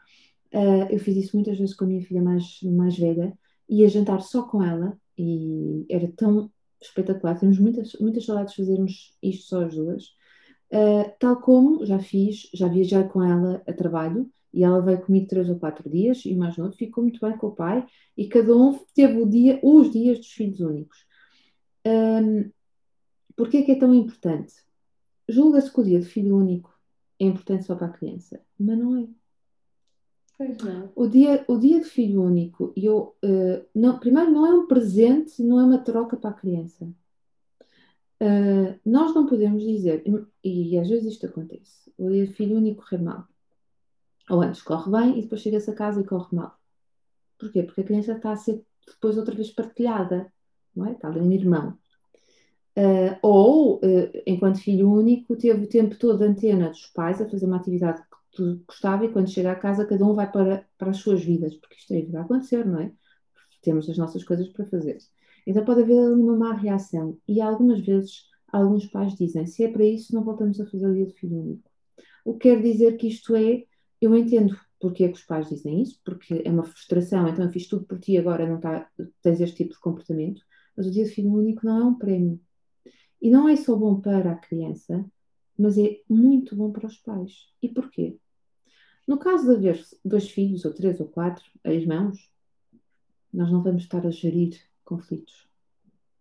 Uh, 0.52 0.90
eu 0.90 0.98
fiz 0.98 1.16
isso 1.16 1.36
muitas 1.36 1.58
vezes 1.58 1.74
com 1.74 1.84
a 1.84 1.88
minha 1.88 2.02
filha 2.02 2.22
mais, 2.22 2.60
mais 2.62 2.98
velha, 2.98 3.36
ia 3.68 3.88
jantar 3.88 4.20
só 4.20 4.42
com 4.42 4.62
ela 4.62 4.98
e 5.18 5.86
era 5.88 6.10
tão 6.16 6.50
espetacular. 6.80 7.38
Temos 7.38 7.58
muitas, 7.58 7.92
muitas 8.00 8.24
saudades 8.24 8.54
de 8.54 8.62
fazermos 8.62 9.16
isto 9.22 9.46
só 9.46 9.64
as 9.64 9.74
duas. 9.74 10.04
Uh, 10.72 11.12
tal 11.18 11.40
como 11.40 11.84
já 11.86 11.98
fiz, 11.98 12.50
já 12.52 12.68
viajei 12.68 13.04
com 13.04 13.22
ela 13.22 13.62
a 13.68 13.72
trabalho 13.72 14.28
E 14.52 14.64
ela 14.64 14.80
veio 14.82 15.00
comigo 15.00 15.28
três 15.28 15.48
ou 15.48 15.60
quatro 15.60 15.88
dias 15.88 16.24
e 16.24 16.34
mais 16.34 16.56
novo 16.56 16.72
ficou 16.72 17.04
muito 17.04 17.20
bem 17.20 17.36
com 17.38 17.48
o 17.48 17.54
pai 17.54 17.86
e 18.16 18.26
cada 18.28 18.56
um 18.56 18.76
teve 18.94 19.16
o 19.20 19.26
dia, 19.28 19.60
os 19.62 19.92
dias 19.92 20.18
dos 20.18 20.32
filhos 20.32 20.60
únicos. 20.60 20.98
Um, 21.86 22.50
Porquê 23.36 23.58
é 23.58 23.62
que 23.62 23.72
é 23.72 23.78
tão 23.78 23.94
importante? 23.94 24.54
Julga-se 25.28 25.70
que 25.70 25.80
o 25.80 25.84
dia 25.84 26.00
de 26.00 26.06
filho 26.06 26.36
único 26.36 26.74
é 27.20 27.26
importante 27.26 27.64
só 27.64 27.76
para 27.76 27.88
a 27.88 27.92
criança, 27.92 28.40
mas 28.58 28.78
não 28.78 28.96
é. 28.96 29.06
O 30.94 31.06
dia, 31.06 31.44
o 31.48 31.56
dia 31.58 31.80
de 31.80 31.86
filho 31.86 32.22
único, 32.22 32.72
eu, 32.76 33.16
uh, 33.24 33.64
não, 33.74 33.98
primeiro, 33.98 34.30
não 34.30 34.46
é 34.46 34.54
um 34.54 34.66
presente, 34.66 35.42
não 35.42 35.58
é 35.58 35.64
uma 35.64 35.78
troca 35.78 36.16
para 36.16 36.30
a 36.30 36.34
criança. 36.34 36.84
Uh, 38.22 38.78
nós 38.84 39.14
não 39.14 39.26
podemos 39.26 39.62
dizer, 39.62 40.02
e, 40.44 40.72
e 40.72 40.78
às 40.78 40.88
vezes 40.88 41.14
isto 41.14 41.26
acontece, 41.26 41.90
o 41.96 42.10
dia 42.10 42.26
de 42.26 42.32
filho 42.32 42.56
único 42.56 42.82
corre 42.82 43.02
mal. 43.02 43.26
Ou 44.28 44.42
antes 44.42 44.62
corre 44.62 44.90
bem 44.90 45.18
e 45.18 45.22
depois 45.22 45.40
chega-se 45.40 45.70
a 45.70 45.74
casa 45.74 46.00
e 46.00 46.04
corre 46.04 46.34
mal. 46.34 46.58
Porquê? 47.38 47.62
Porque 47.62 47.80
a 47.80 47.84
criança 47.84 48.12
está 48.12 48.32
a 48.32 48.36
ser 48.36 48.64
depois 48.86 49.16
outra 49.16 49.34
vez 49.34 49.50
partilhada, 49.50 50.32
não 50.74 50.86
é? 50.86 50.92
Está 50.92 51.08
ali 51.08 51.20
um 51.20 51.32
irmão. 51.32 51.78
Uh, 52.76 53.16
ou, 53.22 53.76
uh, 53.76 54.10
enquanto 54.26 54.60
filho 54.60 54.90
único, 54.90 55.34
teve 55.36 55.64
o 55.64 55.68
tempo 55.68 55.98
todo 55.98 56.22
a 56.22 56.26
antena 56.26 56.68
dos 56.68 56.86
pais 56.88 57.20
a 57.20 57.28
fazer 57.28 57.46
uma 57.46 57.56
atividade 57.56 58.02
gostava 58.66 59.04
e 59.04 59.12
quando 59.12 59.30
chega 59.30 59.52
a 59.52 59.56
casa 59.56 59.86
cada 59.86 60.04
um 60.04 60.14
vai 60.14 60.30
para, 60.30 60.66
para 60.78 60.90
as 60.90 60.98
suas 60.98 61.24
vidas, 61.24 61.54
porque 61.56 61.76
isto 61.76 61.92
é 61.94 62.02
vai 62.06 62.22
acontecer, 62.22 62.64
não 62.64 62.80
é? 62.80 62.92
Temos 63.62 63.88
as 63.88 63.98
nossas 63.98 64.22
coisas 64.24 64.48
para 64.48 64.64
fazer. 64.66 64.98
Então 65.46 65.64
pode 65.64 65.82
haver 65.82 66.12
uma 66.12 66.36
má 66.36 66.52
reação 66.54 67.18
e 67.26 67.40
algumas 67.40 67.80
vezes 67.80 68.24
alguns 68.52 68.86
pais 68.86 69.14
dizem, 69.14 69.46
se 69.46 69.64
é 69.64 69.68
para 69.68 69.84
isso 69.84 70.14
não 70.14 70.24
voltamos 70.24 70.60
a 70.60 70.66
fazer 70.66 70.86
o 70.86 70.94
dia 70.94 71.06
de 71.06 71.14
filho 71.14 71.40
único. 71.40 71.70
O 72.24 72.34
que 72.34 72.48
quer 72.48 72.62
dizer 72.62 72.96
que 72.96 73.08
isto 73.08 73.34
é, 73.36 73.64
eu 74.00 74.16
entendo 74.16 74.56
porque 74.80 75.04
é 75.04 75.08
que 75.08 75.14
os 75.14 75.24
pais 75.24 75.48
dizem 75.48 75.82
isso, 75.82 76.00
porque 76.04 76.42
é 76.44 76.50
uma 76.50 76.64
frustração, 76.64 77.26
então 77.28 77.44
eu 77.44 77.50
fiz 77.50 77.66
tudo 77.66 77.86
por 77.86 77.98
ti 77.98 78.18
agora 78.18 78.46
não 78.46 78.60
tá, 78.60 78.88
tens 79.22 79.40
este 79.40 79.56
tipo 79.56 79.72
de 79.72 79.80
comportamento, 79.80 80.42
mas 80.76 80.86
o 80.86 80.90
dia 80.90 81.04
de 81.04 81.10
filho 81.10 81.32
único 81.32 81.64
não 81.64 81.78
é 81.78 81.84
um 81.84 81.94
prémio 81.94 82.40
e 83.20 83.30
não 83.30 83.48
é 83.48 83.56
só 83.56 83.74
bom 83.74 84.00
para 84.00 84.32
a 84.32 84.36
criança, 84.36 85.04
mas 85.58 85.78
é 85.78 86.00
muito 86.08 86.54
bom 86.54 86.70
para 86.70 86.86
os 86.86 86.98
pais. 86.98 87.48
E 87.62 87.68
porquê? 87.68 88.18
No 89.06 89.18
caso 89.18 89.46
de 89.46 89.54
haver 89.54 89.84
dois 90.04 90.28
filhos, 90.28 90.64
ou 90.64 90.72
três, 90.72 90.98
ou 91.00 91.06
quatro 91.06 91.44
irmãos, 91.64 92.30
nós 93.32 93.50
não 93.50 93.62
vamos 93.62 93.84
estar 93.84 94.04
a 94.06 94.10
gerir 94.10 94.58
conflitos. 94.84 95.48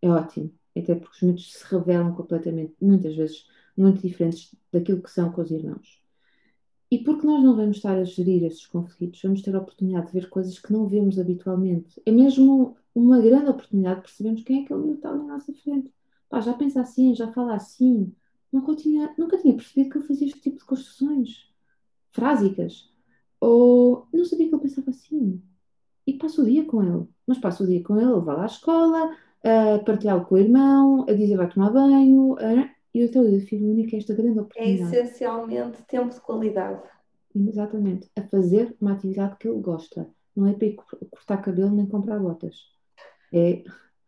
É 0.01 0.09
ótimo, 0.09 0.51
até 0.77 0.93
porque 0.93 1.15
os 1.15 1.21
miúdos 1.21 1.53
se 1.53 1.65
revelam 1.65 2.13
completamente, 2.13 2.75
muitas 2.81 3.15
vezes, 3.15 3.47
muito 3.75 4.01
diferentes 4.01 4.55
daquilo 4.71 5.01
que 5.01 5.09
são 5.09 5.31
com 5.31 5.41
os 5.41 5.51
irmãos. 5.51 6.01
E 6.91 6.99
porque 6.99 7.25
nós 7.25 7.43
não 7.43 7.55
vamos 7.55 7.77
estar 7.77 7.97
a 7.97 8.03
gerir 8.03 8.43
esses 8.43 8.67
conflitos, 8.67 9.21
vamos 9.21 9.41
ter 9.41 9.55
a 9.55 9.59
oportunidade 9.59 10.07
de 10.07 10.13
ver 10.13 10.29
coisas 10.29 10.59
que 10.59 10.71
não 10.71 10.87
vemos 10.87 11.17
habitualmente. 11.17 12.01
É 12.05 12.11
mesmo 12.11 12.77
uma 12.93 13.19
grande 13.19 13.49
oportunidade 13.49 13.97
de 13.97 14.01
percebermos 14.03 14.43
quem 14.43 14.63
é 14.63 14.65
que 14.65 14.73
ele 14.73 14.91
está 14.91 15.09
ali 15.09 15.25
nossa 15.25 15.53
frente 15.53 15.91
pá, 16.29 16.41
já 16.41 16.53
pensa 16.53 16.81
assim, 16.81 17.15
já 17.15 17.31
fala 17.31 17.55
assim. 17.55 18.13
Nunca 18.51 18.75
tinha, 18.75 19.13
nunca 19.17 19.37
tinha 19.37 19.55
percebido 19.55 19.89
que 19.89 19.97
ele 19.97 20.07
fazia 20.07 20.27
este 20.27 20.41
tipo 20.41 20.59
de 20.59 20.65
construções 20.65 21.49
frásicas. 22.15 22.89
Ou 23.39 24.07
não 24.13 24.25
sabia 24.25 24.47
que 24.47 24.55
ele 24.55 24.61
pensava 24.61 24.89
assim. 24.89 25.41
E 26.07 26.13
passo 26.13 26.41
o 26.41 26.45
dia 26.45 26.63
com 26.65 26.81
ele. 26.81 27.05
Mas 27.27 27.37
passo 27.37 27.63
o 27.63 27.67
dia 27.67 27.83
com 27.83 27.99
ele, 27.99 28.21
vai 28.21 28.35
lá 28.35 28.43
à 28.43 28.45
escola, 28.45 29.11
a 29.43 29.79
partilhá-lo 29.79 30.25
com 30.25 30.35
o 30.35 30.37
irmão, 30.37 31.05
a 31.07 31.13
dizer 31.13 31.37
vai 31.37 31.49
tomar 31.49 31.71
banho. 31.71 32.35
A... 32.39 32.69
E 32.93 33.03
o 33.03 33.11
teu 33.11 33.23
filho 33.41 33.69
único 33.69 33.93
é 33.93 33.99
esta 33.99 34.13
grande 34.13 34.39
É 34.39 34.41
oportunidade. 34.41 34.95
essencialmente 34.95 35.83
tempo 35.83 36.13
de 36.13 36.21
qualidade. 36.21 36.81
Exatamente. 37.35 38.09
A 38.15 38.21
fazer 38.21 38.73
uma 38.79 38.93
atividade 38.93 39.35
que 39.37 39.47
ele 39.47 39.59
gosta. 39.59 40.07
Não 40.33 40.47
é 40.47 40.53
para 40.53 40.67
ir 40.67 40.75
cortar 41.11 41.37
cabelo 41.37 41.75
nem 41.75 41.85
comprar 41.85 42.19
botas. 42.19 42.55
É 43.33 43.63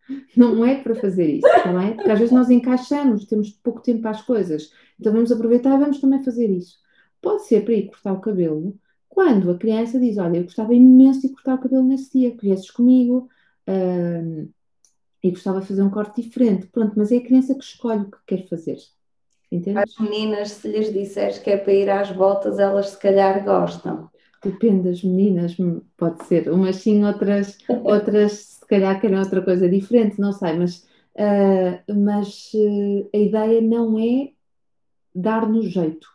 não 0.38 0.66
é 0.66 0.82
para 0.82 0.95
fazer 0.95 1.28
isso, 1.28 1.47
não 1.66 1.82
é? 1.82 1.93
Porque 1.93 2.10
às 2.12 2.20
vezes 2.20 2.34
nós 2.34 2.49
encaixamos, 2.49 3.26
temos 3.26 3.51
pouco 3.51 3.82
tempo 3.82 4.01
para 4.01 4.12
as 4.12 4.22
coisas, 4.22 4.72
então 4.97 5.12
vamos 5.12 5.32
aproveitar 5.32 5.76
e 5.76 5.80
vamos 5.80 5.99
também 5.99 6.24
fazer 6.24 6.49
isso. 6.49 6.78
Pode 7.22 7.45
ser 7.45 7.63
para 7.63 7.74
ir 7.74 7.88
cortar 7.88 8.13
o 8.13 8.22
cabelo, 8.22 8.78
quando 9.09 9.49
a 9.51 9.57
criança 9.57 9.99
diz: 9.99 10.18
Olha, 10.18 10.38
eu 10.38 10.43
gostava 10.43 10.74
imenso 10.74 11.22
de 11.22 11.30
cortar 11.30 11.55
o 11.55 11.61
cabelo 11.61 11.84
nesse 11.84 12.11
dia, 12.18 12.32
que 12.32 12.45
viesses 12.45 12.70
comigo 12.70 13.28
hum, 13.68 14.49
e 15.24 15.32
gostava 15.32 15.59
de 15.59 15.68
fazer 15.68 15.82
um 15.82 15.89
corte 15.89 16.22
diferente. 16.22 16.68
Pronto, 16.68 16.93
mas 16.95 17.11
é 17.11 17.18
a 17.18 17.24
criança 17.24 17.55
que 17.55 17.63
escolhe 17.63 18.01
o 18.01 18.11
que 18.11 18.18
quer 18.28 18.47
fazer. 18.47 18.78
Entendes? 19.51 19.84
As 19.84 19.99
meninas, 19.99 20.51
se 20.51 20.68
lhes 20.68 20.93
disseres 20.93 21.39
que 21.39 21.49
é 21.49 21.57
para 21.57 21.74
ir 21.74 21.89
às 21.89 22.11
voltas, 22.11 22.59
elas 22.59 22.89
se 22.89 22.99
calhar 22.99 23.43
gostam. 23.43 24.09
Depende 24.43 24.89
das 24.89 25.03
meninas, 25.03 25.55
pode 25.97 26.24
ser. 26.26 26.49
Umas 26.51 26.76
sim, 26.78 27.03
outras, 27.03 27.57
outras 27.84 28.34
se 28.34 28.68
calhar 28.68 28.99
querem 28.99 29.18
outra 29.18 29.41
coisa 29.41 29.68
diferente, 29.68 30.20
não 30.20 30.32
sei, 30.32 30.53
mas, 30.53 30.86
uh, 31.15 31.93
mas 32.03 32.51
uh, 32.53 33.09
a 33.13 33.18
ideia 33.18 33.61
não 33.61 33.97
é 33.97 34.32
dar-nos 35.15 35.72
jeito. 35.72 36.07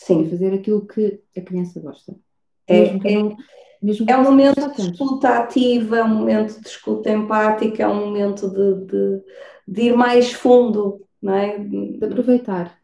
Sim. 0.00 0.26
É 0.26 0.30
fazer 0.30 0.54
aquilo 0.54 0.86
que 0.86 1.20
a 1.36 1.40
criança 1.42 1.78
gosta. 1.78 2.16
É, 2.66 2.80
mesmo 2.80 3.00
que 3.00 3.08
é, 3.08 3.22
não, 3.22 3.36
mesmo 3.82 4.06
que 4.06 4.12
é 4.12 4.16
um 4.16 4.24
momento 4.24 4.72
de 4.72 4.80
escuta 4.80 5.28
ativa, 5.28 5.98
é 5.98 6.04
um 6.04 6.08
momento 6.08 6.58
de 6.58 6.66
escuta 6.66 7.10
empática, 7.10 7.82
é 7.82 7.86
um 7.86 8.06
momento 8.06 8.48
de, 8.48 8.86
de, 8.86 9.22
de 9.68 9.82
ir 9.82 9.96
mais 9.96 10.32
fundo, 10.32 11.06
não 11.20 11.34
é? 11.34 11.58
De 11.58 12.02
aproveitar, 12.02 12.78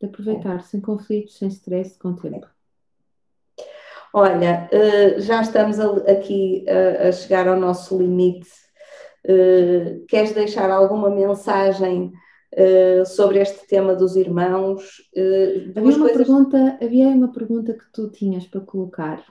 de 0.00 0.06
aproveitar, 0.06 0.62
sem 0.62 0.80
conflitos, 0.80 1.38
sem 1.38 1.48
stress, 1.48 1.98
com 1.98 2.14
tempo. 2.14 2.46
Olha, 4.14 4.68
eh, 4.70 5.20
já 5.20 5.42
estamos 5.42 5.78
aqui 5.80 6.64
a, 6.68 7.08
a 7.08 7.12
chegar 7.12 7.48
ao 7.48 7.58
nosso 7.58 7.98
limite. 7.98 8.48
Eh, 9.24 10.02
Queres 10.08 10.32
deixar 10.32 10.70
alguma 10.70 11.10
mensagem 11.10 12.12
eh, 12.52 13.04
sobre 13.04 13.40
este 13.40 13.66
tema 13.66 13.94
dos 13.94 14.16
irmãos? 14.16 15.02
Eh, 15.14 15.72
Havia 15.76 15.82
uma 15.82 15.98
coisas. 15.98 16.16
pergunta, 16.16 16.78
havia 16.80 17.08
uma 17.08 17.32
pergunta 17.32 17.74
que 17.74 17.84
tu 17.92 18.08
tinhas 18.10 18.46
para 18.46 18.60
colocar, 18.60 19.22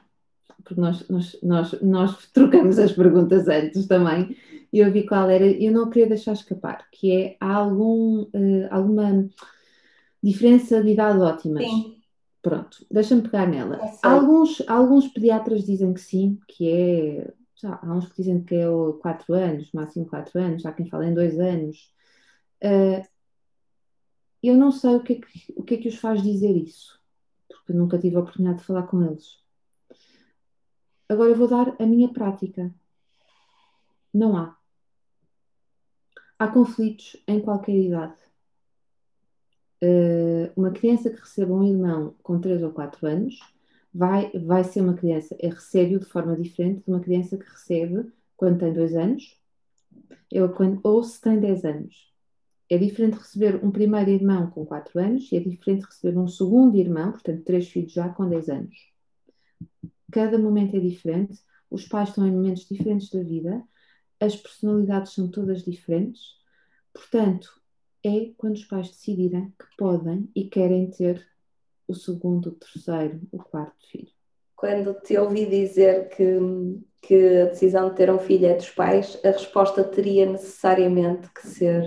porque 0.63 0.79
nós, 0.79 1.07
nós, 1.09 1.37
nós, 1.43 1.81
nós 1.81 2.27
trocamos 2.33 2.79
as 2.79 2.91
perguntas 2.91 3.47
antes 3.47 3.87
também, 3.87 4.35
e 4.71 4.79
eu 4.79 4.91
vi 4.91 5.05
qual 5.05 5.29
era, 5.29 5.45
e 5.45 5.65
eu 5.65 5.71
não 5.71 5.89
queria 5.89 6.07
deixar 6.07 6.33
escapar, 6.33 6.87
que 6.91 7.11
é, 7.11 7.37
há 7.39 7.53
algum, 7.55 8.27
eh, 8.33 8.67
alguma 8.71 9.27
diferença 10.21 10.83
de 10.83 10.91
idade 10.91 11.19
ótimas? 11.19 11.63
Sim, 11.63 11.99
Pronto, 12.41 12.85
deixa-me 12.89 13.21
pegar 13.21 13.47
nela. 13.47 13.79
Sei. 13.79 14.09
Alguns, 14.09 14.63
alguns 14.67 15.07
pediatras 15.09 15.65
dizem 15.65 15.93
que 15.93 15.99
sim, 15.99 16.39
que 16.47 16.69
é, 16.69 17.33
já, 17.55 17.77
há 17.83 17.93
uns 17.93 18.07
que 18.07 18.15
dizem 18.15 18.41
que 18.41 18.55
é 18.55 18.69
o 18.69 18.93
4 18.93 19.33
anos, 19.33 19.69
máximo 19.73 20.05
4 20.05 20.39
anos, 20.39 20.65
há 20.65 20.71
quem 20.71 20.87
fala 20.87 21.05
em 21.05 21.13
2 21.13 21.37
anos. 21.37 21.91
Eh, 22.61 23.07
eu 24.41 24.55
não 24.55 24.71
sei 24.71 24.95
o 24.95 25.03
que, 25.03 25.13
é 25.13 25.15
que, 25.21 25.53
o 25.55 25.63
que 25.63 25.75
é 25.75 25.77
que 25.77 25.87
os 25.89 25.95
faz 25.95 26.21
dizer 26.21 26.55
isso, 26.55 26.99
porque 27.47 27.73
nunca 27.73 27.99
tive 27.99 28.15
a 28.15 28.19
oportunidade 28.19 28.59
de 28.59 28.65
falar 28.65 28.83
com 28.83 29.03
eles. 29.03 29.39
Agora 31.07 31.29
eu 31.29 31.35
vou 31.35 31.47
dar 31.47 31.75
a 31.79 31.85
minha 31.85 32.11
prática. 32.11 32.73
Não 34.13 34.37
há. 34.37 34.57
Há 36.37 36.47
conflitos 36.47 37.17
em 37.27 37.41
qualquer 37.41 37.75
idade. 37.75 38.15
Uh, 39.81 40.51
uma 40.55 40.71
criança 40.71 41.09
que 41.09 41.19
receba 41.19 41.53
um 41.53 41.63
irmão 41.63 42.15
com 42.21 42.39
3 42.39 42.61
ou 42.63 42.71
4 42.71 43.07
anos 43.07 43.39
vai, 43.93 44.29
vai 44.31 44.63
ser 44.63 44.81
uma 44.81 44.93
criança, 44.93 45.35
eh, 45.39 45.47
recebe-o 45.47 45.99
de 45.99 46.05
forma 46.05 46.35
diferente 46.35 46.83
de 46.83 46.91
uma 46.91 46.99
criança 46.99 47.37
que 47.37 47.49
recebe 47.49 48.11
quando 48.35 48.59
tem 48.59 48.73
2 48.73 48.93
anos 48.95 49.37
ou, 50.33 50.49
quando, 50.49 50.79
ou 50.83 51.03
se 51.03 51.19
tem 51.19 51.39
10 51.39 51.65
anos. 51.65 52.09
É 52.69 52.77
diferente 52.77 53.17
receber 53.17 53.63
um 53.65 53.71
primeiro 53.71 54.11
irmão 54.11 54.51
com 54.51 54.65
4 54.65 54.99
anos 54.99 55.31
e 55.31 55.37
é 55.37 55.39
diferente 55.39 55.85
receber 55.85 56.17
um 56.17 56.27
segundo 56.27 56.77
irmão, 56.77 57.11
portanto, 57.11 57.43
três 57.43 57.67
filhos 57.67 57.91
já 57.91 58.09
com 58.09 58.29
10 58.29 58.49
anos. 58.49 58.75
Cada 60.11 60.37
momento 60.37 60.75
é 60.75 60.79
diferente, 60.79 61.39
os 61.69 61.87
pais 61.87 62.09
estão 62.09 62.27
em 62.27 62.31
momentos 62.31 62.67
diferentes 62.67 63.09
da 63.09 63.23
vida, 63.23 63.63
as 64.19 64.35
personalidades 64.35 65.13
são 65.13 65.29
todas 65.29 65.63
diferentes, 65.63 66.21
portanto, 66.93 67.49
é 68.03 68.31
quando 68.37 68.55
os 68.55 68.65
pais 68.65 68.89
decidirem 68.89 69.53
que 69.57 69.65
podem 69.77 70.29
e 70.35 70.45
querem 70.45 70.89
ter 70.89 71.25
o 71.87 71.93
segundo, 71.95 72.49
o 72.49 72.51
terceiro, 72.51 73.19
o 73.31 73.39
quarto 73.39 73.87
filho. 73.89 74.11
quando 74.55 74.93
te 75.01 75.17
ouvi 75.17 75.45
dizer 75.45 76.09
que, 76.09 76.37
que 77.01 77.37
a 77.41 77.45
decisão 77.45 77.89
de 77.89 77.95
ter 77.95 78.11
um 78.11 78.19
filho 78.19 78.45
é 78.45 78.53
dos 78.53 78.69
pais, 78.69 79.19
a 79.23 79.29
resposta 79.29 79.83
teria 79.83 80.25
necessariamente 80.25 81.29
que 81.33 81.47
ser 81.47 81.83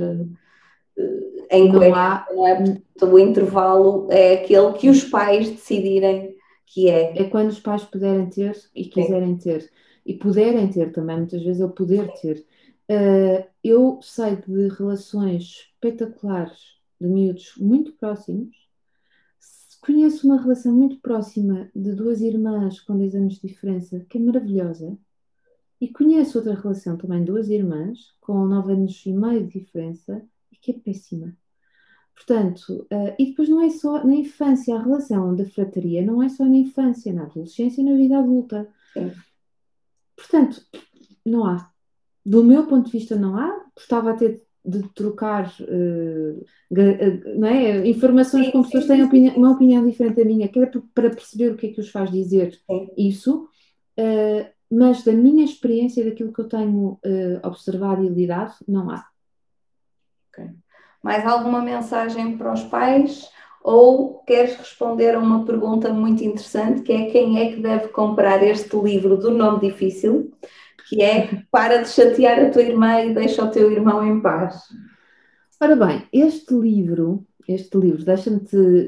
em 1.50 1.68
Não 1.68 1.72
coerência, 1.72 2.00
há, 2.00 2.26
não 2.32 2.46
é? 2.46 2.54
Portanto, 2.56 3.12
o 3.12 3.18
intervalo 3.18 4.08
é 4.10 4.34
aquele 4.34 4.72
que 4.74 4.88
os 4.88 5.04
pais 5.04 5.50
decidirem 5.50 6.34
que 6.66 6.88
é. 6.88 7.20
é 7.20 7.24
quando 7.24 7.50
os 7.50 7.60
pais 7.60 7.84
puderem 7.84 8.28
ter 8.28 8.56
e 8.74 8.86
quiserem 8.86 9.36
ter. 9.36 9.70
E 10.04 10.14
puderem 10.14 10.68
ter 10.68 10.90
também, 10.90 11.18
muitas 11.18 11.42
vezes 11.42 11.60
é 11.60 11.64
o 11.64 11.70
poder 11.70 12.10
ter. 12.14 12.44
Uh, 12.90 13.46
eu 13.62 14.00
sei 14.02 14.36
de 14.36 14.68
relações 14.68 15.68
espetaculares 15.74 16.58
de 17.00 17.06
miúdos 17.06 17.54
muito 17.58 17.92
próximos, 17.92 18.56
conheço 19.80 20.26
uma 20.26 20.40
relação 20.40 20.72
muito 20.72 21.00
próxima 21.00 21.70
de 21.74 21.92
duas 21.92 22.20
irmãs 22.20 22.80
com 22.80 22.96
10 22.96 23.14
anos 23.16 23.34
de 23.34 23.48
diferença, 23.48 24.04
que 24.08 24.16
é 24.16 24.20
maravilhosa, 24.20 24.96
e 25.80 25.88
conheço 25.88 26.38
outra 26.38 26.54
relação 26.54 26.96
também 26.96 27.24
duas 27.24 27.48
irmãs 27.48 27.98
com 28.20 28.46
9 28.46 28.72
anos 28.72 29.04
e 29.04 29.12
meio 29.12 29.46
de 29.46 29.58
diferença 29.58 30.24
que 30.62 30.70
é 30.70 30.74
péssima. 30.74 31.36
Portanto, 32.14 32.86
uh, 32.92 33.14
e 33.18 33.26
depois 33.26 33.48
não 33.48 33.60
é 33.60 33.70
só 33.70 34.04
na 34.04 34.14
infância, 34.14 34.76
a 34.76 34.82
relação 34.82 35.34
da 35.34 35.44
frataria 35.44 36.04
não 36.04 36.22
é 36.22 36.28
só 36.28 36.44
na 36.44 36.56
infância, 36.56 37.12
na 37.12 37.24
adolescência 37.24 37.80
e 37.80 37.84
na 37.84 37.96
vida 37.96 38.18
adulta. 38.18 38.68
Sim. 38.92 39.12
Portanto, 40.16 40.62
não 41.24 41.44
há. 41.44 41.70
Do 42.24 42.44
meu 42.44 42.66
ponto 42.66 42.86
de 42.86 42.92
vista, 42.92 43.16
não 43.16 43.36
há. 43.36 43.64
Gostava 43.74 44.12
até 44.12 44.38
de 44.64 44.88
trocar 44.94 45.52
uh, 45.60 46.46
não 47.36 47.48
é? 47.48 47.88
informações 47.88 48.46
sim, 48.46 48.52
com 48.52 48.62
pessoas 48.62 48.84
que 48.84 48.92
têm 48.92 49.02
opinião, 49.02 49.34
uma 49.34 49.50
opinião 49.50 49.84
diferente 49.84 50.16
da 50.16 50.24
minha, 50.24 50.46
que 50.46 50.60
era 50.60 50.70
para 50.94 51.10
perceber 51.10 51.50
o 51.50 51.56
que 51.56 51.66
é 51.66 51.72
que 51.72 51.80
os 51.80 51.90
faz 51.90 52.12
dizer 52.12 52.52
sim. 52.52 52.88
isso, 52.96 53.48
uh, 53.98 54.46
mas 54.70 55.02
da 55.02 55.12
minha 55.12 55.44
experiência, 55.44 56.04
daquilo 56.04 56.32
que 56.32 56.40
eu 56.40 56.48
tenho 56.48 56.98
observado 57.42 58.02
e 58.04 58.08
lidado, 58.08 58.54
não 58.66 58.88
há. 58.88 59.11
Okay. 60.32 60.50
Mais 61.02 61.26
alguma 61.26 61.60
mensagem 61.60 62.36
para 62.36 62.52
os 62.52 62.62
pais? 62.64 63.30
Ou 63.62 64.20
queres 64.26 64.56
responder 64.56 65.14
a 65.14 65.20
uma 65.20 65.44
pergunta 65.44 65.92
muito 65.92 66.24
interessante, 66.24 66.82
que 66.82 66.92
é 66.92 67.10
quem 67.10 67.38
é 67.38 67.52
que 67.52 67.60
deve 67.60 67.88
comprar 67.88 68.42
este 68.42 68.76
livro 68.76 69.16
do 69.16 69.30
nome 69.30 69.60
difícil? 69.60 70.32
que 70.92 71.02
é 71.02 71.42
para 71.50 71.82
de 71.82 71.88
chatear 71.88 72.38
a 72.38 72.50
tua 72.50 72.60
irmã 72.60 73.00
e 73.00 73.14
deixa 73.14 73.42
o 73.42 73.50
teu 73.50 73.72
irmão 73.72 74.06
em 74.06 74.20
paz. 74.20 74.62
Ora 75.58 75.74
bem, 75.74 76.06
este 76.12 76.52
livro, 76.52 77.26
este 77.48 77.78
livro, 77.78 78.04
deixa-me 78.04 78.40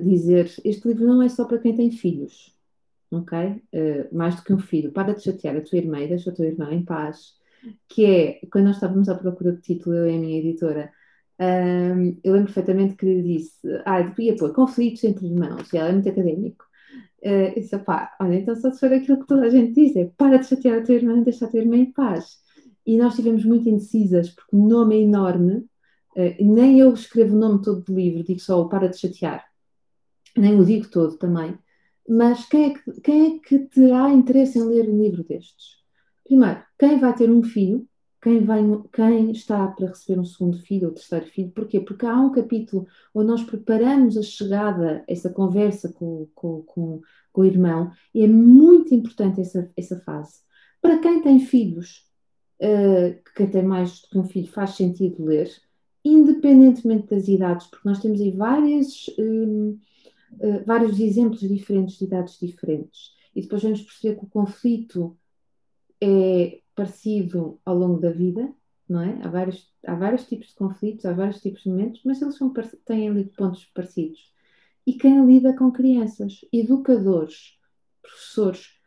dizer, 0.02 0.52
este 0.62 0.88
livro 0.88 1.06
não 1.06 1.22
é 1.22 1.30
só 1.30 1.46
para 1.46 1.58
quem 1.58 1.74
tem 1.74 1.90
filhos, 1.90 2.54
ok? 3.10 3.38
Uh, 3.72 4.14
mais 4.14 4.36
do 4.36 4.42
que 4.42 4.52
um 4.52 4.58
filho. 4.58 4.92
Para 4.92 5.14
de 5.14 5.22
chatear 5.22 5.56
a 5.56 5.62
tua 5.62 5.78
irmã 5.78 5.98
e 6.00 6.08
deixa 6.08 6.28
o 6.28 6.34
teu 6.34 6.44
irmão 6.44 6.70
em 6.70 6.84
paz, 6.84 7.34
que 7.88 8.04
é, 8.04 8.40
quando 8.52 8.66
nós 8.66 8.76
estávamos 8.76 9.08
à 9.08 9.14
procura 9.14 9.52
de 9.52 9.62
título, 9.62 9.96
eu 9.96 10.06
e 10.06 10.14
a 10.14 10.18
minha 10.18 10.38
editora, 10.38 10.92
um, 11.40 12.16
eu 12.22 12.32
lembro 12.32 12.52
perfeitamente 12.52 12.94
que 12.94 13.06
lhe 13.06 13.22
disse, 13.22 13.58
ah, 13.84 14.02
devia 14.02 14.36
pôr 14.36 14.52
conflitos 14.52 15.02
entre 15.04 15.26
irmãos, 15.26 15.72
e 15.72 15.76
ela 15.76 15.88
é 15.88 15.92
muito 15.92 16.08
académico. 16.08 16.64
Uh, 17.22 17.58
disse, 17.58 17.76
pá, 17.78 18.14
olha, 18.20 18.36
então 18.36 18.54
só 18.54 18.70
se 18.70 18.78
for 18.78 18.92
aquilo 18.92 19.20
que 19.20 19.26
toda 19.26 19.46
a 19.46 19.50
gente 19.50 19.72
diz, 19.72 19.96
é 19.96 20.10
para 20.16 20.36
de 20.36 20.46
chatear 20.46 20.78
a 20.78 20.82
tua 20.82 20.94
irmã 20.94 21.22
deixa 21.22 21.46
a 21.46 21.48
tua 21.48 21.60
irmã 21.60 21.76
em 21.76 21.90
paz. 21.90 22.38
E 22.86 22.98
nós 22.98 23.14
estivemos 23.14 23.44
muito 23.44 23.68
indecisas, 23.68 24.28
porque 24.28 24.54
o 24.54 24.68
nome 24.68 24.96
é 24.96 25.02
enorme, 25.02 25.54
uh, 25.54 26.34
nem 26.40 26.78
eu 26.78 26.92
escrevo 26.92 27.34
o 27.34 27.38
nome 27.38 27.62
todo 27.62 27.82
do 27.82 27.94
livro, 27.94 28.22
digo 28.22 28.40
só 28.40 28.60
o 28.60 28.68
para 28.68 28.88
de 28.88 28.98
chatear, 28.98 29.44
nem 30.36 30.60
o 30.60 30.64
digo 30.64 30.88
todo 30.88 31.16
também. 31.16 31.58
Mas 32.06 32.46
quem 32.46 32.66
é, 32.66 32.74
que, 32.74 33.00
quem 33.00 33.26
é 33.26 33.38
que 33.38 33.58
terá 33.60 34.10
interesse 34.10 34.58
em 34.58 34.64
ler 34.64 34.88
um 34.88 35.02
livro 35.02 35.24
destes? 35.24 35.78
Primeiro, 36.24 36.62
quem 36.78 36.98
vai 36.98 37.14
ter 37.14 37.30
um 37.30 37.42
filho, 37.42 37.88
quem, 38.24 38.42
vai, 38.42 38.62
quem 38.90 39.32
está 39.32 39.66
para 39.66 39.88
receber 39.88 40.18
um 40.18 40.24
segundo 40.24 40.58
filho 40.58 40.88
ou 40.88 40.94
terceiro 40.94 41.26
filho. 41.26 41.50
Porquê? 41.50 41.78
Porque 41.78 42.06
há 42.06 42.18
um 42.18 42.32
capítulo 42.32 42.86
onde 43.14 43.26
nós 43.26 43.42
preparamos 43.42 44.16
a 44.16 44.22
chegada, 44.22 45.04
essa 45.06 45.28
conversa 45.28 45.92
com, 45.92 46.26
com, 46.34 46.62
com, 46.62 47.02
com 47.30 47.40
o 47.42 47.44
irmão, 47.44 47.92
e 48.14 48.24
é 48.24 48.26
muito 48.26 48.94
importante 48.94 49.42
essa, 49.42 49.70
essa 49.76 50.00
fase. 50.00 50.40
Para 50.80 50.98
quem 51.00 51.20
tem 51.20 51.38
filhos, 51.38 52.08
uh, 52.62 53.14
quem 53.36 53.46
tem 53.50 53.62
mais 53.62 54.00
do 54.00 54.08
que 54.08 54.18
um 54.18 54.24
filho, 54.24 54.50
faz 54.50 54.70
sentido 54.70 55.22
ler, 55.22 55.50
independentemente 56.02 57.08
das 57.08 57.28
idades, 57.28 57.66
porque 57.66 57.86
nós 57.86 58.00
temos 58.00 58.22
aí 58.22 58.30
várias, 58.30 59.04
um, 59.18 59.78
uh, 60.38 60.46
eh, 60.46 60.64
vários 60.66 60.98
exemplos 60.98 61.40
diferentes 61.40 61.98
de 61.98 62.06
idades 62.06 62.38
diferentes. 62.40 63.12
E 63.36 63.42
depois 63.42 63.62
vamos 63.62 63.82
perceber 63.82 64.18
que 64.18 64.24
o 64.24 64.28
conflito 64.28 65.14
é 66.00 66.60
parecido 66.74 67.60
ao 67.64 67.76
longo 67.76 68.00
da 68.00 68.10
vida, 68.10 68.52
não 68.88 69.00
é? 69.00 69.18
Há 69.22 69.28
vários, 69.28 69.72
há 69.86 69.94
vários 69.94 70.26
tipos 70.26 70.48
de 70.48 70.54
conflitos, 70.54 71.06
há 71.06 71.12
vários 71.12 71.40
tipos 71.40 71.62
de 71.62 71.70
momentos, 71.70 72.00
mas 72.04 72.20
eles 72.20 72.36
são, 72.36 72.52
têm 72.84 73.08
ali 73.08 73.24
pontos 73.24 73.64
parecidos. 73.66 74.32
E 74.86 74.94
quem 74.94 75.24
lida 75.24 75.56
com 75.56 75.72
crianças, 75.72 76.44
educadores, 76.52 77.58
professores, 78.02 78.78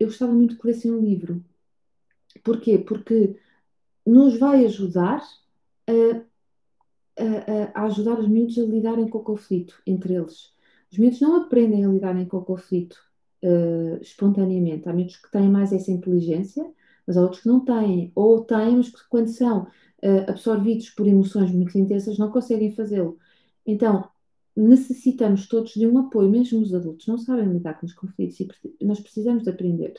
eu 0.00 0.08
gostava 0.08 0.32
muito 0.32 0.58
que 0.58 0.66
lessem 0.66 0.90
um 0.90 1.00
livro. 1.00 1.44
Porquê? 2.42 2.78
Porque 2.78 3.36
nos 4.06 4.38
vai 4.38 4.64
ajudar 4.64 5.22
a, 5.86 6.22
a, 7.22 7.80
a, 7.80 7.84
ajudar 7.84 8.18
os 8.18 8.28
miúdos 8.28 8.58
a 8.58 8.62
lidarem 8.62 9.08
com 9.08 9.18
o 9.18 9.24
conflito 9.24 9.80
entre 9.86 10.14
eles. 10.14 10.52
Os 10.90 10.98
miúdos 10.98 11.20
não 11.20 11.36
aprendem 11.36 11.84
a 11.84 11.88
lidarem 11.88 12.26
com 12.26 12.38
o 12.38 12.44
conflito 12.44 12.96
uh, 13.42 14.00
espontaneamente. 14.00 14.88
Há 14.88 14.92
miúdos 14.92 15.16
que 15.16 15.30
têm 15.30 15.48
mais 15.48 15.72
essa 15.72 15.90
inteligência, 15.90 16.64
mas 17.06 17.16
há 17.16 17.22
outros 17.22 17.42
que 17.42 17.48
não 17.48 17.60
têm, 17.64 18.12
ou 18.14 18.44
têm, 18.44 18.76
mas 18.76 18.88
que 18.88 19.08
quando 19.08 19.28
são 19.28 19.62
uh, 19.62 20.30
absorvidos 20.30 20.90
por 20.90 21.06
emoções 21.06 21.50
muito 21.50 21.76
intensas 21.78 22.18
não 22.18 22.30
conseguem 22.30 22.74
fazê-lo. 22.74 23.18
Então, 23.66 24.08
necessitamos 24.56 25.48
todos 25.48 25.72
de 25.72 25.86
um 25.86 25.98
apoio, 25.98 26.30
mesmo 26.30 26.60
os 26.60 26.74
adultos 26.74 27.06
não 27.06 27.18
sabem 27.18 27.48
lidar 27.48 27.74
com 27.74 27.86
os 27.86 27.94
conflitos 27.94 28.38
e 28.40 28.84
nós 28.84 29.00
precisamos 29.00 29.44
de 29.44 29.50
aprender. 29.50 29.94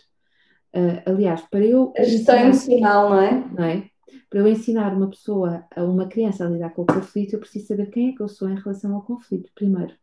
Uh, 0.76 1.02
aliás, 1.06 1.42
para 1.42 1.66
eu. 1.66 1.94
A 1.98 2.04
gestão 2.04 2.36
emocional, 2.36 3.10
não 3.10 3.22
é? 3.22 3.50
Não 3.54 3.64
é? 3.64 3.90
Para 4.30 4.40
eu 4.40 4.48
ensinar 4.48 4.96
uma 4.96 5.10
pessoa, 5.10 5.66
a 5.76 5.84
uma 5.84 6.08
criança 6.08 6.46
a 6.46 6.50
lidar 6.50 6.72
com 6.72 6.82
o 6.84 6.86
conflito, 6.86 7.34
eu 7.34 7.40
preciso 7.40 7.68
saber 7.68 7.92
quem 7.92 8.10
é 8.10 8.16
que 8.16 8.22
eu 8.22 8.28
sou 8.28 8.50
em 8.50 8.56
relação 8.56 8.96
ao 8.96 9.04
conflito, 9.04 9.52
primeiro. 9.54 9.94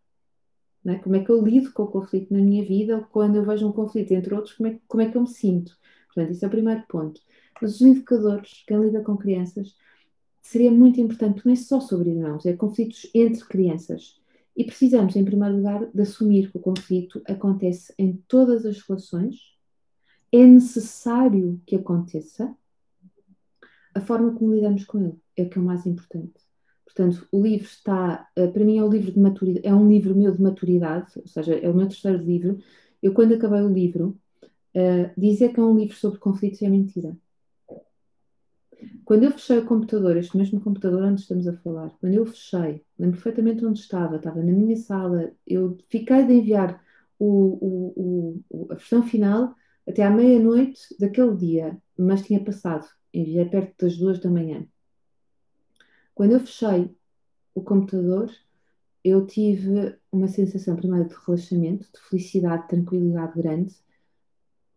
É? 0.87 0.95
Como 0.97 1.17
é 1.17 1.25
que 1.25 1.31
eu 1.31 1.45
lido 1.45 1.73
com 1.73 1.83
o 1.83 1.89
conflito 1.89 2.33
na 2.33 2.41
minha 2.41 2.65
vida, 2.65 2.97
ou 2.97 3.03
quando 3.05 3.37
eu 3.37 3.45
vejo 3.45 3.69
um 3.69 3.73
conflito 3.73 4.13
entre 4.13 4.35
outros, 4.35 4.55
como 4.55 4.69
é, 4.69 4.79
como 4.89 5.03
é 5.03 5.11
que 5.11 5.17
eu 5.17 5.23
me 5.23 5.29
sinto? 5.29 5.77
Portanto, 6.13 6.33
isso 6.33 6.45
é 6.45 6.49
o 6.49 6.51
primeiro 6.51 6.83
ponto. 6.89 7.21
Mas 7.61 7.77
os 7.77 7.83
educadores, 7.83 8.65
quem 8.67 8.81
lida 8.81 9.03
com 9.03 9.17
crianças, 9.17 9.77
seria 10.43 10.71
muito 10.71 11.01
importante, 11.01 11.35
porque 11.35 11.49
não 11.49 11.55
é 11.55 11.57
só 11.57 11.81
sobre 11.81 12.11
irmãos, 12.11 12.45
é 12.47 12.55
conflitos 12.55 13.09
entre 13.15 13.45
crianças. 13.45 14.21
E 14.57 14.65
precisamos, 14.65 15.15
em 15.17 15.25
primeiro 15.25 15.57
lugar, 15.57 15.87
de 15.93 16.03
assumir 16.03 16.51
que 16.51 16.59
o 16.59 16.61
conflito 16.61 17.23
acontece 17.27 17.95
em 17.99 18.17
todas 18.27 18.67
as 18.67 18.81
relações, 18.81 19.37
é 20.33 20.45
necessário 20.45 21.61
que 21.67 21.77
aconteça, 21.77 22.55
a 23.95 24.01
forma 24.01 24.33
como 24.33 24.55
lidamos 24.55 24.85
com 24.85 24.99
ele 25.01 25.19
é 25.37 25.43
o 25.43 25.51
que 25.51 25.59
é 25.59 25.61
o 25.61 25.65
mais 25.65 25.87
importante. 25.87 26.41
Portanto, 26.85 27.27
o 27.31 27.43
livro 27.43 27.67
está, 27.67 28.29
eh, 28.37 28.49
para 28.49 28.65
mim 28.65 28.79
é 28.79 28.85
um 28.85 28.89
livro 28.89 29.13
de 29.13 29.19
maturidade, 29.19 29.67
é 29.67 29.75
um 29.75 29.89
livro 29.89 30.15
meu 30.15 30.35
de 30.35 30.43
maturidade, 30.43 31.13
ou 31.17 31.27
seja, 31.27 31.55
é 31.55 31.69
o 31.69 31.75
meu 31.75 31.89
terceiro 31.89 32.23
livro. 32.23 32.59
Eu, 33.03 33.15
quando 33.15 33.35
acabei 33.35 33.63
o 33.63 33.73
livro, 33.73 34.19
Uh, 34.75 35.11
dizer 35.19 35.53
que 35.53 35.61
é 35.61 35.63
um 35.63 35.77
livro 35.77 35.97
sobre 35.97 36.19
conflitos 36.21 36.63
é 36.63 36.69
mentira. 36.69 37.17
Quando 39.05 39.25
eu 39.25 39.33
fechei 39.33 39.59
o 39.59 39.67
computador, 39.67 40.17
este 40.17 40.37
mesmo 40.37 40.61
computador 40.61 41.03
onde 41.03 41.21
estamos 41.21 41.47
a 41.47 41.57
falar, 41.57 41.91
quando 42.01 42.15
eu 42.15 42.25
fechei, 42.25 42.85
lembro 42.99 43.17
perfeitamente 43.17 43.65
onde 43.65 43.81
estava, 43.81 44.17
estava 44.17 44.43
na 44.43 44.53
minha 44.53 44.77
sala, 44.77 45.33
eu 45.47 45.77
fiquei 45.89 46.25
de 46.25 46.35
enviar 46.35 46.83
o, 47.19 47.59
o, 47.61 48.45
o, 48.49 48.73
a 48.73 48.75
versão 48.75 49.03
final 49.03 49.55
até 49.87 50.05
à 50.05 50.11
meia-noite 50.11 50.97
daquele 50.99 51.37
dia, 51.37 51.77
mas 51.99 52.23
tinha 52.23 52.43
passado, 52.43 52.87
enviei 53.13 53.45
perto 53.45 53.85
das 53.85 53.97
duas 53.97 54.19
da 54.21 54.31
manhã. 54.31 54.65
Quando 56.15 56.33
eu 56.33 56.41
fechei 56.41 56.95
o 57.55 57.63
computador, 57.63 58.31
eu 59.05 59.27
tive 59.27 59.97
uma 60.13 60.29
sensação 60.29 60.77
primeiro 60.77 61.09
de 61.09 61.15
relaxamento, 61.27 61.89
de 61.93 62.01
felicidade, 62.09 62.63
de 62.63 62.69
tranquilidade 62.69 63.41
grande, 63.41 63.75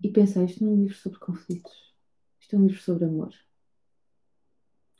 e 0.04 0.10
pensei, 0.10 0.44
isto 0.44 0.64
não 0.64 0.72
é 0.72 0.76
um 0.76 0.82
livro 0.82 0.98
sobre 0.98 1.18
conflitos, 1.18 1.96
isto 2.40 2.56
é 2.56 2.60
um 2.60 2.68
livro 2.68 2.82
sobre 2.82 3.06
amor. 3.06 3.34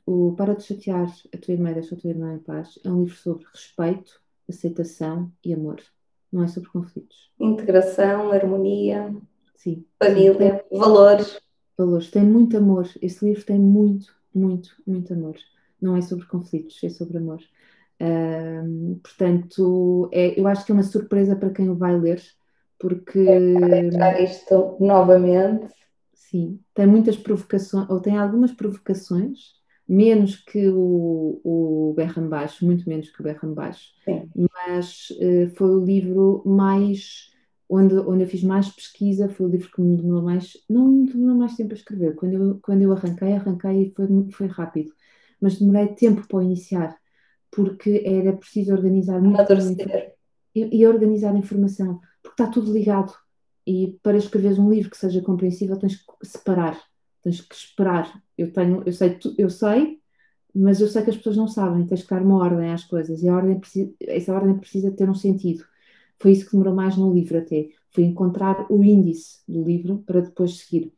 O 0.06 0.34
Para 0.36 0.56
de 0.56 0.64
Chatear 0.64 1.14
a 1.34 1.38
tua 1.38 1.54
irmã 1.54 1.72
e 1.72 1.74
deixa 1.74 1.94
a 1.94 1.98
tua 1.98 2.10
irmã 2.10 2.34
em 2.34 2.40
paz 2.40 2.80
é 2.84 2.90
um 2.90 3.04
livro 3.04 3.16
sobre 3.18 3.46
respeito, 3.54 4.22
aceitação 4.50 5.32
e 5.44 5.54
amor. 5.54 5.82
Não 6.32 6.44
é 6.44 6.48
sobre 6.48 6.70
conflitos. 6.70 7.32
Integração, 7.40 8.32
harmonia, 8.32 9.16
Sim. 9.56 9.86
família, 10.02 10.66
valores. 10.72 11.40
Valores. 11.78 12.10
Tem 12.10 12.24
muito 12.24 12.58
amor. 12.58 12.90
Esse 13.02 13.26
livro 13.26 13.46
tem 13.46 13.60
muito, 13.60 14.14
muito, 14.34 14.76
muito 14.86 15.14
amor. 15.14 15.36
Não 15.82 15.96
é 15.96 16.02
sobre 16.02 16.26
conflitos, 16.26 16.84
é 16.84 16.90
sobre 16.90 17.18
amor. 17.18 17.42
Portanto, 19.02 20.10
é, 20.12 20.40
eu 20.40 20.48
acho 20.48 20.66
que 20.66 20.72
é 20.72 20.76
uma 20.76 20.84
surpresa 20.84 21.36
para 21.36 21.52
quem 21.52 21.70
o 21.70 21.76
vai 21.76 21.98
ler 21.98 22.22
porque. 22.84 23.20
É, 23.20 24.24
isto 24.26 24.76
novamente. 24.78 25.74
Sim, 26.14 26.60
tem 26.74 26.86
muitas 26.86 27.16
provocações, 27.16 27.90
ou 27.90 28.02
tem 28.02 28.18
algumas 28.18 28.52
provocações, 28.52 29.40
menos 29.88 30.36
que 30.36 30.68
o, 30.68 31.40
o 31.44 31.94
Berram 31.96 32.28
Baixo, 32.28 32.66
muito 32.66 32.90
menos 32.90 33.10
que 33.10 33.22
o 33.22 33.24
Berram 33.24 33.54
Baixo, 33.54 33.92
Sim. 34.04 34.30
mas 34.36 35.12
uh, 35.12 35.56
foi 35.56 35.70
o 35.70 35.86
livro 35.86 36.44
mais. 36.46 37.32
Onde, 37.70 37.96
onde 37.96 38.24
eu 38.24 38.28
fiz 38.28 38.44
mais 38.44 38.70
pesquisa, 38.70 39.30
foi 39.30 39.46
o 39.48 39.50
livro 39.50 39.72
que 39.72 39.82
me 39.82 39.96
demorou 39.96 40.22
mais. 40.22 40.54
Não 40.70 40.88
me 40.88 41.08
demorou 41.08 41.38
mais 41.38 41.56
tempo 41.56 41.72
a 41.72 41.76
escrever. 41.76 42.14
Quando 42.16 42.34
eu, 42.34 42.60
quando 42.62 42.82
eu 42.82 42.92
arranquei, 42.92 43.34
arranquei 43.34 43.84
e 43.84 43.94
foi, 43.96 44.08
foi 44.32 44.48
rápido, 44.48 44.92
mas 45.40 45.58
demorei 45.58 45.88
tempo 45.88 46.28
para 46.28 46.44
iniciar, 46.44 46.96
porque 47.50 48.04
era 48.06 48.34
preciso 48.34 48.74
organizar 48.74 49.22
muito. 49.22 49.42
E, 50.56 50.82
e 50.82 50.86
organizar 50.86 51.34
a 51.34 51.38
informação, 51.38 52.00
porque 52.34 52.44
está 52.44 52.48
tudo 52.48 52.74
ligado. 52.74 53.14
E 53.66 53.98
para 54.04 54.18
escreveres 54.18 54.60
um 54.60 54.70
livro 54.70 54.90
que 54.90 54.98
seja 54.98 55.22
compreensível, 55.22 55.78
tens 55.78 55.96
que 55.96 56.28
separar, 56.28 56.78
tens 57.22 57.40
que 57.40 57.56
esperar. 57.56 58.22
Eu 58.38 58.52
tenho, 58.52 58.84
eu 58.86 58.92
sei, 58.92 59.18
eu 59.38 59.50
sei, 59.50 60.02
mas 60.54 60.82
eu 60.82 60.88
sei 60.88 61.04
que 61.04 61.12
as 61.12 61.18
pessoas 61.18 61.38
não 61.38 61.48
sabem, 61.48 61.86
tens 61.86 62.04
que 62.04 62.10
dar 62.10 62.22
uma 62.22 62.38
ordem 62.38 62.72
às 62.72 62.84
coisas 62.84 63.24
e 63.24 63.30
a 63.30 63.36
ordem 63.36 63.60
precisa, 63.60 63.94
essa 64.02 64.34
ordem 64.34 64.58
precisa 64.58 64.92
ter 64.92 65.10
um 65.10 65.16
sentido. 65.16 65.64
Foi 66.20 66.32
isso 66.32 66.46
que 66.46 66.52
demorou 66.52 66.76
mais 66.76 66.98
no 66.98 67.14
livro 67.14 67.38
até, 67.38 67.70
foi 67.92 68.04
encontrar 68.04 68.66
o 68.70 68.84
índice 68.84 69.40
do 69.48 69.64
livro 69.64 70.04
para 70.06 70.22
depois 70.22 70.58
seguir. 70.58 70.92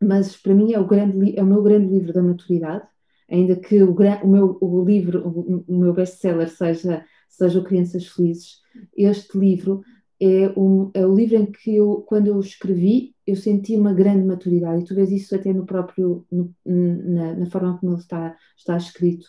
Mas 0.00 0.36
para 0.36 0.54
mim 0.54 0.72
é 0.72 0.80
o, 0.80 0.86
grande, 0.86 1.38
é 1.38 1.42
o 1.42 1.46
meu 1.46 1.62
grande 1.62 1.86
livro 1.86 2.12
da 2.12 2.22
maturidade, 2.22 2.86
ainda 3.30 3.56
que 3.56 3.82
o, 3.82 3.92
o 3.92 4.28
meu 4.28 4.58
o 4.60 4.84
livro, 4.84 5.26
o, 5.26 5.64
o 5.66 5.78
meu 5.78 5.92
best-seller 5.92 6.48
seja, 6.48 7.04
seja 7.28 7.58
o 7.58 7.64
Crianças 7.64 8.06
Felizes, 8.06 8.62
este 8.96 9.38
livro 9.38 9.82
é, 10.20 10.52
um, 10.56 10.90
é 10.94 11.06
o 11.06 11.14
livro 11.14 11.36
em 11.36 11.46
que 11.46 11.76
eu, 11.76 12.04
quando 12.06 12.28
eu 12.28 12.38
escrevi, 12.40 13.14
eu 13.26 13.36
senti 13.36 13.76
uma 13.76 13.92
grande 13.92 14.24
maturidade, 14.24 14.82
e 14.82 14.84
tu 14.84 14.94
vês 14.94 15.10
isso 15.10 15.34
até 15.34 15.52
no 15.52 15.66
próprio, 15.66 16.26
no, 16.30 16.54
na, 16.64 17.34
na, 17.34 17.46
forma 17.46 17.78
como 17.78 17.92
ele 17.92 18.00
está, 18.00 18.36
está 18.56 18.76
escrito. 18.76 19.26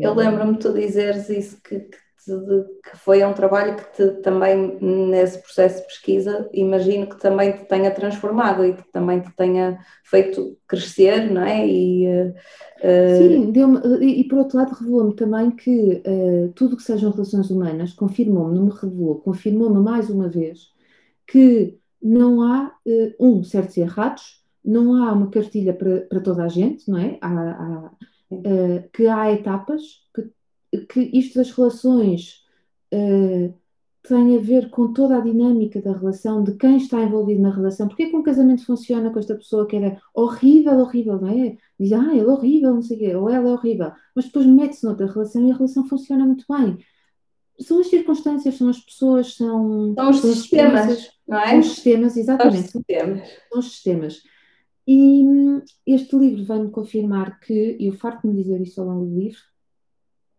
Eu 0.00 0.14
lembro-me 0.14 0.54
de 0.54 0.58
tu 0.58 0.72
dizeres 0.72 1.28
isso, 1.28 1.60
que, 1.62 1.78
que 1.78 1.98
de, 2.26 2.64
que 2.82 2.96
foi 2.96 3.24
um 3.24 3.32
trabalho 3.32 3.76
que 3.76 3.96
te, 3.96 4.10
também, 4.22 4.78
nesse 4.80 5.38
processo 5.42 5.80
de 5.80 5.86
pesquisa, 5.86 6.48
imagino 6.52 7.08
que 7.08 7.18
também 7.18 7.52
te 7.52 7.64
tenha 7.64 7.90
transformado 7.90 8.64
e 8.64 8.74
que 8.74 8.92
também 8.92 9.20
te 9.20 9.30
tenha 9.36 9.78
feito 10.04 10.56
crescer, 10.66 11.30
não 11.30 11.42
é? 11.42 11.66
E, 11.66 12.06
uh, 12.06 12.34
Sim, 13.18 13.52
e, 14.00 14.20
e 14.20 14.28
por 14.28 14.38
outro 14.38 14.58
lado 14.58 14.74
revelou-me 14.74 15.14
também 15.14 15.50
que 15.50 16.02
uh, 16.06 16.52
tudo 16.54 16.76
que 16.76 16.82
sejam 16.82 17.10
relações 17.10 17.50
humanas, 17.50 17.92
confirmou-me, 17.92 18.54
não 18.54 18.66
me 18.66 18.72
revelou, 18.72 19.20
confirmou-me 19.20 19.80
mais 19.80 20.08
uma 20.08 20.28
vez 20.28 20.70
que 21.26 21.78
não 22.00 22.42
há, 22.42 22.72
uh, 22.86 23.14
um, 23.18 23.42
certos 23.42 23.76
e 23.76 23.80
errados, 23.80 24.40
não 24.64 24.94
há 25.02 25.12
uma 25.12 25.28
cartilha 25.28 25.74
para, 25.74 26.02
para 26.02 26.20
toda 26.20 26.44
a 26.44 26.48
gente, 26.48 26.88
não 26.88 26.98
é? 26.98 27.18
Há, 27.20 27.30
há, 27.30 27.90
que 28.92 29.06
há 29.08 29.32
etapas, 29.32 29.82
que 30.14 30.30
que 30.78 31.10
isto 31.12 31.38
das 31.38 31.50
relações 31.50 32.42
uh, 32.92 33.54
tem 34.02 34.36
a 34.36 34.40
ver 34.40 34.68
com 34.70 34.92
toda 34.92 35.16
a 35.16 35.20
dinâmica 35.20 35.80
da 35.80 35.92
relação, 35.92 36.42
de 36.42 36.56
quem 36.56 36.76
está 36.76 37.02
envolvido 37.02 37.40
na 37.40 37.54
relação. 37.54 37.86
Porque 37.86 38.04
é 38.04 38.10
que 38.10 38.16
um 38.16 38.22
casamento 38.22 38.64
funciona 38.64 39.10
com 39.10 39.18
esta 39.18 39.34
pessoa 39.34 39.66
que 39.66 39.76
era 39.76 40.00
horrível, 40.12 40.78
horrível, 40.80 41.20
não 41.20 41.28
é? 41.28 41.56
Diz, 41.78 41.92
ah, 41.92 42.10
ele 42.10 42.20
é 42.20 42.26
horrível, 42.26 42.74
não 42.74 42.82
sei 42.82 42.96
o 42.96 43.00
quê, 43.00 43.14
ou 43.14 43.30
ela 43.30 43.48
é 43.48 43.52
horrível. 43.52 43.92
Mas 44.14 44.24
depois 44.24 44.46
mete-se 44.46 44.84
noutra 44.84 45.06
relação 45.06 45.46
e 45.46 45.50
a 45.52 45.54
relação 45.54 45.86
funciona 45.86 46.26
muito 46.26 46.44
bem. 46.48 46.78
São 47.60 47.78
as 47.78 47.86
circunstâncias, 47.88 48.56
são 48.56 48.68
as 48.68 48.80
pessoas, 48.80 49.34
são... 49.34 49.94
São 49.94 50.10
os 50.10 50.20
sistemas, 50.20 51.10
não 51.28 51.38
é? 51.38 51.50
São 51.50 51.58
os 51.60 51.66
sistemas, 51.66 52.16
exatamente. 52.16 52.70
São 52.72 52.80
os 52.80 52.86
sistemas. 52.86 53.28
São 53.50 53.58
os 53.60 53.70
sistemas. 53.70 54.22
E 54.86 55.22
hum, 55.24 55.62
este 55.86 56.16
livro 56.16 56.44
vai-me 56.44 56.70
confirmar 56.70 57.38
que, 57.38 57.76
e 57.78 57.86
eu 57.86 57.92
farto-me 57.92 58.34
dizer 58.34 58.60
isso 58.60 58.80
ao 58.80 58.88
longo 58.88 59.06
do 59.06 59.20
livro, 59.20 59.40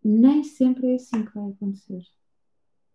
nem 0.04 0.44
sempre 0.44 0.92
é 0.92 0.96
assim 0.96 1.24
que 1.24 1.34
vai 1.34 1.50
acontecer. 1.50 2.02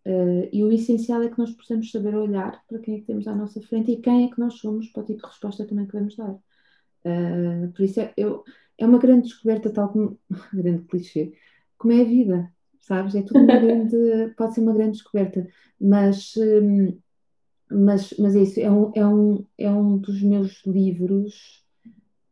Uh, 0.06 0.48
e 0.52 0.64
o 0.64 0.72
essencial 0.72 1.22
é 1.22 1.28
que 1.28 1.38
nós 1.38 1.50
possamos 1.52 1.90
saber 1.90 2.14
olhar 2.14 2.64
para 2.66 2.78
quem 2.78 2.96
é 2.96 2.98
que 3.00 3.06
temos 3.06 3.28
à 3.28 3.34
nossa 3.34 3.60
frente 3.60 3.92
e 3.92 3.96
quem 3.96 4.24
é 4.24 4.30
que 4.30 4.40
nós 4.40 4.54
somos 4.54 4.88
para 4.88 5.02
o 5.02 5.06
tipo 5.06 5.20
de 5.20 5.26
resposta 5.26 5.66
também 5.66 5.86
que 5.86 5.92
vamos 5.92 6.16
dar. 6.16 6.32
Uh, 7.04 7.70
por 7.74 7.82
isso 7.82 8.00
é, 8.00 8.12
eu, 8.16 8.42
é 8.78 8.86
uma 8.86 8.98
grande 8.98 9.28
descoberta, 9.28 9.70
tal 9.70 9.90
como 9.90 10.18
grande 10.52 10.84
clichê, 10.84 11.32
como 11.76 11.92
é 11.92 12.00
a 12.00 12.04
vida, 12.04 12.52
sabes? 12.80 13.14
É 13.14 13.22
tudo 13.22 13.40
uma 13.40 13.56
grande, 13.60 13.96
pode 14.36 14.54
ser 14.54 14.60
uma 14.60 14.72
grande 14.72 14.92
descoberta, 14.92 15.46
mas, 15.80 16.34
um, 16.36 16.98
mas, 17.70 18.14
mas 18.18 18.34
é 18.34 18.40
isso, 18.40 18.60
é 18.60 18.70
um, 18.70 18.92
é, 18.94 19.06
um, 19.06 19.46
é 19.58 19.70
um 19.70 19.98
dos 19.98 20.22
meus 20.22 20.64
livros 20.64 21.64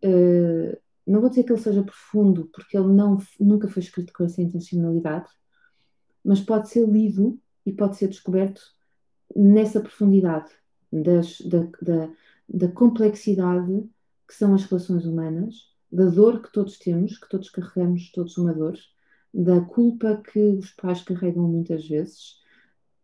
uh, 0.05 0.79
não 1.07 1.21
vou 1.21 1.31
dizer 1.31 1.45
que 1.45 1.53
ele 1.53 1.61
seja 1.61 1.83
profundo, 1.83 2.51
porque 2.53 2.77
ele 2.77 2.89
não, 2.89 3.19
nunca 3.39 3.69
foi 3.69 3.83
escrito 3.83 4.13
com 4.13 4.25
essa 4.25 4.43
intencionalidade, 4.43 5.29
mas 6.25 6.41
pode 6.41 6.69
ser 6.69 6.87
lido 6.89 7.39
e 7.65 7.73
pode 7.73 7.97
ser 7.97 8.09
descoberto 8.09 8.61
nessa 9.35 9.81
profundidade 9.81 10.51
das, 10.93 11.41
da, 11.43 11.69
da, 11.81 12.13
da 12.49 12.69
complexidade 12.69 13.89
que 14.27 14.35
são 14.35 14.55
as 14.55 14.65
relações 14.65 15.05
humanas, 15.05 15.73
da 15.91 16.07
dor 16.07 16.43
que 16.43 16.53
todos 16.53 16.79
temos, 16.79 17.17
que 17.19 17.29
todos 17.29 17.49
carregamos, 17.51 18.11
todos 18.11 18.37
uma 18.37 18.53
dor, 18.53 18.77
da 19.33 19.61
culpa 19.61 20.21
que 20.33 20.41
os 20.41 20.71
pais 20.71 21.03
carregam 21.03 21.47
muitas 21.47 21.87
vezes, 21.87 22.41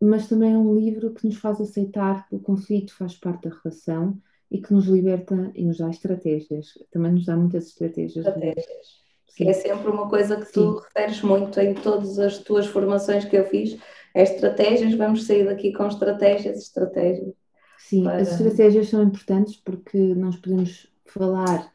mas 0.01 0.29
também 0.29 0.55
é 0.55 0.59
um 0.59 0.75
livro 0.75 1.13
que 1.15 1.27
nos 1.27 1.37
faz 1.37 1.61
aceitar 1.61 2.29
que 2.29 2.35
o 2.35 2.41
conflito 2.41 2.95
faz 2.95 3.15
parte 3.15 3.49
da 3.49 3.55
relação 3.55 4.21
e 4.53 4.61
que 4.61 4.73
nos 4.75 4.85
liberta 4.85 5.51
e 5.55 5.65
nos 5.65 5.79
dá 5.79 5.89
estratégias. 5.89 6.75
Também 6.91 7.13
nos 7.13 7.25
dá 7.25 7.35
muitas 7.35 7.69
estratégias. 7.69 8.27
Estratégias. 8.27 9.03
Que 9.35 9.49
é 9.49 9.53
sempre 9.55 9.91
uma 9.91 10.11
coisa 10.11 10.37
que 10.37 10.53
tu 10.53 10.75
Sim. 10.75 10.81
referes 10.85 11.23
muito 11.23 11.59
em 11.59 11.73
todas 11.73 12.19
as 12.19 12.37
tuas 12.37 12.67
formações 12.67 13.25
que 13.25 13.35
eu 13.35 13.47
fiz. 13.47 13.79
É 14.15 14.23
estratégias, 14.23 14.95
vamos 14.95 15.25
sair 15.25 15.47
daqui 15.47 15.73
com 15.73 15.87
estratégias, 15.87 16.59
estratégias. 16.59 17.33
Sim, 17.79 18.05
para... 18.05 18.19
as 18.19 18.33
estratégias 18.33 18.91
são 18.91 19.03
importantes 19.03 19.57
porque 19.57 19.97
nós 19.97 20.37
podemos 20.37 20.87
falar. 21.07 21.73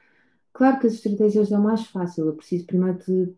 Claro 0.53 0.79
que 0.79 0.85
as 0.85 0.93
estratégias 0.93 1.51
é 1.51 1.57
o 1.57 1.63
mais 1.63 1.87
fácil, 1.87 2.27
eu 2.27 2.35
preciso 2.35 2.67
primeiro 2.67 2.99
de, 2.99 3.33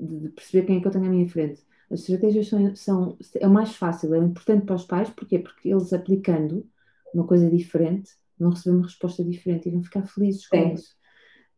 de 0.00 0.28
perceber 0.30 0.66
quem 0.66 0.78
é 0.78 0.80
que 0.80 0.88
eu 0.88 0.92
tenho 0.92 1.06
à 1.06 1.08
minha 1.08 1.28
frente. 1.28 1.62
As 1.88 2.00
estratégias 2.00 2.48
são, 2.48 2.74
são 2.74 3.16
é 3.36 3.46
o 3.46 3.50
mais 3.50 3.76
fácil, 3.76 4.12
é 4.12 4.18
importante 4.18 4.66
para 4.66 4.74
os 4.74 4.84
pais, 4.84 5.08
porquê? 5.10 5.38
Porque 5.38 5.68
eles 5.68 5.92
aplicando 5.92 6.66
uma 7.14 7.26
coisa 7.26 7.48
diferente, 7.48 8.10
vão 8.40 8.50
receber 8.50 8.76
uma 8.76 8.86
resposta 8.86 9.24
diferente 9.24 9.68
e 9.68 9.72
vão 9.72 9.82
ficar 9.82 10.06
felizes 10.06 10.46
com 10.46 10.56
Sim. 10.56 10.74
isso. 10.74 10.94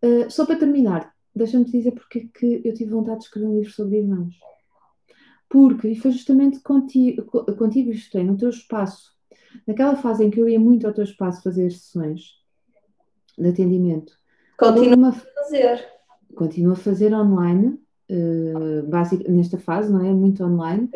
Uh, 0.02 0.30
só 0.30 0.44
para 0.44 0.56
terminar, 0.56 1.14
deixa-me 1.34 1.64
dizer 1.64 1.92
porque 1.92 2.18
é 2.18 2.38
que 2.38 2.62
eu 2.64 2.74
tive 2.74 2.90
vontade 2.90 3.20
de 3.20 3.24
escrever 3.24 3.48
um 3.48 3.56
livro 3.56 3.72
sobre 3.72 3.98
irmãos. 3.98 4.34
Porque, 5.48 5.88
e 5.88 5.96
foi 5.96 6.10
justamente 6.10 6.60
contigo, 6.60 7.22
contigo 7.56 7.90
isto 7.90 8.16
é, 8.16 8.22
no 8.22 8.36
teu 8.36 8.48
espaço, 8.48 9.12
naquela 9.66 9.96
fase 9.96 10.24
em 10.24 10.30
que 10.30 10.40
eu 10.40 10.48
ia 10.48 10.58
muito 10.58 10.86
ao 10.86 10.94
teu 10.94 11.04
espaço 11.04 11.42
fazer 11.42 11.70
sessões 11.70 12.40
de 13.38 13.48
atendimento. 13.48 14.18
Continua 14.56 15.08
a 15.08 15.12
fazer. 15.12 15.88
Continuo 16.34 16.72
a 16.72 16.76
fazer 16.76 17.14
online, 17.14 17.78
uh, 18.10 18.86
basic, 18.88 19.30
nesta 19.30 19.58
fase, 19.58 19.92
não 19.92 20.04
é? 20.04 20.12
Muito 20.12 20.42
online. 20.42 20.88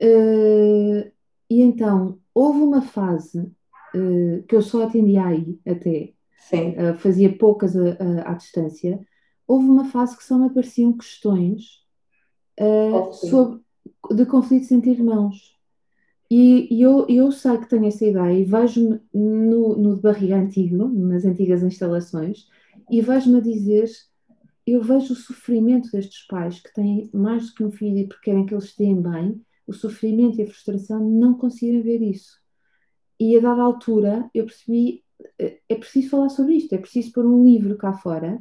Uh, 0.00 1.10
e 1.50 1.62
então, 1.62 2.18
houve 2.34 2.60
uma 2.60 2.82
fase 2.82 3.50
uh, 3.96 4.42
que 4.44 4.54
eu 4.54 4.62
só 4.62 4.84
atendia 4.84 5.24
aí 5.24 5.58
até, 5.66 6.12
uh, 6.52 6.98
fazia 6.98 7.36
poucas 7.36 7.76
a, 7.76 7.90
a, 7.90 8.32
à 8.32 8.34
distância, 8.34 9.00
houve 9.46 9.66
uma 9.66 9.86
fase 9.86 10.16
que 10.16 10.24
só 10.24 10.36
me 10.36 10.46
apareciam 10.46 10.92
questões 10.96 11.84
uh, 12.60 13.12
sobre, 13.12 13.60
de 14.14 14.26
conflitos 14.26 14.70
entre 14.70 14.90
irmãos. 14.90 15.56
E, 16.30 16.74
e, 16.74 16.82
eu, 16.82 17.06
eu 17.08 17.30
sei 17.30 17.56
que 17.58 17.68
tenho 17.68 17.86
essa 17.86 18.04
ideia 18.04 18.36
e 18.36 18.44
vejo-me 18.44 19.00
no, 19.14 19.76
no 19.76 19.94
de 19.94 20.02
barriga 20.02 20.36
antigo, 20.36 20.88
nas 20.88 21.24
antigas 21.24 21.62
instalações, 21.62 22.48
e 22.90 23.00
vejo-me 23.00 23.38
a 23.38 23.40
dizer 23.40 23.88
eu 24.66 24.82
vejo 24.82 25.12
o 25.12 25.16
sofrimento 25.16 25.90
destes 25.92 26.26
pais 26.26 26.60
que 26.60 26.74
têm 26.74 27.08
mais 27.14 27.46
do 27.46 27.54
que 27.54 27.64
um 27.64 27.70
filho 27.70 27.98
e 27.98 28.08
porque 28.08 28.30
querem 28.30 28.44
que 28.44 28.52
eles 28.52 28.64
estejam 28.64 29.00
bem, 29.00 29.40
o 29.64 29.72
sofrimento 29.72 30.40
e 30.40 30.42
a 30.42 30.46
frustração 30.46 31.08
não 31.08 31.34
conseguirem 31.34 31.82
ver 31.82 32.02
isso. 32.02 32.40
E 33.18 33.36
a 33.36 33.40
dada 33.40 33.62
altura 33.62 34.30
eu 34.34 34.44
percebi, 34.44 35.02
eh, 35.38 35.58
é 35.68 35.74
preciso 35.74 36.10
falar 36.10 36.28
sobre 36.28 36.54
isto, 36.54 36.74
é 36.74 36.78
preciso 36.78 37.12
pôr 37.12 37.24
um 37.24 37.44
livro 37.44 37.76
cá 37.76 37.92
fora. 37.92 38.38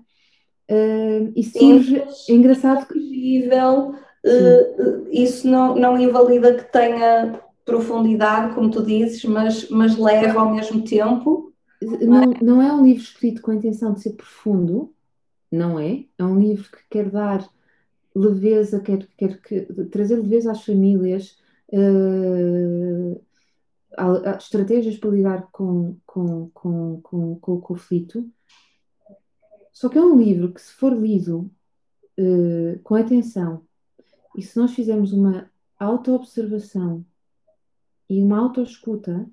Uh, 0.70 1.32
e 1.36 1.44
surge, 1.44 1.98
é 2.30 2.34
engraçado 2.34 2.88
que... 2.88 3.48
Uh, 3.48 5.08
isso 5.12 5.48
não, 5.48 5.76
não 5.76 6.00
invalida 6.00 6.56
que 6.56 6.72
tenha 6.72 7.40
profundidade, 7.64 8.54
como 8.54 8.70
tu 8.70 8.84
dizes, 8.84 9.24
mas, 9.26 9.70
mas 9.70 9.98
leva 9.98 10.40
ao 10.40 10.54
mesmo 10.54 10.84
tempo. 10.84 11.54
Não, 11.82 12.24
é? 12.24 12.44
não 12.44 12.62
é 12.62 12.72
um 12.72 12.86
livro 12.86 13.04
escrito 13.04 13.42
com 13.42 13.52
a 13.52 13.56
intenção 13.56 13.94
de 13.94 14.02
ser 14.02 14.14
profundo, 14.14 14.94
não 15.52 15.80
é? 15.80 16.06
É 16.18 16.24
um 16.24 16.40
livro 16.40 16.70
que 16.72 16.80
quer 16.90 17.10
dar 17.10 17.48
leveza, 18.16 18.80
quer, 18.80 19.08
quer 19.18 19.42
que, 19.42 19.62
trazer 19.86 20.16
leveza 20.16 20.52
às 20.52 20.64
famílias, 20.64 21.38
uh, 21.74 23.22
estratégias 24.38 24.98
para 24.98 25.10
lidar 25.10 25.50
com, 25.52 25.98
com, 26.06 26.50
com, 26.50 27.02
com, 27.02 27.40
com 27.40 27.54
o 27.54 27.62
conflito. 27.62 28.30
Só 29.72 29.90
que 29.90 29.98
é 29.98 30.02
um 30.02 30.18
livro 30.18 30.54
que, 30.54 30.62
se 30.62 30.74
for 30.74 30.94
lido 30.94 31.52
uh, 32.18 32.80
com 32.84 32.96
atenção 32.96 33.66
e 34.36 34.42
se 34.42 34.58
nós 34.58 34.74
fizermos 34.74 35.12
uma 35.14 35.50
auto-observação 35.78 37.06
e 38.10 38.22
uma 38.22 38.40
auto-escuta, 38.40 39.30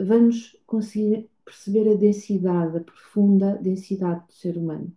vamos 0.00 0.56
conseguir 0.66 1.28
perceber 1.44 1.90
a 1.90 1.96
densidade, 1.96 2.76
a 2.76 2.80
profunda 2.80 3.56
densidade 3.58 4.26
do 4.26 4.32
ser 4.32 4.56
humano. 4.56 4.94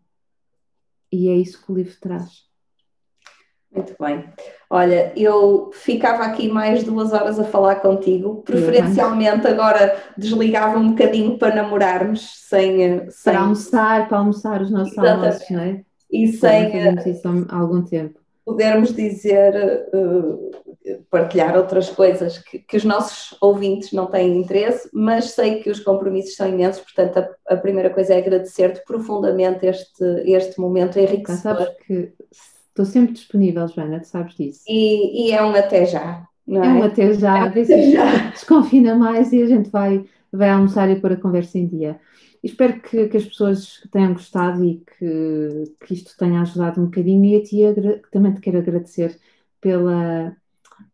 E 1.11 1.29
é 1.29 1.35
isso 1.35 1.63
que 1.63 1.71
o 1.71 1.75
livro 1.75 1.95
traz. 1.99 2.49
Muito 3.71 3.95
bem. 3.99 4.33
Olha, 4.69 5.13
eu 5.15 5.69
ficava 5.73 6.23
aqui 6.23 6.49
mais 6.49 6.83
duas 6.83 7.13
horas 7.13 7.39
a 7.39 7.45
falar 7.45 7.75
contigo, 7.75 8.41
preferencialmente 8.43 9.47
agora 9.47 9.95
desligava 10.17 10.77
um 10.77 10.89
bocadinho 10.89 11.37
para 11.37 11.55
namorarmos, 11.55 12.43
sem. 12.49 13.09
sem... 13.09 13.33
Para 13.33 13.41
almoçar, 13.41 14.09
para 14.09 14.17
almoçar 14.17 14.61
os 14.61 14.69
nossos 14.69 14.91
Exatamente. 14.91 15.25
almoços, 15.25 15.49
não 15.49 15.61
é? 15.61 15.81
E 16.11 16.27
sem. 16.27 16.69
Isso 17.09 17.45
há 17.49 17.55
algum 17.55 17.81
tempo. 17.81 18.19
Podermos 18.45 18.93
dizer, 18.93 19.89
uh, 19.93 20.51
partilhar 21.09 21.55
outras 21.57 21.89
coisas 21.89 22.37
que, 22.37 22.59
que, 22.59 22.77
os 22.77 22.83
nossos 22.83 23.37
ouvintes 23.41 23.91
não 23.91 24.07
têm 24.07 24.37
interesse, 24.37 24.89
mas 24.93 25.31
sei 25.31 25.61
que 25.61 25.69
os 25.69 25.79
compromissos 25.79 26.35
são 26.35 26.47
imensos, 26.47 26.81
portanto, 26.81 27.17
a, 27.17 27.53
a 27.53 27.57
primeira 27.57 27.89
coisa 27.89 28.13
é 28.13 28.17
agradecer-te 28.17 28.83
profundamente 28.85 29.65
este, 29.65 30.03
este 30.25 30.59
momento 30.59 30.97
enriquecedor. 30.97 31.57
sabes 31.57 31.75
que 31.85 32.13
Estou 32.77 32.85
sempre 32.85 33.13
disponível, 33.13 33.67
Joana, 33.67 33.99
tu 33.99 34.05
sabes 34.05 34.35
disso. 34.35 34.61
E, 34.67 35.29
e 35.29 35.31
é 35.31 35.43
um 35.43 35.49
até 35.49 35.83
já, 35.83 36.27
não 36.45 36.63
é? 36.63 36.67
É 36.67 36.69
um 36.69 36.83
até 36.83 37.11
já, 37.11 37.39
é 37.39 37.41
a 37.41 37.47
ver 37.47 37.65
se 37.65 37.91
já. 37.91 38.29
desconfina 38.29 38.93
mais 38.93 39.33
e 39.33 39.41
a 39.41 39.47
gente 39.47 39.71
vai, 39.71 40.05
vai 40.31 40.51
almoçar 40.51 40.87
e 40.87 41.01
pôr 41.01 41.13
a 41.13 41.17
conversa 41.17 41.57
em 41.57 41.65
dia. 41.65 41.99
espero 42.43 42.79
que, 42.79 43.07
que, 43.07 43.17
as 43.17 43.25
pessoas 43.25 43.81
tenham 43.91 44.13
gostado 44.13 44.63
e 44.63 44.83
que, 44.99 45.73
que 45.83 45.93
isto 45.95 46.15
tenha 46.19 46.39
ajudado 46.39 46.79
um 46.79 46.85
bocadinho 46.85 47.25
e 47.25 47.35
a 47.35 47.43
ti 47.43 47.61
também 48.11 48.31
te 48.35 48.41
quero 48.41 48.59
agradecer 48.59 49.17
pela, 49.59 50.37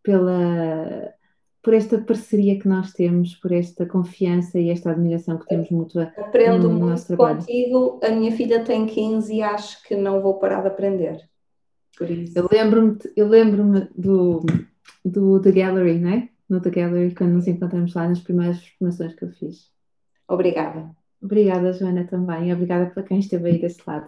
pela, 0.01 1.13
por 1.61 1.73
esta 1.73 1.97
parceria 1.97 2.57
que 2.57 2.67
nós 2.69 2.93
temos, 2.93 3.35
por 3.35 3.51
esta 3.51 3.85
confiança 3.85 4.57
e 4.57 4.69
esta 4.69 4.89
admiração 4.89 5.37
que 5.37 5.47
temos 5.47 5.69
mútua 5.69 6.13
Aprendo 6.17 6.69
no, 6.69 6.79
no 6.79 6.89
nosso 6.91 7.07
trabalho. 7.07 7.39
contigo, 7.39 7.99
a 8.01 8.09
minha 8.09 8.31
filha 8.31 8.63
tem 8.63 8.85
15 8.85 9.35
e 9.35 9.41
acho 9.41 9.83
que 9.83 9.97
não 9.97 10.21
vou 10.21 10.35
parar 10.35 10.61
de 10.61 10.69
aprender. 10.69 11.32
Eu 11.99 12.47
lembro-me 12.51 12.97
eu 13.15 13.27
lembro 13.27 13.87
do, 13.95 14.45
do 15.05 15.39
The 15.39 15.51
Gallery, 15.51 15.99
né? 15.99 16.29
No 16.49 16.59
The 16.59 16.69
Gallery, 16.69 17.15
quando 17.15 17.33
nos 17.33 17.47
encontramos 17.47 17.93
lá 17.93 18.07
nas 18.07 18.19
primeiras 18.19 18.59
formações 18.77 19.15
que 19.15 19.25
eu 19.25 19.31
fiz. 19.31 19.71
Obrigada. 20.27 20.89
Obrigada, 21.21 21.71
Joana, 21.71 22.05
também. 22.05 22.49
E 22.49 22.53
obrigada 22.53 22.87
para 22.87 23.03
quem 23.03 23.19
esteve 23.19 23.49
aí 23.49 23.59
desse 23.59 23.81
lado. 23.87 24.07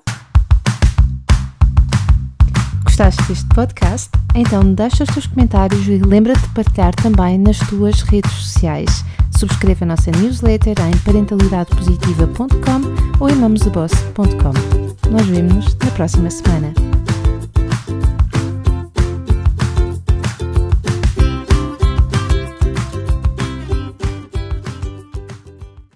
Gostaste 2.83 3.21
deste 3.27 3.47
podcast? 3.49 4.09
Então 4.35 4.73
deixa 4.73 5.03
os 5.03 5.09
teus 5.09 5.27
comentários 5.27 5.87
e 5.87 5.97
lembra-te 5.97 6.41
de 6.41 6.53
partilhar 6.53 6.93
também 6.95 7.37
nas 7.37 7.59
tuas 7.69 8.01
redes 8.01 8.31
sociais. 8.31 9.03
Subscreva 9.37 9.85
a 9.85 9.87
nossa 9.87 10.11
newsletter 10.11 10.75
em 10.79 10.97
parentalidadepositiva.com 11.03 13.21
ou 13.21 13.29
em 13.29 13.35
mamosdeboss.com. 13.35 15.11
Nós 15.11 15.25
vemos-nos 15.27 15.75
na 15.75 15.91
próxima 15.91 16.29
semana. 16.29 16.73